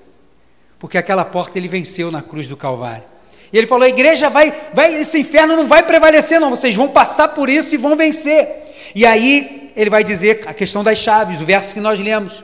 Porque 0.77 0.97
aquela 0.97 1.23
porta 1.23 1.57
ele 1.57 1.69
venceu 1.69 2.11
na 2.11 2.21
cruz 2.21 2.49
do 2.49 2.57
Calvário. 2.57 3.05
E 3.53 3.57
ele 3.57 3.65
falou: 3.65 3.85
a 3.85 3.89
igreja 3.89 4.29
vai, 4.29 4.53
vai, 4.73 4.93
esse 4.93 5.17
inferno 5.17 5.55
não 5.55 5.69
vai 5.69 5.83
prevalecer, 5.83 6.37
não. 6.37 6.49
Vocês 6.49 6.75
vão 6.75 6.89
passar 6.89 7.29
por 7.29 7.49
isso 7.49 7.73
e 7.73 7.77
vão 7.77 7.95
vencer. 7.95 8.91
E 8.93 9.05
aí 9.05 9.71
ele 9.73 9.89
vai 9.89 10.03
dizer 10.03 10.43
a 10.45 10.53
questão 10.53 10.83
das 10.83 10.97
chaves, 10.97 11.39
o 11.39 11.45
verso 11.45 11.73
que 11.73 11.79
nós 11.79 11.97
lemos. 11.97 12.43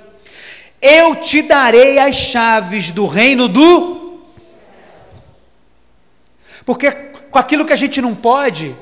Eu 0.81 1.17
te 1.17 1.41
darei 1.43 1.99
as 1.99 2.15
chaves 2.15 2.89
do 2.89 3.05
reino 3.05 3.47
do. 3.47 4.19
Porque 6.65 6.91
com 6.91 7.37
aquilo 7.37 7.65
que 7.65 7.73
a 7.73 7.77
gente 7.77 8.01
não 8.01 8.15
pode, 8.15 8.75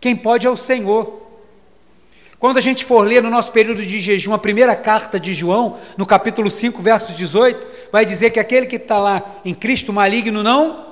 quem 0.00 0.16
pode 0.16 0.46
é 0.46 0.50
o 0.50 0.56
Senhor. 0.56 1.22
Quando 2.38 2.58
a 2.58 2.60
gente 2.60 2.84
for 2.84 3.06
ler 3.06 3.22
no 3.22 3.30
nosso 3.30 3.50
período 3.50 3.84
de 3.84 4.00
jejum 4.00 4.34
a 4.34 4.38
primeira 4.38 4.76
carta 4.76 5.18
de 5.18 5.32
João, 5.32 5.78
no 5.96 6.04
capítulo 6.04 6.50
5, 6.50 6.82
verso 6.82 7.12
18, 7.12 7.66
vai 7.90 8.04
dizer 8.04 8.30
que 8.30 8.38
aquele 8.38 8.66
que 8.66 8.76
está 8.76 8.98
lá 8.98 9.22
em 9.44 9.54
Cristo 9.54 9.92
maligno 9.92 10.42
não, 10.42 10.86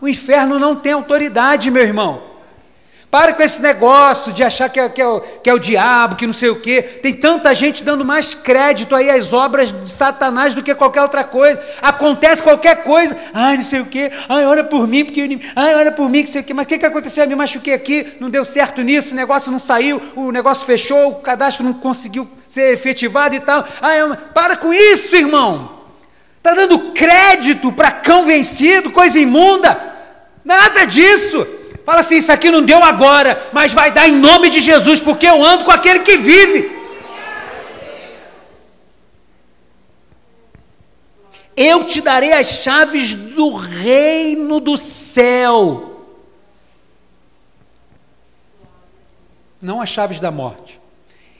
o 0.00 0.08
inferno 0.08 0.58
não 0.58 0.74
tem 0.74 0.92
autoridade, 0.92 1.70
meu 1.70 1.82
irmão. 1.82 2.33
Para 3.14 3.32
com 3.32 3.44
esse 3.44 3.62
negócio 3.62 4.32
de 4.32 4.42
achar 4.42 4.68
que 4.68 4.80
é, 4.80 4.88
que, 4.88 5.00
é 5.00 5.06
o, 5.06 5.20
que 5.20 5.48
é 5.48 5.54
o 5.54 5.58
diabo, 5.60 6.16
que 6.16 6.26
não 6.26 6.32
sei 6.32 6.48
o 6.48 6.56
quê. 6.56 6.82
Tem 6.82 7.14
tanta 7.14 7.54
gente 7.54 7.84
dando 7.84 8.04
mais 8.04 8.34
crédito 8.34 8.92
aí 8.92 9.08
às 9.08 9.32
obras 9.32 9.72
de 9.72 9.88
Satanás 9.88 10.52
do 10.52 10.64
que 10.64 10.74
qualquer 10.74 11.02
outra 11.02 11.22
coisa. 11.22 11.62
Acontece 11.80 12.42
qualquer 12.42 12.82
coisa. 12.82 13.16
Ai, 13.32 13.56
não 13.56 13.62
sei 13.62 13.82
o 13.82 13.86
quê. 13.86 14.10
Ai, 14.28 14.44
ora 14.44 14.64
por 14.64 14.88
mim, 14.88 15.04
porque. 15.04 15.38
Ai, 15.54 15.76
ora 15.76 15.92
por 15.92 16.10
mim, 16.10 16.24
que 16.24 16.28
sei 16.28 16.40
o 16.40 16.44
quê. 16.44 16.52
Mas 16.52 16.64
o 16.64 16.68
que, 16.68 16.76
que 16.76 16.86
aconteceu? 16.86 17.22
Eu 17.22 17.28
me 17.28 17.36
machuquei 17.36 17.72
aqui, 17.72 18.14
não 18.18 18.28
deu 18.28 18.44
certo 18.44 18.82
nisso, 18.82 19.12
o 19.12 19.14
negócio 19.14 19.52
não 19.52 19.60
saiu, 19.60 20.02
o 20.16 20.32
negócio 20.32 20.66
fechou, 20.66 21.10
o 21.10 21.14
cadastro 21.20 21.64
não 21.64 21.72
conseguiu 21.72 22.28
ser 22.48 22.72
efetivado 22.72 23.36
e 23.36 23.38
tal. 23.38 23.64
Ai, 23.80 24.18
para 24.34 24.56
com 24.56 24.74
isso, 24.74 25.14
irmão. 25.14 25.84
Está 26.38 26.52
dando 26.52 26.90
crédito 26.90 27.70
para 27.70 27.92
cão 27.92 28.24
vencido, 28.24 28.90
coisa 28.90 29.20
imunda. 29.20 29.78
Nada 30.44 30.84
disso. 30.84 31.62
Fala 31.84 32.00
assim: 32.00 32.16
Isso 32.16 32.32
aqui 32.32 32.50
não 32.50 32.62
deu 32.62 32.82
agora, 32.82 33.50
mas 33.52 33.72
vai 33.72 33.90
dar 33.90 34.08
em 34.08 34.12
nome 34.12 34.48
de 34.50 34.60
Jesus, 34.60 35.00
porque 35.00 35.26
eu 35.26 35.44
ando 35.44 35.64
com 35.64 35.70
aquele 35.70 36.00
que 36.00 36.16
vive. 36.16 36.74
Eu 41.56 41.84
te 41.84 42.00
darei 42.00 42.32
as 42.32 42.48
chaves 42.48 43.14
do 43.14 43.54
reino 43.54 44.58
do 44.58 44.76
céu. 44.76 46.06
Não 49.62 49.80
as 49.80 49.88
chaves 49.88 50.18
da 50.18 50.30
morte. 50.30 50.80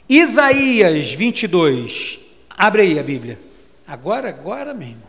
Isaías 0.07 1.13
22. 1.13 2.19
Abre 2.49 2.83
aí 2.83 2.99
a 2.99 3.03
Bíblia. 3.03 3.39
Agora, 3.85 4.29
agora 4.29 4.73
mesmo. 4.73 5.03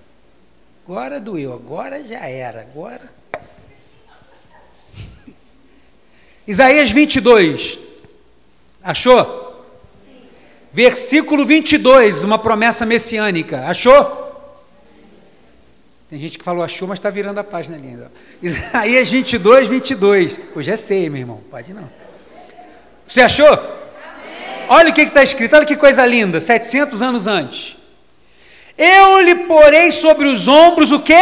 Agora 0.84 1.20
doeu, 1.20 1.52
agora 1.52 2.04
já 2.04 2.26
era. 2.26 2.62
Agora. 2.62 3.15
Isaías 6.46 6.90
22. 6.90 7.78
Achou? 8.82 9.64
Sim. 10.04 10.28
Versículo 10.72 11.44
22, 11.44 12.22
uma 12.22 12.38
promessa 12.38 12.86
messiânica. 12.86 13.66
Achou? 13.66 14.24
Tem 16.08 16.20
gente 16.20 16.38
que 16.38 16.44
falou 16.44 16.62
achou, 16.62 16.86
mas 16.86 16.98
está 17.00 17.10
virando 17.10 17.38
a 17.38 17.44
página 17.44 17.76
linda. 17.76 18.12
Isaías 18.40 19.08
22, 19.08 19.66
22. 19.66 20.40
Hoje 20.54 20.70
é 20.70 20.76
ceia, 20.76 21.10
meu 21.10 21.20
irmão. 21.20 21.40
Pode 21.50 21.74
não. 21.74 21.90
Você 23.04 23.22
achou? 23.22 23.48
Amém. 23.48 24.66
Olha 24.68 24.90
o 24.90 24.92
que 24.92 25.00
está 25.00 25.24
escrito, 25.24 25.56
olha 25.56 25.66
que 25.66 25.76
coisa 25.76 26.06
linda. 26.06 26.40
700 26.40 27.02
anos 27.02 27.26
antes. 27.26 27.76
Eu 28.78 29.20
lhe 29.20 29.34
porei 29.34 29.90
sobre 29.90 30.28
os 30.28 30.46
ombros 30.46 30.92
o 30.92 31.00
quê? 31.00 31.14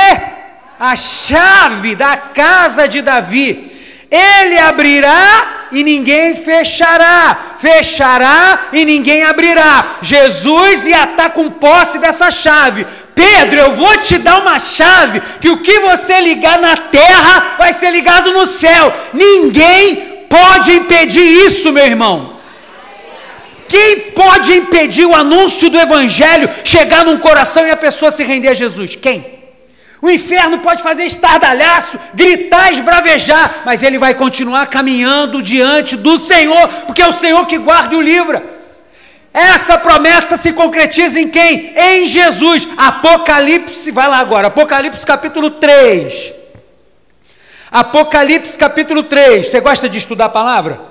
A 0.79 0.95
chave 0.97 1.95
da 1.95 2.16
casa 2.16 2.87
de 2.87 3.01
Davi 3.01 3.74
ele 4.11 4.59
abrirá 4.59 5.68
e 5.72 5.82
ninguém 5.82 6.36
fechará, 6.36 7.57
fechará 7.59 8.68
e 8.72 8.84
ninguém 8.84 9.24
abrirá. 9.24 9.98
Jesus 10.02 10.86
ia 10.86 11.05
estar 11.05 11.30
com 11.30 11.50
posse 11.50 11.98
dessa 11.98 12.30
chave. 12.30 12.86
Pedro, 13.14 13.61
eu 13.61 13.76
vou 13.76 13.96
te 13.98 14.18
dar 14.18 14.40
uma 14.40 14.59
chave 14.59 15.22
que 15.40 15.48
o 15.48 15.59
que 15.59 15.78
você 15.80 16.20
ligar 16.20 16.59
na 16.59 16.76
terra 16.76 17.57
vai 17.59 17.72
ser 17.72 17.90
ligado 17.90 18.32
no 18.32 18.46
céu. 18.46 18.92
Ninguém 19.12 20.26
pode 20.28 20.72
impedir 20.72 21.24
isso, 21.46 21.72
meu 21.72 21.84
irmão. 21.84 22.34
Quem 23.68 24.00
pode 24.12 24.52
impedir 24.52 25.07
o 25.07 25.14
anúncio 25.14 25.70
do 25.70 25.78
evangelho 25.78 26.48
chegar 26.64 27.05
num 27.05 27.18
coração 27.18 27.66
e 27.66 27.70
a 27.70 27.76
pessoa 27.76 28.11
se 28.11 28.22
render 28.22 28.48
a 28.48 28.55
Jesus? 28.55 28.94
Quem? 28.94 29.43
O 30.05 30.11
inferno 30.11 30.59
pode 30.59 30.82
fazer 30.82 31.05
estardalhaço, 31.07 31.98
gritar, 32.12 32.70
esbravejar, 32.70 33.62
mas 33.64 33.82
ele 33.82 33.98
vai 33.98 34.12
continuar 34.12 34.66
caminhando 34.66 35.40
diante 35.40 35.96
do 35.96 36.18
Senhor, 36.18 36.68
porque 36.84 37.00
é 37.00 37.09
o 37.09 37.12
Senhor 37.14 37.46
que 37.46 37.57
guarda 37.57 37.94
e 37.94 37.96
o 37.96 38.02
livra. 38.02 38.42
Essa 39.32 39.78
promessa 39.78 40.36
se 40.36 40.52
concretiza 40.52 41.18
em 41.18 41.26
quem? 41.26 41.72
Em 41.74 42.07
Jesus. 42.07 42.68
Apocalipse, 42.76 43.90
vai 43.92 44.07
lá 44.07 44.18
agora, 44.18 44.48
Apocalipse 44.48 45.07
capítulo 45.07 45.52
3. 45.52 46.34
Apocalipse 47.72 48.59
capítulo 48.59 49.05
3. 49.05 49.48
Você 49.48 49.59
gosta 49.59 49.88
de 49.88 49.96
estudar 49.96 50.26
a 50.26 50.28
palavra? 50.28 50.82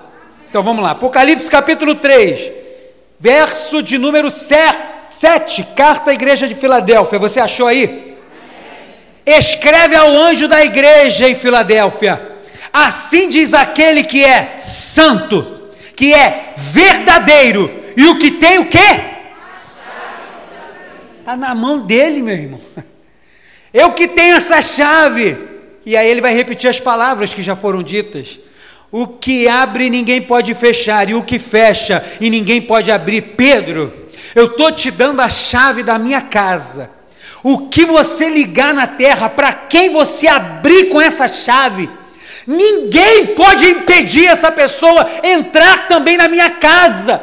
Então 0.50 0.64
vamos 0.64 0.84
lá. 0.84 0.90
Apocalipse 0.90 1.52
capítulo 1.52 1.94
3, 1.94 2.52
verso 3.20 3.84
de 3.84 4.00
número 4.00 4.32
7, 4.32 5.68
carta 5.76 6.10
à 6.10 6.16
igreja 6.16 6.48
de 6.48 6.56
Filadélfia. 6.56 7.20
Você 7.20 7.40
achou 7.40 7.68
aí? 7.68 8.13
Escreve 9.26 9.96
ao 9.96 10.10
anjo 10.10 10.48
da 10.48 10.64
igreja 10.64 11.30
em 11.30 11.36
Filadélfia: 11.36 12.22
Assim 12.72 13.30
diz 13.30 13.54
aquele 13.54 14.04
que 14.04 14.24
é 14.24 14.56
santo, 14.58 15.70
que 15.96 16.14
é 16.14 16.54
verdadeiro, 16.58 17.72
e 17.96 18.06
o 18.08 18.18
que 18.18 18.32
tem 18.32 18.60
o 18.60 18.66
quê? 18.66 19.14
Está 21.20 21.38
na 21.38 21.56
mão 21.56 21.80
dele, 21.80 22.22
meu 22.22 22.36
irmão. 22.36 22.62
Eu 23.74 23.94
que 23.94 24.08
tenho 24.08 24.36
essa 24.36 24.62
chave. 24.62 25.38
E 25.86 25.98
aí 25.98 26.10
ele 26.10 26.22
vai 26.22 26.34
repetir 26.34 26.70
as 26.70 26.80
palavras 26.80 27.34
que 27.34 27.42
já 27.42 27.56
foram 27.56 27.82
ditas. 27.82 28.40
O 28.92 29.08
que 29.08 29.48
abre 29.48 29.90
ninguém 29.90 30.22
pode 30.22 30.54
fechar, 30.54 31.10
e 31.10 31.16
o 31.16 31.24
que 31.24 31.40
fecha 31.40 32.06
e 32.22 32.30
ninguém 32.30 32.62
pode 32.62 32.92
abrir. 32.92 33.22
Pedro, 33.36 33.92
eu 34.36 34.46
estou 34.46 34.72
te 34.72 34.92
dando 34.92 35.22
a 35.22 35.30
chave 35.30 35.82
da 35.82 35.98
minha 35.98 36.22
casa. 36.22 36.92
O 37.44 37.68
que 37.68 37.86
você 37.86 38.30
ligar 38.30 38.74
na 38.74 38.88
terra, 38.88 39.30
para 39.30 39.52
quem 39.52 39.90
você 39.90 40.28
abrir 40.28 40.86
com 40.86 41.02
essa 41.02 41.28
chave, 41.28 41.90
ninguém 42.48 43.28
pode 43.28 43.66
impedir 43.70 44.28
essa 44.28 44.50
pessoa 44.50 45.10
entrar 45.22 45.90
também 45.90 46.16
na 46.16 46.30
minha 46.30 46.50
casa. 46.52 47.22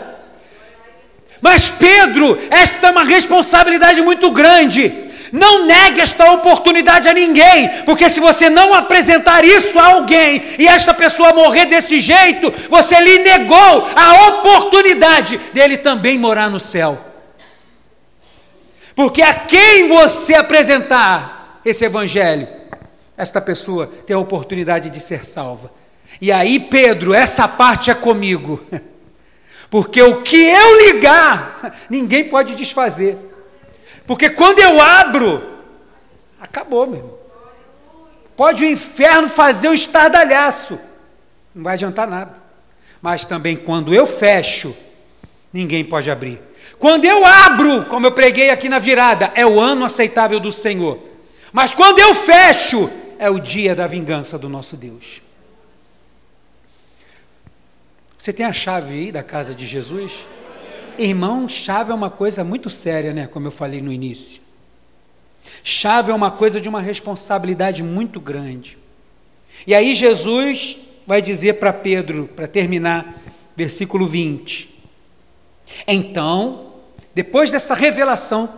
Mas 1.40 1.70
Pedro, 1.70 2.38
esta 2.50 2.88
é 2.88 2.90
uma 2.90 3.04
responsabilidade 3.04 4.02
muito 4.02 4.30
grande. 4.30 4.92
Não 5.32 5.64
negue 5.64 6.00
esta 6.00 6.32
oportunidade 6.32 7.08
a 7.08 7.14
ninguém, 7.14 7.68
porque 7.86 8.08
se 8.08 8.20
você 8.20 8.50
não 8.50 8.74
apresentar 8.74 9.44
isso 9.44 9.78
a 9.78 9.86
alguém 9.94 10.42
e 10.58 10.66
esta 10.66 10.92
pessoa 10.92 11.32
morrer 11.32 11.66
desse 11.66 12.00
jeito, 12.00 12.52
você 12.68 13.00
lhe 13.00 13.18
negou 13.18 13.88
a 13.94 14.26
oportunidade 14.26 15.38
dele 15.54 15.78
também 15.78 16.18
morar 16.18 16.50
no 16.50 16.60
céu. 16.60 17.09
Porque 19.00 19.22
a 19.22 19.32
quem 19.32 19.88
você 19.88 20.34
apresentar 20.34 21.62
esse 21.64 21.82
evangelho, 21.82 22.46
esta 23.16 23.40
pessoa 23.40 23.86
tem 23.86 24.14
a 24.14 24.18
oportunidade 24.18 24.90
de 24.90 25.00
ser 25.00 25.24
salva. 25.24 25.72
E 26.20 26.30
aí, 26.30 26.60
Pedro, 26.60 27.14
essa 27.14 27.48
parte 27.48 27.90
é 27.90 27.94
comigo. 27.94 28.62
Porque 29.70 30.02
o 30.02 30.20
que 30.20 30.36
eu 30.36 30.86
ligar, 30.86 31.78
ninguém 31.88 32.24
pode 32.24 32.54
desfazer. 32.54 33.16
Porque 34.06 34.28
quando 34.28 34.58
eu 34.58 34.78
abro, 34.78 35.50
acabou, 36.38 36.86
meu 36.86 36.96
irmão. 36.96 37.18
Pode 38.36 38.66
o 38.66 38.68
inferno 38.68 39.30
fazer 39.30 39.68
o 39.68 39.74
estardalhaço, 39.74 40.78
não 41.54 41.64
vai 41.64 41.72
adiantar 41.72 42.06
nada. 42.06 42.34
Mas 43.00 43.24
também 43.24 43.56
quando 43.56 43.94
eu 43.94 44.06
fecho, 44.06 44.76
ninguém 45.50 45.86
pode 45.86 46.10
abrir. 46.10 46.49
Quando 46.80 47.04
eu 47.04 47.26
abro, 47.26 47.84
como 47.84 48.06
eu 48.06 48.12
preguei 48.12 48.48
aqui 48.48 48.66
na 48.66 48.78
virada, 48.78 49.30
é 49.34 49.44
o 49.44 49.60
ano 49.60 49.84
aceitável 49.84 50.40
do 50.40 50.50
Senhor. 50.50 50.98
Mas 51.52 51.74
quando 51.74 51.98
eu 51.98 52.14
fecho, 52.14 52.90
é 53.18 53.28
o 53.28 53.38
dia 53.38 53.74
da 53.74 53.86
vingança 53.86 54.38
do 54.38 54.48
nosso 54.48 54.78
Deus. 54.78 55.20
Você 58.16 58.32
tem 58.32 58.46
a 58.46 58.52
chave 58.54 58.94
aí 58.94 59.12
da 59.12 59.22
casa 59.22 59.54
de 59.54 59.66
Jesus? 59.66 60.24
Irmão, 60.98 61.50
chave 61.50 61.92
é 61.92 61.94
uma 61.94 62.08
coisa 62.08 62.42
muito 62.42 62.70
séria, 62.70 63.12
né? 63.12 63.26
Como 63.26 63.46
eu 63.46 63.52
falei 63.52 63.82
no 63.82 63.92
início. 63.92 64.40
Chave 65.62 66.10
é 66.10 66.14
uma 66.14 66.30
coisa 66.30 66.58
de 66.62 66.68
uma 66.68 66.80
responsabilidade 66.80 67.82
muito 67.82 68.18
grande. 68.18 68.78
E 69.66 69.74
aí 69.74 69.94
Jesus 69.94 70.78
vai 71.06 71.20
dizer 71.20 71.54
para 71.54 71.74
Pedro, 71.74 72.26
para 72.34 72.46
terminar, 72.46 73.20
versículo 73.54 74.06
20: 74.06 74.70
Então 75.86 76.69
depois 77.14 77.50
dessa 77.50 77.74
revelação, 77.74 78.48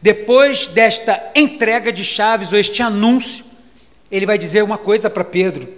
depois 0.00 0.66
desta 0.66 1.30
entrega 1.34 1.92
de 1.92 2.04
chaves 2.04 2.52
ou 2.52 2.58
este 2.58 2.82
anúncio, 2.82 3.44
ele 4.10 4.26
vai 4.26 4.38
dizer 4.38 4.62
uma 4.62 4.78
coisa 4.78 5.10
para 5.10 5.24
Pedro. 5.24 5.68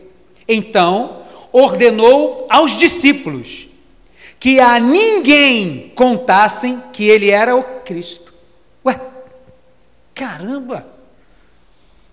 Então, 0.47 1.23
ordenou 1.53 2.47
aos 2.49 2.77
discípulos 2.77 3.69
que 4.39 4.59
a 4.59 4.79
ninguém 4.79 5.93
contassem 5.95 6.83
que 6.93 7.09
ele 7.09 7.31
era 7.31 7.55
o 7.55 7.63
Cristo. 7.81 8.33
Ué, 8.85 8.99
caramba! 10.15 10.87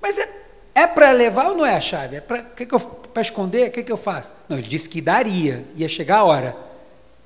Mas 0.01 0.17
é, 0.17 0.29
é 0.75 0.87
para 0.87 1.11
levar 1.11 1.49
ou 1.49 1.57
não 1.57 1.65
é 1.65 1.75
a 1.75 1.81
chave? 1.81 2.17
É 2.17 2.21
para 2.21 2.41
que 2.41 2.65
que 2.65 2.75
esconder? 3.21 3.69
O 3.69 3.71
que, 3.71 3.83
que 3.83 3.91
eu 3.91 3.97
faço? 3.97 4.33
Não, 4.47 4.57
ele 4.57 4.67
disse 4.67 4.87
que 4.87 5.01
daria, 5.01 5.65
ia 5.75 5.87
chegar 5.87 6.19
a 6.19 6.23
hora. 6.23 6.55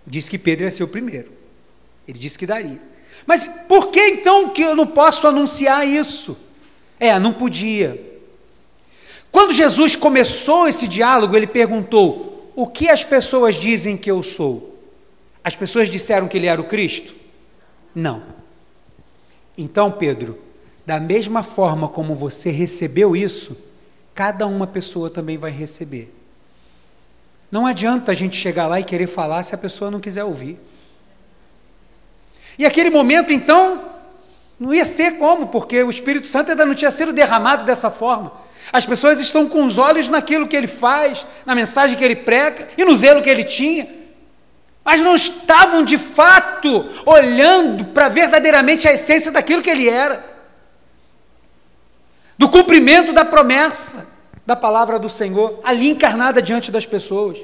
Disse 0.05 0.29
que 0.29 0.37
Pedro 0.37 0.65
ia 0.65 0.71
ser 0.71 0.83
o 0.83 0.87
primeiro. 0.87 1.42
Ele 2.07 2.19
disse 2.19 2.37
que 2.37 2.45
daria. 2.45 2.79
Mas 3.25 3.47
por 3.67 3.87
que 3.87 3.99
então 3.99 4.49
que 4.49 4.61
eu 4.61 4.75
não 4.75 4.87
posso 4.87 5.27
anunciar 5.27 5.87
isso? 5.87 6.37
É, 6.99 7.17
não 7.19 7.33
podia. 7.33 8.11
Quando 9.31 9.53
Jesus 9.53 9.95
começou 9.95 10.67
esse 10.67 10.87
diálogo, 10.87 11.35
ele 11.35 11.47
perguntou: 11.47 12.51
o 12.55 12.67
que 12.67 12.89
as 12.89 13.03
pessoas 13.03 13.55
dizem 13.55 13.97
que 13.97 14.11
eu 14.11 14.21
sou? 14.21 14.79
As 15.43 15.55
pessoas 15.55 15.89
disseram 15.89 16.27
que 16.27 16.37
ele 16.37 16.47
era 16.47 16.61
o 16.61 16.65
Cristo? 16.65 17.13
Não. 17.93 18.23
Então, 19.57 19.91
Pedro, 19.91 20.39
da 20.85 20.99
mesma 20.99 21.43
forma 21.43 21.87
como 21.87 22.15
você 22.15 22.49
recebeu 22.51 23.15
isso, 23.15 23.57
cada 24.13 24.47
uma 24.47 24.67
pessoa 24.67 25.09
também 25.09 25.37
vai 25.37 25.51
receber. 25.51 26.13
Não 27.51 27.65
adianta 27.65 28.11
a 28.11 28.15
gente 28.15 28.35
chegar 28.35 28.67
lá 28.67 28.79
e 28.79 28.83
querer 28.83 29.07
falar 29.07 29.43
se 29.43 29.53
a 29.53 29.57
pessoa 29.57 29.91
não 29.91 29.99
quiser 29.99 30.23
ouvir. 30.23 30.57
E 32.57 32.65
aquele 32.65 32.89
momento, 32.89 33.33
então, 33.33 33.83
não 34.59 34.73
ia 34.73 34.85
ser 34.85 35.17
como, 35.17 35.47
porque 35.47 35.81
o 35.83 35.89
Espírito 35.89 36.27
Santo 36.27 36.51
ainda 36.51 36.65
não 36.65 36.75
tinha 36.75 36.91
sido 36.91 37.11
derramado 37.11 37.65
dessa 37.65 37.89
forma. 37.89 38.31
As 38.71 38.85
pessoas 38.85 39.19
estão 39.19 39.47
com 39.47 39.65
os 39.65 39.77
olhos 39.77 40.07
naquilo 40.07 40.47
que 40.47 40.55
ele 40.55 40.67
faz, 40.67 41.25
na 41.45 41.53
mensagem 41.53 41.97
que 41.97 42.03
ele 42.03 42.15
prega 42.15 42.69
e 42.77 42.85
no 42.85 42.95
zelo 42.95 43.21
que 43.21 43.29
ele 43.29 43.43
tinha, 43.43 43.87
mas 44.83 45.01
não 45.01 45.15
estavam 45.15 45.83
de 45.83 45.97
fato 45.97 46.89
olhando 47.05 47.85
para 47.85 48.09
verdadeiramente 48.09 48.87
a 48.87 48.93
essência 48.93 49.31
daquilo 49.31 49.61
que 49.61 49.69
ele 49.69 49.87
era, 49.87 50.23
do 52.37 52.49
cumprimento 52.49 53.13
da 53.13 53.23
promessa 53.23 54.11
da 54.45 54.55
palavra 54.55 54.99
do 54.99 55.07
Senhor, 55.07 55.59
ali 55.63 55.89
encarnada 55.89 56.41
diante 56.41 56.71
das 56.71 56.85
pessoas. 56.85 57.37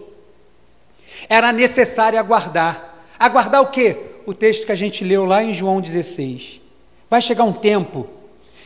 Era 1.30 1.52
necessário 1.52 2.20
aguardar. 2.20 2.96
Aguardar 3.18 3.62
o 3.62 3.68
quê? 3.68 4.09
O 4.30 4.34
texto 4.36 4.64
que 4.64 4.72
a 4.72 4.76
gente 4.76 5.04
leu 5.04 5.26
lá 5.26 5.44
em 5.44 5.56
João 5.56 5.82
16. 5.82 6.62
Vai 7.10 7.20
chegar 7.20 7.46
um 7.46 7.52
tempo 7.52 8.08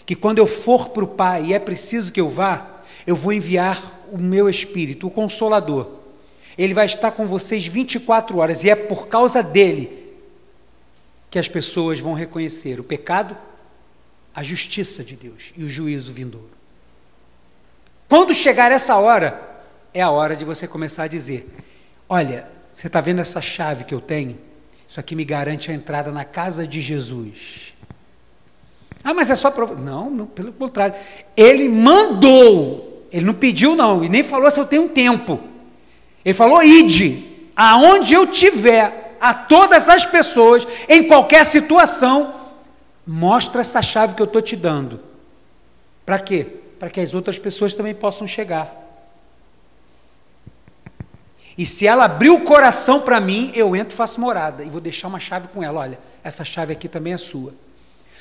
que 0.05 0.13
quando 0.13 0.39
eu 0.39 0.45
for 0.45 0.89
para 0.89 1.05
o 1.05 1.07
Pai 1.07 1.45
e 1.45 1.53
é 1.53 1.59
preciso 1.59 2.11
que 2.11 2.19
eu 2.19 2.29
vá, 2.29 2.83
eu 3.07 3.15
vou 3.15 3.31
enviar 3.31 4.01
o 4.11 4.17
meu 4.17 4.49
Espírito, 4.49 5.07
o 5.07 5.09
Consolador. 5.09 5.87
Ele 6.57 6.73
vai 6.73 6.85
estar 6.85 7.11
com 7.11 7.25
vocês 7.25 7.65
24 7.65 8.39
horas 8.39 8.65
e 8.65 8.69
é 8.69 8.75
por 8.75 9.07
causa 9.07 9.41
dele 9.41 10.13
que 11.31 11.39
as 11.39 11.47
pessoas 11.47 11.97
vão 11.97 12.11
reconhecer 12.11 12.77
o 12.81 12.83
pecado, 12.83 13.33
a 14.35 14.43
justiça 14.43 15.01
de 15.01 15.15
Deus 15.15 15.53
e 15.55 15.63
o 15.63 15.69
juízo 15.69 16.11
vindouro. 16.11 16.51
Quando 18.09 18.33
chegar 18.33 18.69
essa 18.69 18.97
hora, 18.97 19.63
é 19.93 20.01
a 20.01 20.11
hora 20.11 20.35
de 20.35 20.43
você 20.43 20.67
começar 20.67 21.03
a 21.03 21.07
dizer: 21.07 21.47
Olha, 22.09 22.49
você 22.73 22.87
está 22.87 22.99
vendo 22.99 23.21
essa 23.21 23.39
chave 23.41 23.85
que 23.85 23.93
eu 23.93 24.01
tenho? 24.01 24.51
Isso 24.93 24.99
aqui 24.99 25.15
me 25.15 25.25
garante 25.25 25.71
a 25.71 25.73
entrada 25.73 26.11
na 26.11 26.23
casa 26.23 26.67
de 26.67 26.79
Jesus. 26.79 27.73
Ah, 29.03 29.11
mas 29.11 29.31
é 29.31 29.33
só 29.33 29.49
para. 29.49 29.65
Não, 29.65 30.07
não, 30.07 30.27
pelo 30.27 30.53
contrário. 30.53 30.93
Ele 31.35 31.67
mandou. 31.67 33.07
Ele 33.11 33.25
não 33.25 33.33
pediu, 33.33 33.75
não. 33.75 34.03
E 34.03 34.07
nem 34.07 34.21
falou 34.21 34.51
se 34.51 34.59
eu 34.59 34.67
tenho 34.67 34.87
tempo. 34.87 35.39
Ele 36.23 36.35
falou: 36.35 36.61
ide, 36.61 37.25
aonde 37.55 38.13
eu 38.13 38.27
tiver, 38.27 39.17
a 39.19 39.33
todas 39.33 39.89
as 39.89 40.05
pessoas, 40.05 40.67
em 40.87 41.07
qualquer 41.07 41.43
situação, 41.43 42.31
mostra 43.03 43.61
essa 43.61 43.81
chave 43.81 44.13
que 44.13 44.21
eu 44.21 44.27
estou 44.27 44.43
te 44.43 44.55
dando. 44.55 44.99
Para 46.05 46.19
quê? 46.19 46.45
Para 46.77 46.91
que 46.91 47.01
as 47.01 47.15
outras 47.15 47.39
pessoas 47.39 47.73
também 47.73 47.95
possam 47.95 48.27
chegar. 48.27 48.82
E 51.57 51.65
se 51.65 51.85
ela 51.85 52.05
abrir 52.05 52.29
o 52.29 52.41
coração 52.41 53.01
para 53.01 53.19
mim, 53.19 53.51
eu 53.55 53.75
entro 53.75 53.93
e 53.93 53.97
faço 53.97 54.19
morada. 54.19 54.63
E 54.63 54.69
vou 54.69 54.81
deixar 54.81 55.07
uma 55.07 55.19
chave 55.19 55.47
com 55.49 55.63
ela. 55.63 55.81
Olha, 55.81 55.99
essa 56.23 56.43
chave 56.43 56.73
aqui 56.73 56.87
também 56.87 57.13
é 57.13 57.17
sua. 57.17 57.53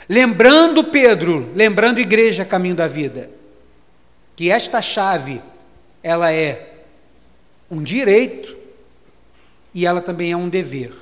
Lembrando 0.09 0.85
Pedro, 0.85 1.51
lembrando 1.55 2.01
igreja 2.01 2.45
caminho 2.45 2.75
da 2.75 2.89
vida, 2.89 3.31
que 4.35 4.51
esta 4.51 4.83
chave 4.83 5.41
ela 6.03 6.33
é 6.33 6.85
um 7.71 7.83
direito 7.83 8.57
e 9.73 9.87
ela 9.87 10.01
também 10.01 10.33
é 10.33 10.37
um 10.37 10.49
dever. 10.49 10.93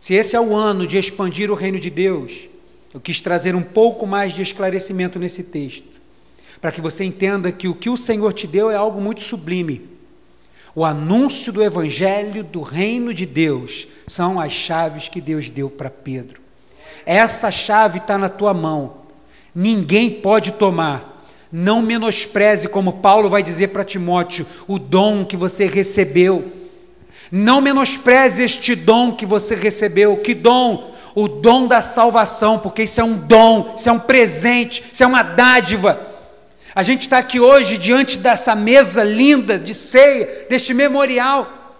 Se 0.00 0.14
esse 0.14 0.36
é 0.36 0.40
o 0.40 0.54
ano 0.54 0.86
de 0.86 0.98
expandir 0.98 1.50
o 1.50 1.54
reino 1.54 1.78
de 1.78 1.90
Deus, 1.90 2.48
eu 2.92 3.00
quis 3.00 3.20
trazer 3.20 3.54
um 3.54 3.62
pouco 3.62 4.06
mais 4.06 4.32
de 4.32 4.42
esclarecimento 4.42 5.18
nesse 5.18 5.42
texto, 5.44 5.88
para 6.60 6.72
que 6.72 6.80
você 6.80 7.04
entenda 7.04 7.50
que 7.50 7.68
o 7.68 7.74
que 7.74 7.90
o 7.90 7.96
Senhor 7.96 8.32
te 8.32 8.46
deu 8.46 8.70
é 8.70 8.76
algo 8.76 9.00
muito 9.00 9.22
sublime. 9.22 9.88
O 10.74 10.84
anúncio 10.84 11.52
do 11.52 11.62
evangelho 11.62 12.44
do 12.44 12.62
reino 12.62 13.12
de 13.12 13.26
Deus 13.26 13.88
são 14.06 14.38
as 14.38 14.52
chaves 14.52 15.08
que 15.08 15.20
Deus 15.20 15.50
deu 15.50 15.68
para 15.68 15.90
Pedro. 15.90 16.40
Essa 17.04 17.50
chave 17.50 17.98
está 17.98 18.16
na 18.16 18.28
tua 18.28 18.54
mão. 18.54 18.94
Ninguém 19.54 20.10
pode 20.10 20.52
tomar. 20.52 21.26
Não 21.50 21.82
menospreze, 21.82 22.68
como 22.68 22.94
Paulo 22.94 23.28
vai 23.28 23.42
dizer 23.42 23.68
para 23.68 23.84
Timóteo, 23.84 24.46
o 24.68 24.78
dom 24.78 25.24
que 25.24 25.36
você 25.36 25.66
recebeu. 25.66 26.52
Não 27.32 27.60
menospreze 27.60 28.44
este 28.44 28.76
dom 28.76 29.12
que 29.12 29.26
você 29.26 29.56
recebeu. 29.56 30.16
Que 30.18 30.34
dom? 30.34 30.94
O 31.14 31.26
dom 31.26 31.66
da 31.66 31.80
salvação, 31.80 32.60
porque 32.60 32.84
isso 32.84 33.00
é 33.00 33.04
um 33.04 33.16
dom, 33.16 33.74
isso 33.76 33.88
é 33.88 33.92
um 33.92 33.98
presente, 33.98 34.84
isso 34.92 35.02
é 35.02 35.06
uma 35.06 35.22
dádiva. 35.22 36.09
A 36.74 36.82
gente 36.82 37.02
está 37.02 37.18
aqui 37.18 37.40
hoje 37.40 37.76
diante 37.76 38.16
dessa 38.16 38.54
mesa 38.54 39.02
linda 39.02 39.58
de 39.58 39.74
ceia, 39.74 40.46
deste 40.48 40.72
memorial, 40.72 41.76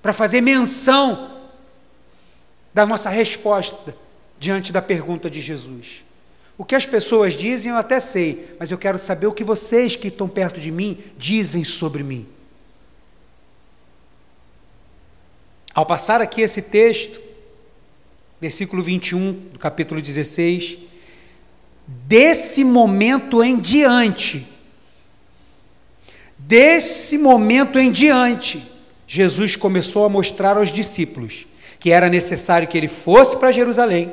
para 0.00 0.12
fazer 0.12 0.40
menção 0.40 1.38
da 2.72 2.86
nossa 2.86 3.10
resposta 3.10 3.94
diante 4.38 4.72
da 4.72 4.80
pergunta 4.80 5.28
de 5.28 5.40
Jesus. 5.40 6.04
O 6.56 6.64
que 6.64 6.74
as 6.74 6.86
pessoas 6.86 7.34
dizem 7.34 7.72
eu 7.72 7.78
até 7.78 7.98
sei, 7.98 8.54
mas 8.58 8.70
eu 8.70 8.78
quero 8.78 8.98
saber 8.98 9.26
o 9.26 9.32
que 9.32 9.42
vocês 9.42 9.96
que 9.96 10.08
estão 10.08 10.28
perto 10.28 10.60
de 10.60 10.70
mim 10.70 10.98
dizem 11.16 11.64
sobre 11.64 12.02
mim. 12.02 12.28
Ao 15.74 15.86
passar 15.86 16.20
aqui 16.20 16.42
esse 16.42 16.62
texto, 16.62 17.20
versículo 18.40 18.82
21 18.82 19.32
do 19.52 19.58
capítulo 19.58 20.00
16, 20.00 20.89
desse 22.06 22.64
momento 22.64 23.42
em 23.42 23.58
diante, 23.58 24.46
desse 26.38 27.18
momento 27.18 27.78
em 27.78 27.90
diante, 27.90 28.62
Jesus 29.06 29.56
começou 29.56 30.04
a 30.04 30.08
mostrar 30.08 30.56
aos 30.56 30.72
discípulos 30.72 31.46
que 31.78 31.90
era 31.90 32.08
necessário 32.08 32.68
que 32.68 32.76
ele 32.76 32.88
fosse 32.88 33.36
para 33.36 33.52
Jerusalém 33.52 34.12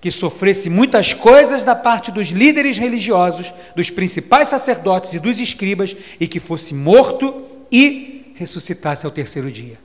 que 0.00 0.10
sofresse 0.10 0.70
muitas 0.70 1.12
coisas 1.12 1.64
da 1.64 1.74
parte 1.74 2.10
dos 2.10 2.28
líderes 2.28 2.78
religiosos, 2.78 3.52
dos 3.74 3.90
principais 3.90 4.48
sacerdotes 4.48 5.14
e 5.14 5.20
dos 5.20 5.40
escribas, 5.40 5.96
e 6.20 6.28
que 6.28 6.38
fosse 6.38 6.72
morto 6.72 7.42
e 7.70 8.32
ressuscitasse 8.34 9.04
ao 9.04 9.12
terceiro 9.12 9.50
dia. 9.50 9.78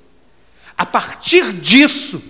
A 0.78 0.86
partir 0.86 1.52
disso, 1.54 2.22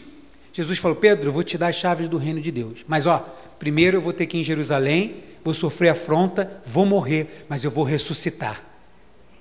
Jesus 0.53 0.79
falou: 0.79 0.95
Pedro, 0.95 1.29
eu 1.29 1.33
vou 1.33 1.43
te 1.43 1.57
dar 1.57 1.67
as 1.67 1.75
chaves 1.75 2.07
do 2.07 2.17
reino 2.17 2.39
de 2.39 2.51
Deus. 2.51 2.79
Mas 2.87 3.05
ó, 3.05 3.25
primeiro 3.63 3.95
eu 3.95 4.01
vou 4.01 4.11
ter 4.11 4.25
que 4.25 4.35
ir 4.35 4.41
em 4.41 4.43
Jerusalém, 4.43 5.23
vou 5.41 5.53
sofrer 5.53 5.87
afronta, 5.87 6.61
vou 6.65 6.85
morrer, 6.85 7.45
mas 7.47 7.63
eu 7.63 7.71
vou 7.71 7.85
ressuscitar. 7.85 8.61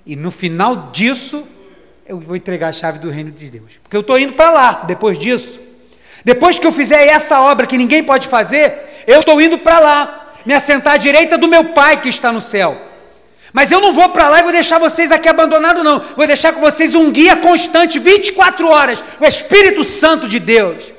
E 0.05 0.15
no 0.15 0.31
final 0.31 0.91
disso, 0.93 1.45
eu 2.07 2.17
vou 2.17 2.33
entregar 2.33 2.69
a 2.69 2.71
chave 2.71 2.99
do 2.99 3.09
reino 3.09 3.31
de 3.31 3.49
Deus. 3.49 3.73
Porque 3.83 3.97
eu 3.97 3.99
estou 3.99 4.17
indo 4.17 4.31
para 4.31 4.49
lá, 4.49 4.83
depois 4.87 5.19
disso. 5.19 5.59
Depois 6.23 6.57
que 6.57 6.65
eu 6.65 6.71
fizer 6.71 7.05
essa 7.05 7.41
obra 7.41 7.67
que 7.67 7.77
ninguém 7.77 8.01
pode 8.01 8.29
fazer, 8.29 9.03
eu 9.05 9.19
estou 9.19 9.41
indo 9.41 9.57
para 9.57 9.79
lá, 9.79 10.35
me 10.45 10.53
assentar 10.53 10.93
à 10.93 10.97
direita 10.97 11.37
do 11.37 11.49
meu 11.49 11.65
Pai 11.65 11.99
que 11.99 12.07
está 12.07 12.31
no 12.31 12.39
céu. 12.39 12.81
Mas 13.51 13.73
eu 13.73 13.81
não 13.81 13.91
vou 13.91 14.07
para 14.07 14.29
lá 14.29 14.39
e 14.39 14.43
vou 14.43 14.53
deixar 14.53 14.79
vocês 14.79 15.11
aqui 15.11 15.27
abandonados, 15.27 15.83
não. 15.83 15.99
Vou 16.15 16.25
deixar 16.25 16.53
com 16.53 16.61
vocês 16.61 16.95
um 16.95 17.11
guia 17.11 17.35
constante, 17.35 17.99
24 17.99 18.69
horas, 18.69 19.03
o 19.19 19.25
Espírito 19.25 19.83
Santo 19.83 20.29
de 20.29 20.39
Deus. 20.39 20.92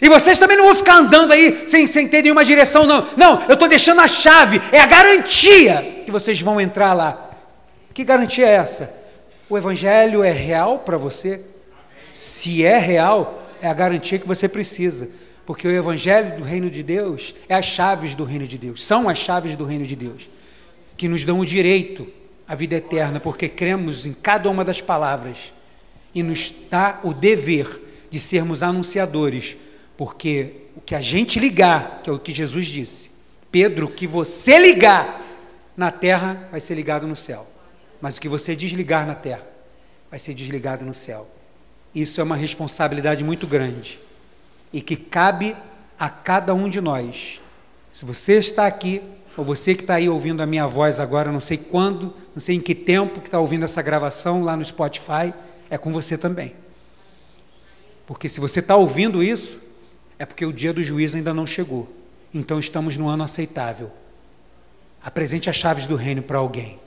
E 0.00 0.08
vocês 0.08 0.38
também 0.38 0.56
não 0.56 0.66
vão 0.66 0.74
ficar 0.74 0.96
andando 0.96 1.32
aí 1.32 1.64
sem, 1.66 1.86
sem 1.86 2.06
ter 2.06 2.22
nenhuma 2.22 2.44
direção, 2.44 2.86
não. 2.86 3.06
Não, 3.16 3.42
eu 3.48 3.54
estou 3.54 3.68
deixando 3.68 4.00
a 4.00 4.08
chave, 4.08 4.60
é 4.70 4.78
a 4.78 4.86
garantia 4.86 6.02
que 6.04 6.10
vocês 6.10 6.40
vão 6.40 6.60
entrar 6.60 6.92
lá. 6.92 7.30
Que 7.94 8.04
garantia 8.04 8.46
é 8.46 8.54
essa? 8.54 8.94
O 9.48 9.56
Evangelho 9.56 10.22
é 10.22 10.30
real 10.30 10.80
para 10.80 10.98
você? 10.98 11.40
Se 12.12 12.64
é 12.64 12.78
real, 12.78 13.46
é 13.60 13.68
a 13.68 13.74
garantia 13.74 14.18
que 14.18 14.26
você 14.26 14.48
precisa, 14.48 15.08
porque 15.46 15.66
o 15.66 15.70
Evangelho 15.70 16.38
do 16.38 16.44
Reino 16.44 16.68
de 16.68 16.82
Deus 16.82 17.34
é 17.48 17.54
as 17.54 17.64
chaves 17.64 18.14
do 18.14 18.24
Reino 18.24 18.46
de 18.46 18.58
Deus, 18.58 18.84
são 18.84 19.08
as 19.08 19.18
chaves 19.18 19.56
do 19.56 19.64
Reino 19.64 19.86
de 19.86 19.96
Deus, 19.96 20.28
que 20.96 21.08
nos 21.08 21.24
dão 21.24 21.40
o 21.40 21.46
direito 21.46 22.06
à 22.46 22.54
vida 22.54 22.76
eterna, 22.76 23.20
porque 23.20 23.48
cremos 23.48 24.06
em 24.06 24.12
cada 24.12 24.50
uma 24.50 24.64
das 24.64 24.80
palavras 24.80 25.52
e 26.14 26.22
nos 26.22 26.52
dá 26.70 27.00
o 27.02 27.12
dever 27.12 27.80
de 28.10 28.18
sermos 28.18 28.62
anunciadores, 28.62 29.56
porque 29.96 30.52
o 30.76 30.80
que 30.80 30.94
a 30.94 31.00
gente 31.00 31.40
ligar, 31.40 32.00
que 32.02 32.10
é 32.10 32.12
o 32.12 32.18
que 32.18 32.32
Jesus 32.32 32.66
disse, 32.66 33.10
Pedro, 33.50 33.86
o 33.86 33.90
que 33.90 34.06
você 34.06 34.58
ligar 34.58 35.22
na 35.76 35.90
terra 35.90 36.48
vai 36.50 36.60
ser 36.60 36.74
ligado 36.74 37.06
no 37.06 37.16
céu, 37.16 37.46
mas 38.00 38.16
o 38.16 38.20
que 38.20 38.28
você 38.28 38.54
desligar 38.54 39.06
na 39.06 39.14
terra 39.14 39.46
vai 40.10 40.18
ser 40.18 40.34
desligado 40.34 40.84
no 40.84 40.92
céu. 40.92 41.26
Isso 41.94 42.20
é 42.20 42.24
uma 42.24 42.36
responsabilidade 42.36 43.24
muito 43.24 43.46
grande 43.46 43.98
e 44.72 44.82
que 44.82 44.96
cabe 44.96 45.56
a 45.98 46.10
cada 46.10 46.52
um 46.54 46.68
de 46.68 46.80
nós. 46.80 47.40
Se 47.92 48.04
você 48.04 48.34
está 48.34 48.66
aqui 48.66 49.00
ou 49.36 49.44
você 49.44 49.74
que 49.74 49.82
está 49.82 49.94
aí 49.94 50.08
ouvindo 50.08 50.42
a 50.42 50.46
minha 50.46 50.66
voz 50.66 51.00
agora, 51.00 51.32
não 51.32 51.40
sei 51.40 51.56
quando, 51.56 52.14
não 52.34 52.40
sei 52.40 52.56
em 52.56 52.60
que 52.60 52.74
tempo 52.74 53.20
que 53.20 53.28
está 53.28 53.40
ouvindo 53.40 53.64
essa 53.64 53.80
gravação 53.80 54.42
lá 54.42 54.56
no 54.56 54.64
Spotify, 54.64 55.32
é 55.70 55.78
com 55.78 55.92
você 55.92 56.18
também. 56.18 56.54
Porque 58.06 58.28
se 58.28 58.40
você 58.40 58.60
está 58.60 58.76
ouvindo 58.76 59.22
isso, 59.22 59.58
é 60.18 60.24
porque 60.24 60.46
o 60.46 60.52
dia 60.52 60.72
do 60.72 60.82
juízo 60.82 61.16
ainda 61.16 61.34
não 61.34 61.46
chegou. 61.46 61.88
Então 62.32 62.58
estamos 62.58 62.96
no 62.96 63.08
ano 63.08 63.22
aceitável. 63.22 63.90
Apresente 65.02 65.48
as 65.48 65.56
chaves 65.56 65.86
do 65.86 65.94
reino 65.94 66.22
para 66.22 66.38
alguém. 66.38 66.78